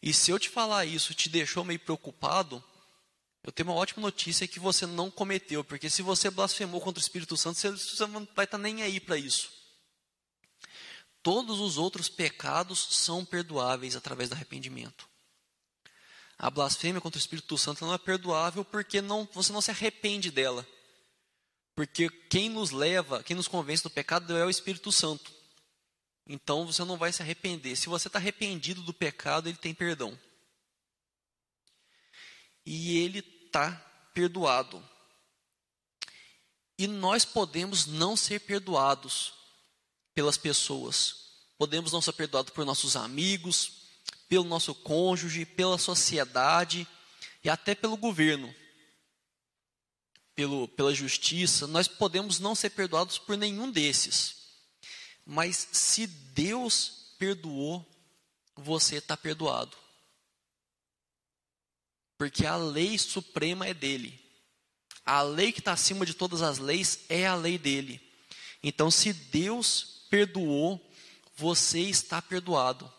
E 0.02 0.14
se 0.14 0.32
eu 0.32 0.40
te 0.40 0.50
falar 0.50 0.86
isso 0.86 1.14
te 1.14 1.30
deixou 1.30 1.64
meio 1.64 1.80
preocupado, 1.80 2.64
eu 3.44 3.52
tenho 3.52 3.70
uma 3.70 3.76
ótima 3.76 4.02
notícia 4.02 4.48
que 4.48 4.60
você 4.60 4.86
não 4.86 5.10
cometeu, 5.10 5.64
porque 5.64 5.90
se 5.90 6.02
você 6.02 6.30
blasfemou 6.30 6.82
contra 6.82 7.00
o 7.00 7.04
Espírito 7.04 7.36
Santo, 7.36 7.60
você 7.60 8.08
não 8.08 8.28
vai 8.36 8.46
estar 8.46 8.58
nem 8.58 8.82
aí 8.82 9.00
para 9.00 9.18
isso. 9.18 9.52
Todos 11.22 11.60
os 11.60 11.78
outros 11.78 12.08
pecados 12.08 12.80
são 12.92 13.26
perdoáveis 13.26 13.96
através 13.96 14.30
do 14.30 14.34
arrependimento. 14.34 15.08
A 16.38 16.50
blasfêmia 16.50 17.02
contra 17.02 17.18
o 17.18 17.22
Espírito 17.22 17.58
Santo 17.58 17.86
não 17.86 17.94
é 17.94 17.98
perdoável 17.98 18.64
porque 18.64 19.02
não, 19.02 19.28
você 19.34 19.52
não 19.52 19.62
se 19.62 19.72
arrepende 19.72 20.32
dela. 20.32 20.66
Porque 21.76 22.10
quem 22.30 22.50
nos 22.50 22.72
leva, 22.72 23.22
quem 23.24 23.36
nos 23.36 23.48
convence 23.48 23.84
do 23.84 23.90
pecado 23.90 24.36
é 24.38 24.46
o 24.46 24.50
Espírito 24.50 24.92
Santo. 24.92 25.39
Então 26.32 26.64
você 26.68 26.86
não 26.86 26.96
vai 26.96 27.12
se 27.12 27.24
arrepender. 27.24 27.76
Se 27.76 27.90
você 27.90 28.08
está 28.08 28.20
arrependido 28.20 28.84
do 28.84 28.94
pecado, 28.94 29.50
ele 29.50 29.58
tem 29.58 29.74
perdão. 29.74 30.18
E 32.64 33.00
ele 33.00 33.20
está 33.20 33.72
perdoado. 34.14 34.88
E 36.78 36.86
nós 36.86 37.26
podemos 37.26 37.88
não 37.88 38.16
ser 38.16 38.42
perdoados 38.42 39.34
pelas 40.14 40.38
pessoas. 40.38 41.18
podemos 41.58 41.92
não 41.92 42.02
ser 42.02 42.14
perdoados 42.14 42.54
por 42.54 42.64
nossos 42.64 42.96
amigos, 42.96 43.90
pelo 44.30 44.46
nosso 44.46 44.74
cônjuge, 44.74 45.46
pela 45.46 45.78
sociedade 45.78 46.88
e 47.44 47.50
até 47.50 47.76
pelo 47.76 47.98
governo, 47.98 48.54
pelo, 50.36 50.70
pela 50.70 50.94
justiça. 50.94 51.68
Nós 51.68 51.88
podemos 51.88 52.40
não 52.40 52.56
ser 52.56 52.70
perdoados 52.70 53.18
por 53.18 53.36
nenhum 53.36 53.70
desses. 53.70 54.39
Mas 55.32 55.68
se 55.72 56.08
Deus 56.08 57.14
perdoou, 57.20 57.86
você 58.56 58.96
está 58.96 59.16
perdoado. 59.16 59.78
Porque 62.18 62.48
a 62.48 62.56
lei 62.56 62.98
suprema 62.98 63.68
é 63.68 63.74
dele. 63.76 64.20
A 65.06 65.22
lei 65.22 65.52
que 65.52 65.60
está 65.60 65.74
acima 65.74 66.04
de 66.04 66.16
todas 66.16 66.42
as 66.42 66.58
leis 66.58 67.02
é 67.10 67.28
a 67.28 67.36
lei 67.36 67.60
dele. 67.60 68.02
Então, 68.64 68.90
se 68.90 69.14
Deus 69.14 70.08
perdoou, 70.10 70.84
você 71.38 71.82
está 71.82 72.20
perdoado. 72.24 72.92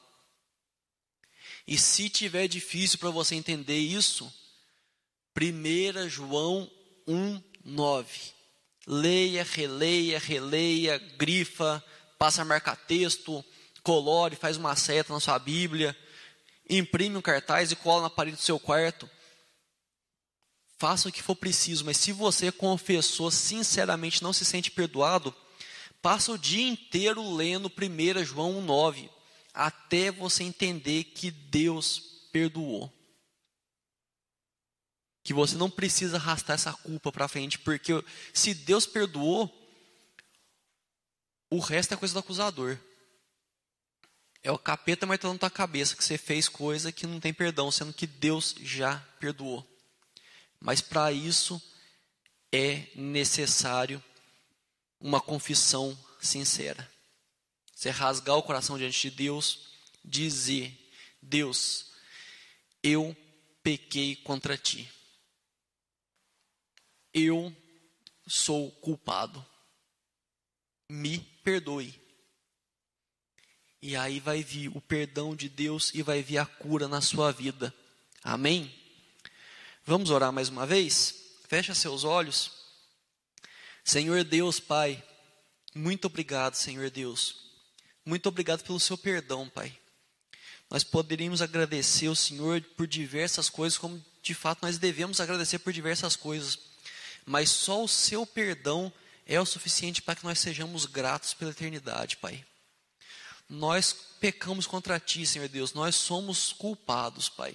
E 1.66 1.76
se 1.76 2.08
tiver 2.08 2.46
difícil 2.46 3.00
para 3.00 3.10
você 3.10 3.34
entender 3.34 3.80
isso, 3.80 4.32
1 5.36 6.08
João 6.08 6.70
1, 7.08 7.42
9. 7.64 8.20
Leia, 8.86 9.42
releia, 9.42 10.20
releia, 10.20 10.96
grifa, 10.96 11.84
passa 12.20 12.42
a 12.42 12.44
marcar 12.44 12.76
texto, 12.76 13.42
colore, 13.82 14.36
faz 14.36 14.58
uma 14.58 14.76
seta 14.76 15.10
na 15.10 15.20
sua 15.20 15.38
Bíblia, 15.38 15.96
imprime 16.68 17.16
um 17.16 17.22
cartaz 17.22 17.72
e 17.72 17.76
cola 17.76 18.02
na 18.02 18.10
parede 18.10 18.36
do 18.36 18.42
seu 18.42 18.60
quarto. 18.60 19.08
Faça 20.76 21.08
o 21.08 21.12
que 21.12 21.22
for 21.22 21.34
preciso, 21.34 21.82
mas 21.82 21.96
se 21.96 22.12
você 22.12 22.52
confessou 22.52 23.30
sinceramente 23.30 24.22
não 24.22 24.34
se 24.34 24.44
sente 24.44 24.70
perdoado, 24.70 25.34
passa 26.02 26.30
o 26.32 26.38
dia 26.38 26.68
inteiro 26.68 27.34
lendo 27.34 27.72
1 27.72 28.22
João 28.22 28.60
9, 28.60 29.08
até 29.54 30.10
você 30.10 30.44
entender 30.44 31.04
que 31.04 31.30
Deus 31.30 32.28
perdoou. 32.30 32.92
Que 35.24 35.32
você 35.32 35.56
não 35.56 35.70
precisa 35.70 36.18
arrastar 36.18 36.52
essa 36.56 36.74
culpa 36.74 37.10
para 37.10 37.28
frente, 37.28 37.58
porque 37.58 38.04
se 38.34 38.52
Deus 38.52 38.84
perdoou, 38.84 39.59
o 41.50 41.58
resto 41.58 41.92
é 41.92 41.96
coisa 41.96 42.14
do 42.14 42.20
acusador. 42.20 42.78
É 44.42 44.50
o 44.50 44.58
capeta 44.58 45.04
martelando 45.04 45.40
tua 45.40 45.50
cabeça 45.50 45.94
que 45.94 46.02
você 46.02 46.16
fez 46.16 46.48
coisa 46.48 46.92
que 46.92 47.06
não 47.06 47.20
tem 47.20 47.34
perdão, 47.34 47.70
sendo 47.70 47.92
que 47.92 48.06
Deus 48.06 48.54
já 48.60 48.98
perdoou. 49.18 49.66
Mas 50.58 50.80
para 50.80 51.12
isso 51.12 51.60
é 52.52 52.86
necessário 52.94 54.02
uma 54.98 55.20
confissão 55.20 55.98
sincera. 56.20 56.90
Você 57.74 57.90
rasgar 57.90 58.36
o 58.36 58.42
coração 58.42 58.78
diante 58.78 59.10
de 59.10 59.16
Deus, 59.16 59.70
dizer: 60.04 60.90
Deus, 61.20 61.92
eu 62.82 63.16
pequei 63.62 64.16
contra 64.16 64.56
ti. 64.56 64.90
Eu 67.12 67.54
sou 68.26 68.70
culpado. 68.70 69.44
Me 70.90 71.20
perdoe. 71.44 71.94
E 73.80 73.94
aí 73.94 74.18
vai 74.18 74.42
vir 74.42 74.68
o 74.76 74.80
perdão 74.80 75.36
de 75.36 75.48
Deus 75.48 75.92
e 75.94 76.02
vai 76.02 76.20
vir 76.20 76.38
a 76.38 76.44
cura 76.44 76.88
na 76.88 77.00
sua 77.00 77.30
vida. 77.30 77.72
Amém? 78.24 78.74
Vamos 79.84 80.10
orar 80.10 80.32
mais 80.32 80.48
uma 80.48 80.66
vez? 80.66 81.38
Fecha 81.48 81.76
seus 81.76 82.02
olhos. 82.02 82.50
Senhor 83.84 84.24
Deus, 84.24 84.58
Pai, 84.58 85.00
muito 85.72 86.06
obrigado, 86.06 86.56
Senhor 86.56 86.90
Deus. 86.90 87.36
Muito 88.04 88.28
obrigado 88.28 88.64
pelo 88.64 88.80
seu 88.80 88.98
perdão, 88.98 89.48
Pai. 89.48 89.78
Nós 90.68 90.82
poderíamos 90.82 91.40
agradecer 91.40 92.08
o 92.08 92.16
Senhor 92.16 92.60
por 92.76 92.88
diversas 92.88 93.48
coisas, 93.48 93.78
como 93.78 94.04
de 94.22 94.34
fato 94.34 94.62
nós 94.62 94.76
devemos 94.76 95.20
agradecer 95.20 95.60
por 95.60 95.72
diversas 95.72 96.16
coisas, 96.16 96.58
mas 97.24 97.48
só 97.48 97.84
o 97.84 97.88
seu 97.88 98.26
perdão 98.26 98.92
é 99.30 99.40
o 99.40 99.46
suficiente 99.46 100.02
para 100.02 100.16
que 100.16 100.24
nós 100.24 100.40
sejamos 100.40 100.86
gratos 100.86 101.34
pela 101.34 101.52
eternidade, 101.52 102.16
Pai. 102.16 102.44
Nós 103.48 103.92
pecamos 104.18 104.66
contra 104.66 104.98
ti, 104.98 105.24
Senhor 105.24 105.48
Deus, 105.48 105.72
nós 105.72 105.94
somos 105.94 106.52
culpados, 106.52 107.28
Pai. 107.28 107.54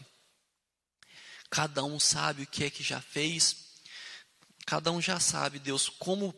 Cada 1.49 1.83
um 1.83 1.99
sabe 1.99 2.43
o 2.43 2.47
que 2.47 2.63
é 2.63 2.69
que 2.69 2.81
já 2.81 3.01
fez, 3.01 3.57
cada 4.65 4.89
um 4.89 5.01
já 5.01 5.19
sabe, 5.19 5.59
Deus, 5.59 5.89
como, 5.89 6.33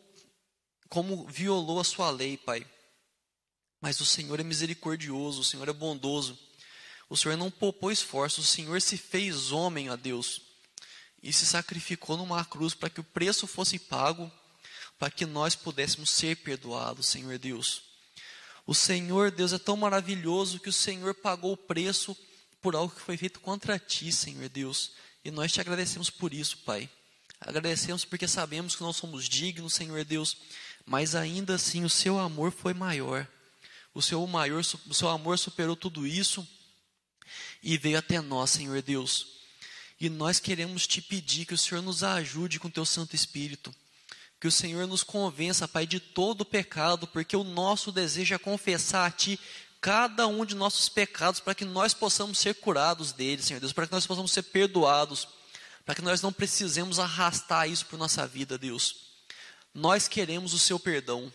como 0.89 1.27
violou 1.27 1.79
a 1.79 1.83
sua 1.83 2.09
lei, 2.09 2.35
Pai. 2.35 2.65
Mas 3.79 4.01
o 4.01 4.05
Senhor 4.07 4.39
é 4.39 4.43
misericordioso, 4.43 5.41
o 5.41 5.45
Senhor 5.45 5.69
é 5.69 5.73
bondoso. 5.73 6.37
O 7.07 7.15
Senhor 7.15 7.37
não 7.37 7.51
poupou 7.51 7.91
esforço, 7.91 8.41
o 8.41 8.43
Senhor 8.43 8.81
se 8.81 8.97
fez 8.97 9.51
homem, 9.51 9.87
a 9.87 9.95
Deus, 9.95 10.41
e 11.21 11.31
se 11.31 11.45
sacrificou 11.45 12.17
numa 12.17 12.43
cruz 12.43 12.73
para 12.73 12.89
que 12.89 12.99
o 12.99 13.03
preço 13.03 13.45
fosse 13.45 13.77
pago, 13.77 14.31
para 14.97 15.11
que 15.11 15.25
nós 15.25 15.55
pudéssemos 15.55 16.09
ser 16.09 16.37
perdoados, 16.37 17.07
Senhor 17.07 17.37
Deus. 17.37 17.83
O 18.65 18.73
Senhor, 18.73 19.31
Deus, 19.31 19.53
é 19.53 19.57
tão 19.57 19.77
maravilhoso 19.77 20.59
que 20.59 20.69
o 20.69 20.73
Senhor 20.73 21.13
pagou 21.13 21.53
o 21.53 21.57
preço 21.57 22.17
por 22.61 22.75
algo 22.75 22.93
que 22.93 23.01
foi 23.01 23.15
feito 23.15 23.39
contra 23.39 23.79
ti, 23.79 24.11
Senhor 24.11 24.49
Deus. 24.49 24.91
E 25.23 25.31
nós 25.31 25.51
te 25.51 25.61
agradecemos 25.61 26.09
por 26.09 26.33
isso, 26.33 26.57
Pai. 26.59 26.89
Agradecemos 27.39 28.03
porque 28.03 28.27
sabemos 28.27 28.75
que 28.75 28.81
não 28.81 28.91
somos 28.91 29.29
dignos, 29.29 29.75
Senhor 29.75 30.03
Deus, 30.03 30.37
mas 30.85 31.15
ainda 31.15 31.55
assim 31.55 31.85
o 31.85 31.89
seu 31.89 32.19
amor 32.19 32.51
foi 32.51 32.73
maior. 32.73 33.27
O 33.93 34.01
seu, 34.01 34.25
maior, 34.27 34.59
o 34.59 34.93
seu 34.93 35.09
amor 35.09 35.37
superou 35.39 35.75
tudo 35.75 36.05
isso 36.05 36.47
e 37.63 37.77
veio 37.77 37.99
até 37.99 38.19
nós, 38.19 38.51
Senhor 38.51 38.81
Deus. 38.81 39.37
E 39.99 40.09
nós 40.09 40.39
queremos 40.39 40.85
te 40.85 41.01
pedir 41.01 41.45
que 41.45 41.53
o 41.53 41.57
Senhor 41.57 41.81
nos 41.81 42.03
ajude 42.03 42.59
com 42.59 42.67
o 42.67 42.71
teu 42.71 42.85
Santo 42.85 43.15
Espírito 43.15 43.73
que 44.39 44.47
o 44.47 44.51
Senhor 44.51 44.85
nos 44.87 45.03
convença, 45.03 45.67
Pai, 45.67 45.87
de 45.87 45.99
todo 45.99 46.41
o 46.41 46.45
pecado, 46.45 47.07
porque 47.07 47.35
o 47.35 47.43
nosso 47.43 47.91
desejo 47.91 48.35
é 48.35 48.37
confessar 48.37 49.07
a 49.07 49.11
Ti 49.11 49.39
cada 49.81 50.27
um 50.27 50.45
de 50.45 50.55
nossos 50.55 50.89
pecados, 50.89 51.39
para 51.39 51.55
que 51.55 51.65
nós 51.65 51.93
possamos 51.93 52.39
ser 52.39 52.55
curados 52.55 53.11
deles, 53.11 53.45
Senhor 53.45 53.59
Deus, 53.59 53.73
para 53.73 53.87
que 53.87 53.93
nós 53.93 54.05
possamos 54.05 54.31
ser 54.31 54.43
perdoados, 54.43 55.27
para 55.85 55.95
que 55.95 56.01
nós 56.01 56.21
não 56.21 56.33
precisemos 56.33 56.99
arrastar 56.99 57.69
isso 57.69 57.85
por 57.85 57.97
nossa 57.97 58.27
vida, 58.27 58.57
Deus. 58.57 59.07
Nós 59.73 60.07
queremos 60.07 60.53
o 60.53 60.59
Seu 60.59 60.79
perdão. 60.79 61.31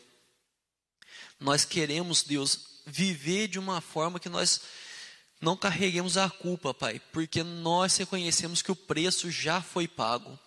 Nós 1.41 1.65
queremos, 1.65 2.23
Deus, 2.23 2.59
viver 2.87 3.49
de 3.49 3.59
uma 3.59 3.81
forma 3.81 4.21
que 4.21 4.29
nós 4.29 4.61
não 5.41 5.57
carreguemos 5.57 6.17
a 6.17 6.31
culpa, 6.31 6.73
Pai, 6.73 7.01
porque 7.13 7.43
nós 7.43 7.97
reconhecemos 7.97 8.63
que 8.63 8.71
o 8.71 8.77
preço 8.77 9.31
já 9.31 9.61
foi 9.61 9.89
pago. 9.89 10.39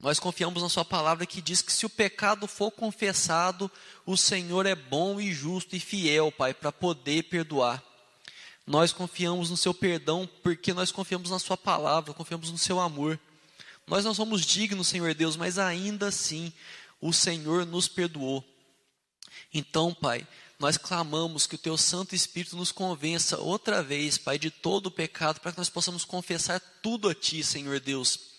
Nós 0.00 0.18
confiamos 0.18 0.62
na 0.62 0.68
Sua 0.70 0.84
palavra 0.84 1.26
que 1.26 1.42
diz 1.42 1.60
que 1.60 1.70
se 1.70 1.84
o 1.84 1.90
pecado 1.90 2.46
for 2.46 2.70
confessado, 2.70 3.70
o 4.06 4.16
Senhor 4.16 4.64
é 4.64 4.74
bom 4.74 5.20
e 5.20 5.32
justo 5.32 5.76
e 5.76 5.80
fiel, 5.80 6.32
Pai, 6.32 6.54
para 6.54 6.72
poder 6.72 7.24
perdoar. 7.24 7.82
Nós 8.66 8.92
confiamos 8.94 9.50
no 9.50 9.58
Seu 9.58 9.74
perdão 9.74 10.28
porque 10.42 10.72
nós 10.72 10.90
confiamos 10.90 11.30
na 11.30 11.38
Sua 11.38 11.56
palavra, 11.56 12.14
confiamos 12.14 12.50
no 12.50 12.56
Seu 12.56 12.80
amor. 12.80 13.20
Nós 13.86 14.02
não 14.02 14.14
somos 14.14 14.46
dignos, 14.46 14.88
Senhor 14.88 15.12
Deus, 15.12 15.36
mas 15.36 15.58
ainda 15.58 16.08
assim 16.08 16.50
o 16.98 17.12
Senhor 17.12 17.66
nos 17.66 17.86
perdoou. 17.86 18.42
Então, 19.52 19.92
Pai, 19.92 20.26
nós 20.58 20.78
clamamos 20.78 21.46
que 21.46 21.56
o 21.56 21.58
Teu 21.58 21.76
Santo 21.76 22.14
Espírito 22.14 22.56
nos 22.56 22.72
convença 22.72 23.38
outra 23.38 23.82
vez, 23.82 24.16
Pai, 24.16 24.38
de 24.38 24.50
todo 24.50 24.86
o 24.86 24.90
pecado, 24.90 25.40
para 25.40 25.52
que 25.52 25.58
nós 25.58 25.68
possamos 25.68 26.06
confessar 26.06 26.58
tudo 26.82 27.06
a 27.06 27.14
Ti, 27.14 27.44
Senhor 27.44 27.80
Deus 27.80 28.29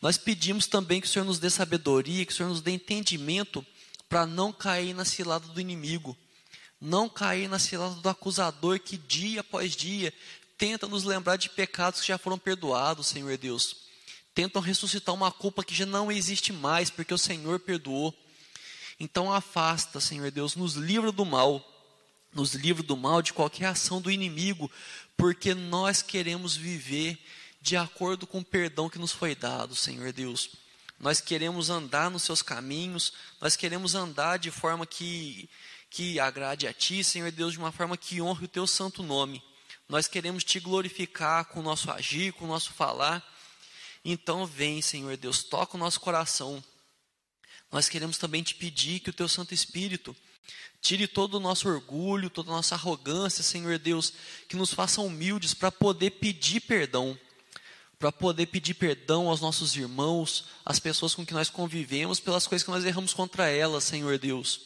nós 0.00 0.16
pedimos 0.16 0.66
também 0.66 1.00
que 1.00 1.06
o 1.06 1.10
Senhor 1.10 1.24
nos 1.24 1.38
dê 1.38 1.50
sabedoria, 1.50 2.24
que 2.24 2.32
o 2.32 2.36
Senhor 2.36 2.48
nos 2.48 2.60
dê 2.60 2.72
entendimento 2.72 3.64
para 4.08 4.26
não 4.26 4.52
cair 4.52 4.94
na 4.94 5.04
cilada 5.04 5.46
do 5.48 5.60
inimigo, 5.60 6.16
não 6.80 7.08
cair 7.08 7.48
na 7.48 7.58
cilada 7.58 7.94
do 7.96 8.08
acusador 8.08 8.80
que 8.80 8.96
dia 8.96 9.40
após 9.40 9.74
dia 9.74 10.12
tenta 10.56 10.88
nos 10.88 11.04
lembrar 11.04 11.36
de 11.36 11.48
pecados 11.48 12.00
que 12.00 12.08
já 12.08 12.18
foram 12.18 12.38
perdoados, 12.38 13.06
Senhor 13.06 13.36
Deus. 13.38 13.76
Tentam 14.34 14.60
ressuscitar 14.60 15.14
uma 15.14 15.30
culpa 15.30 15.64
que 15.64 15.74
já 15.74 15.86
não 15.86 16.10
existe 16.10 16.52
mais, 16.52 16.90
porque 16.90 17.14
o 17.14 17.18
Senhor 17.18 17.60
perdoou. 17.60 18.14
Então 18.98 19.32
afasta, 19.32 20.00
Senhor 20.00 20.30
Deus, 20.32 20.56
nos 20.56 20.74
livra 20.74 21.12
do 21.12 21.24
mal, 21.24 21.64
nos 22.34 22.54
livra 22.54 22.82
do 22.82 22.96
mal 22.96 23.22
de 23.22 23.32
qualquer 23.32 23.66
ação 23.66 24.00
do 24.00 24.10
inimigo, 24.10 24.70
porque 25.16 25.54
nós 25.54 26.02
queremos 26.02 26.56
viver 26.56 27.18
de 27.60 27.76
acordo 27.76 28.26
com 28.26 28.38
o 28.38 28.44
perdão 28.44 28.88
que 28.88 28.98
nos 28.98 29.12
foi 29.12 29.34
dado, 29.34 29.74
Senhor 29.74 30.12
Deus. 30.12 30.50
Nós 30.98 31.20
queremos 31.20 31.70
andar 31.70 32.10
nos 32.10 32.24
seus 32.24 32.42
caminhos, 32.42 33.12
nós 33.40 33.54
queremos 33.54 33.94
andar 33.94 34.38
de 34.38 34.50
forma 34.50 34.86
que, 34.86 35.48
que 35.90 36.18
agrade 36.18 36.66
a 36.66 36.72
Ti, 36.72 37.04
Senhor 37.04 37.30
Deus, 37.30 37.52
de 37.52 37.58
uma 37.58 37.70
forma 37.70 37.96
que 37.96 38.20
honre 38.20 38.46
o 38.46 38.48
Teu 38.48 38.66
santo 38.66 39.02
nome. 39.02 39.42
Nós 39.88 40.08
queremos 40.08 40.42
Te 40.42 40.58
glorificar 40.58 41.44
com 41.46 41.60
o 41.60 41.62
nosso 41.62 41.90
agir, 41.90 42.32
com 42.32 42.44
o 42.44 42.48
nosso 42.48 42.72
falar. 42.72 43.24
Então, 44.04 44.44
vem, 44.46 44.82
Senhor 44.82 45.16
Deus, 45.16 45.44
toca 45.44 45.76
o 45.76 45.80
nosso 45.80 46.00
coração. 46.00 46.62
Nós 47.70 47.88
queremos 47.88 48.18
também 48.18 48.42
te 48.42 48.54
pedir 48.54 49.00
que 49.00 49.10
o 49.10 49.12
teu 49.12 49.28
Santo 49.28 49.52
Espírito 49.52 50.16
tire 50.80 51.06
todo 51.06 51.34
o 51.34 51.40
nosso 51.40 51.68
orgulho, 51.68 52.30
toda 52.30 52.50
a 52.50 52.54
nossa 52.54 52.74
arrogância, 52.74 53.42
Senhor 53.42 53.78
Deus, 53.78 54.12
que 54.48 54.56
nos 54.56 54.72
faça 54.72 55.00
humildes 55.00 55.52
para 55.52 55.70
poder 55.70 56.12
pedir 56.12 56.60
perdão, 56.60 57.18
para 57.98 58.12
poder 58.12 58.46
pedir 58.46 58.74
perdão 58.74 59.28
aos 59.28 59.40
nossos 59.40 59.74
irmãos, 59.74 60.44
às 60.64 60.78
pessoas 60.78 61.14
com 61.14 61.26
que 61.26 61.34
nós 61.34 61.50
convivemos, 61.50 62.20
pelas 62.20 62.46
coisas 62.46 62.64
que 62.64 62.70
nós 62.70 62.84
erramos 62.84 63.12
contra 63.12 63.48
elas, 63.48 63.84
Senhor 63.84 64.16
Deus. 64.18 64.60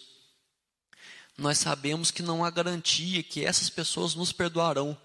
Nós 1.38 1.56
sabemos 1.56 2.10
que 2.10 2.22
não 2.22 2.44
há 2.44 2.50
garantia 2.50 3.22
que 3.22 3.44
essas 3.44 3.70
pessoas 3.70 4.14
nos 4.14 4.32
perdoarão, 4.32 4.96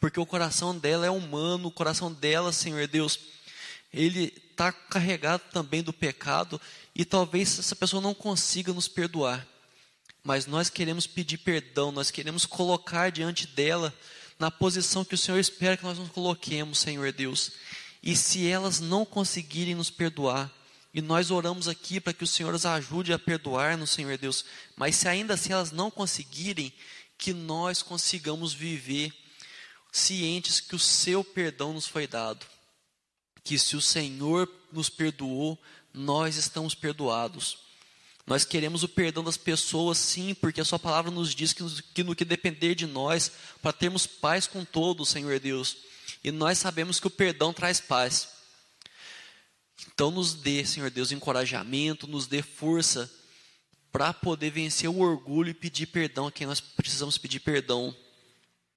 porque 0.00 0.18
o 0.18 0.24
coração 0.24 0.76
dela 0.76 1.06
é 1.06 1.10
humano, 1.10 1.68
o 1.68 1.72
coração 1.72 2.10
dela, 2.10 2.50
Senhor 2.50 2.86
Deus, 2.86 3.18
ele 3.92 4.32
está 4.50 4.72
carregado 4.72 5.42
também 5.52 5.82
do 5.82 5.92
pecado 5.92 6.60
e 6.94 7.04
talvez 7.04 7.58
essa 7.58 7.76
pessoa 7.76 8.00
não 8.00 8.14
consiga 8.14 8.72
nos 8.72 8.88
perdoar. 8.88 9.46
Mas 10.24 10.46
nós 10.46 10.70
queremos 10.70 11.06
pedir 11.06 11.38
perdão, 11.38 11.92
nós 11.92 12.10
queremos 12.10 12.46
colocar 12.46 13.10
diante 13.10 13.46
dela 13.46 13.94
na 14.38 14.50
posição 14.50 15.04
que 15.04 15.14
o 15.14 15.18
Senhor 15.18 15.38
espera 15.38 15.76
que 15.76 15.84
nós 15.84 15.98
nos 15.98 16.10
coloquemos, 16.10 16.78
Senhor 16.78 17.12
Deus. 17.12 17.52
E 18.02 18.14
se 18.14 18.46
elas 18.46 18.80
não 18.80 19.04
conseguirem 19.04 19.74
nos 19.74 19.90
perdoar, 19.90 20.52
e 20.92 21.02
nós 21.02 21.30
oramos 21.30 21.68
aqui 21.68 22.00
para 22.00 22.12
que 22.12 22.24
o 22.24 22.26
Senhor 22.26 22.54
as 22.54 22.64
ajude 22.64 23.12
a 23.12 23.18
perdoar-nos, 23.18 23.90
Senhor 23.90 24.16
Deus, 24.16 24.44
mas 24.76 24.96
se 24.96 25.08
ainda 25.08 25.34
assim 25.34 25.52
elas 25.52 25.70
não 25.70 25.90
conseguirem, 25.90 26.72
que 27.18 27.32
nós 27.32 27.82
consigamos 27.82 28.52
viver 28.52 29.12
cientes 29.90 30.60
que 30.60 30.74
o 30.74 30.78
seu 30.78 31.24
perdão 31.24 31.72
nos 31.72 31.86
foi 31.86 32.06
dado. 32.06 32.46
Que 33.42 33.58
se 33.58 33.76
o 33.76 33.80
Senhor 33.80 34.50
nos 34.72 34.88
perdoou, 34.88 35.58
nós 35.92 36.36
estamos 36.36 36.74
perdoados. 36.74 37.65
Nós 38.26 38.44
queremos 38.44 38.82
o 38.82 38.88
perdão 38.88 39.22
das 39.22 39.36
pessoas, 39.36 39.98
sim, 39.98 40.34
porque 40.34 40.60
a 40.60 40.64
Sua 40.64 40.78
palavra 40.78 41.12
nos 41.12 41.32
diz 41.32 41.52
que, 41.52 41.62
que 41.94 42.02
no 42.02 42.16
que 42.16 42.24
depender 42.24 42.74
de 42.74 42.84
nós, 42.84 43.30
para 43.62 43.72
termos 43.72 44.04
paz 44.06 44.48
com 44.48 44.64
todos, 44.64 45.08
Senhor 45.08 45.38
Deus. 45.38 45.76
E 46.24 46.32
nós 46.32 46.58
sabemos 46.58 46.98
que 46.98 47.06
o 47.06 47.10
perdão 47.10 47.52
traz 47.52 47.80
paz. 47.80 48.28
Então, 49.92 50.10
nos 50.10 50.34
dê, 50.34 50.64
Senhor 50.64 50.90
Deus, 50.90 51.12
encorajamento, 51.12 52.08
nos 52.08 52.26
dê 52.26 52.42
força 52.42 53.10
para 53.92 54.12
poder 54.12 54.50
vencer 54.50 54.90
o 54.90 54.98
orgulho 54.98 55.50
e 55.50 55.54
pedir 55.54 55.86
perdão 55.86 56.26
a 56.26 56.32
quem 56.32 56.46
nós 56.46 56.60
precisamos 56.60 57.16
pedir 57.16 57.40
perdão. 57.40 57.96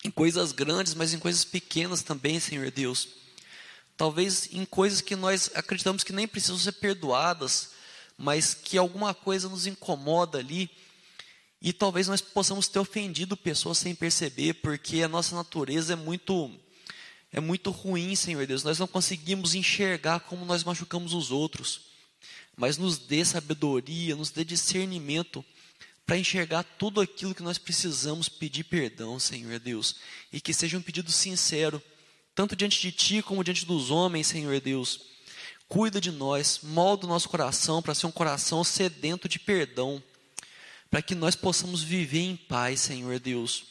Em 0.03 0.11
coisas 0.11 0.51
grandes, 0.51 0.93
mas 0.93 1.13
em 1.13 1.19
coisas 1.19 1.43
pequenas 1.43 2.03
também, 2.03 2.39
Senhor 2.39 2.69
Deus. 2.69 3.09
Talvez 3.97 4.47
em 4.53 4.63
coisas 4.63 5.01
que 5.01 5.15
nós 5.15 5.49
acreditamos 5.55 6.03
que 6.03 6.13
nem 6.13 6.27
precisam 6.27 6.57
ser 6.57 6.73
perdoadas, 6.73 7.71
mas 8.19 8.53
que 8.53 8.77
alguma 8.77 9.13
coisa 9.13 9.47
nos 9.47 9.65
incomoda 9.65 10.39
ali. 10.39 10.69
E 11.61 11.71
talvez 11.71 12.09
nós 12.09 12.19
possamos 12.19 12.67
ter 12.67 12.77
ofendido 12.77 13.37
pessoas 13.37 13.77
sem 13.77 13.95
perceber, 13.95 14.55
porque 14.55 15.01
a 15.01 15.07
nossa 15.07 15.33
natureza 15.35 15.93
é 15.93 15.95
muito 15.95 16.51
é 17.31 17.39
muito 17.39 17.71
ruim, 17.71 18.15
Senhor 18.15 18.45
Deus. 18.45 18.63
Nós 18.63 18.79
não 18.79 18.87
conseguimos 18.87 19.55
enxergar 19.55 20.19
como 20.21 20.45
nós 20.45 20.63
machucamos 20.63 21.13
os 21.13 21.31
outros. 21.31 21.81
Mas 22.57 22.77
nos 22.77 22.97
dê 22.97 23.23
sabedoria, 23.23 24.15
nos 24.15 24.31
dê 24.31 24.43
discernimento 24.43 25.45
para 26.05 26.17
enxergar 26.17 26.63
tudo 26.63 26.99
aquilo 26.99 27.35
que 27.35 27.43
nós 27.43 27.57
precisamos 27.57 28.27
pedir 28.27 28.63
perdão, 28.63 29.19
Senhor 29.19 29.59
Deus. 29.59 29.97
E 30.33 30.41
que 30.41 30.53
seja 30.53 30.77
um 30.77 30.81
pedido 30.81 31.11
sincero 31.11 31.81
tanto 32.35 32.55
diante 32.55 32.81
de 32.81 32.91
Ti 32.91 33.21
como 33.21 33.43
diante 33.43 33.65
dos 33.65 33.91
homens, 33.91 34.27
Senhor 34.27 34.59
Deus. 34.59 35.01
Cuida 35.69 36.01
de 36.01 36.11
nós, 36.11 36.61
molda 36.63 37.05
o 37.05 37.09
nosso 37.09 37.29
coração 37.29 37.79
para 37.79 37.93
ser 37.93 38.07
um 38.07 38.11
coração 38.11 38.63
sedento 38.63 39.29
de 39.29 39.37
perdão, 39.37 40.01
para 40.89 40.99
que 40.99 41.13
nós 41.13 41.35
possamos 41.35 41.83
viver 41.83 42.21
em 42.21 42.35
paz, 42.35 42.79
Senhor 42.79 43.19
Deus. 43.19 43.65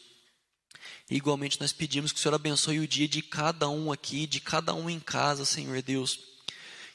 E 1.11 1.17
igualmente 1.17 1.61
nós 1.61 1.73
pedimos 1.73 2.13
que 2.13 2.21
o 2.21 2.23
Senhor 2.23 2.37
abençoe 2.37 2.79
o 2.79 2.87
dia 2.87 3.09
de 3.09 3.21
cada 3.21 3.69
um 3.69 3.91
aqui, 3.91 4.29
de 4.29 4.41
cada 4.41 4.73
um 4.75 4.89
em 4.89 5.01
casa, 5.01 5.45
Senhor 5.45 5.83
Deus. 5.83 6.21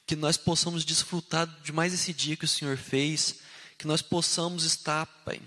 Que 0.07 0.15
nós 0.15 0.37
possamos 0.37 0.85
desfrutar 0.85 1.47
de 1.61 1.73
mais 1.73 1.93
esse 1.93 2.13
dia 2.13 2.37
que 2.37 2.45
o 2.45 2.47
Senhor 2.47 2.77
fez, 2.77 3.41
que 3.77 3.85
nós 3.85 4.01
possamos 4.01 4.63
estar, 4.63 5.05
Pai, 5.25 5.41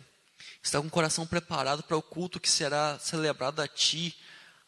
estar 0.62 0.83
com 0.83 0.89
o 0.89 0.91
coração 0.91 1.27
preparado 1.27 1.83
para 1.83 1.97
o 1.97 2.03
culto 2.03 2.39
que 2.39 2.51
será 2.51 2.99
celebrado 2.99 3.62
a 3.62 3.66
Ti 3.66 4.15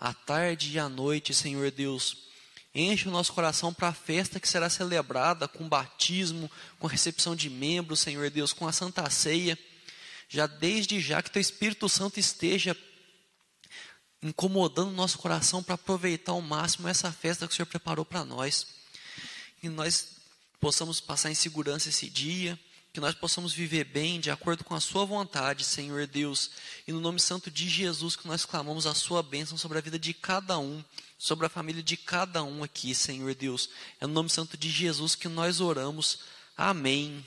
à 0.01 0.15
tarde 0.15 0.70
e 0.70 0.78
à 0.78 0.89
noite, 0.89 1.35
Senhor 1.35 1.70
Deus. 1.70 2.28
Enche 2.74 3.09
o 3.09 3.11
nosso 3.11 3.32
coração 3.32 3.73
para 3.73 3.89
a 3.89 3.95
festa 3.95 4.39
que 4.39 4.49
será 4.49 4.69
celebrada 4.69 5.49
com 5.49 5.69
batismo, 5.69 6.51
com 6.78 6.86
recepção 6.86 7.35
de 7.35 7.49
membros, 7.49 8.01
Senhor 8.01 8.31
Deus, 8.31 8.53
com 8.53 8.69
a 8.69 8.73
Santa 8.73 9.09
Ceia. 9.11 9.59
Já 10.28 10.47
desde 10.47 11.01
já 11.01 11.23
que 11.23 11.31
Teu 11.31 11.40
Espírito 11.40 11.89
Santo 11.89 12.20
esteja 12.20 12.77
incomodando 14.23 14.90
o 14.90 14.95
nosso 14.95 15.19
coração 15.19 15.62
para 15.62 15.77
aproveitar 15.77 16.32
ao 16.32 16.43
máximo 16.43 16.89
essa 16.89 17.11
festa 17.12 17.47
que 17.47 17.53
o 17.53 17.57
Senhor 17.57 17.66
preparou 17.66 18.05
para 18.05 18.24
nós. 18.24 18.66
E 19.62 19.69
nós 19.69 20.16
possamos 20.61 21.01
passar 21.01 21.31
em 21.31 21.35
segurança 21.35 21.89
esse 21.89 22.11
dia, 22.11 22.59
que 22.93 23.01
nós 23.01 23.15
possamos 23.15 23.53
viver 23.53 23.85
bem 23.85 24.19
de 24.19 24.31
acordo 24.31 24.65
com 24.65 24.74
a 24.74 24.81
Sua 24.81 25.05
vontade, 25.05 25.65
Senhor 25.65 26.07
Deus. 26.07 26.51
E 26.86 26.93
no 26.93 27.01
nome 27.01 27.20
santo 27.20 27.51
de 27.51 27.69
Jesus 27.69 28.16
que 28.16 28.27
nós 28.27 28.45
clamamos 28.45 28.86
a 28.86 28.95
Sua 28.95 29.23
bênção 29.23 29.57
sobre 29.57 29.78
a 29.78 29.81
vida 29.81 29.99
de 29.99 30.12
cada 30.12 30.59
um, 30.59 30.85
sobre 31.19 31.45
a 31.47 31.51
família 31.51 31.82
de 31.82 31.97
cada 31.97 32.45
um 32.45 32.62
aqui, 32.62 32.95
Senhor 32.95 33.35
Deus. 33.35 33.69
É 34.01 34.07
no 34.07 34.15
nome 34.15 34.31
santo 34.31 34.57
de 34.57 34.70
Jesus 34.70 35.16
que 35.16 35.28
nós 35.28 35.61
oramos. 35.61 36.20
Amém. 36.57 37.24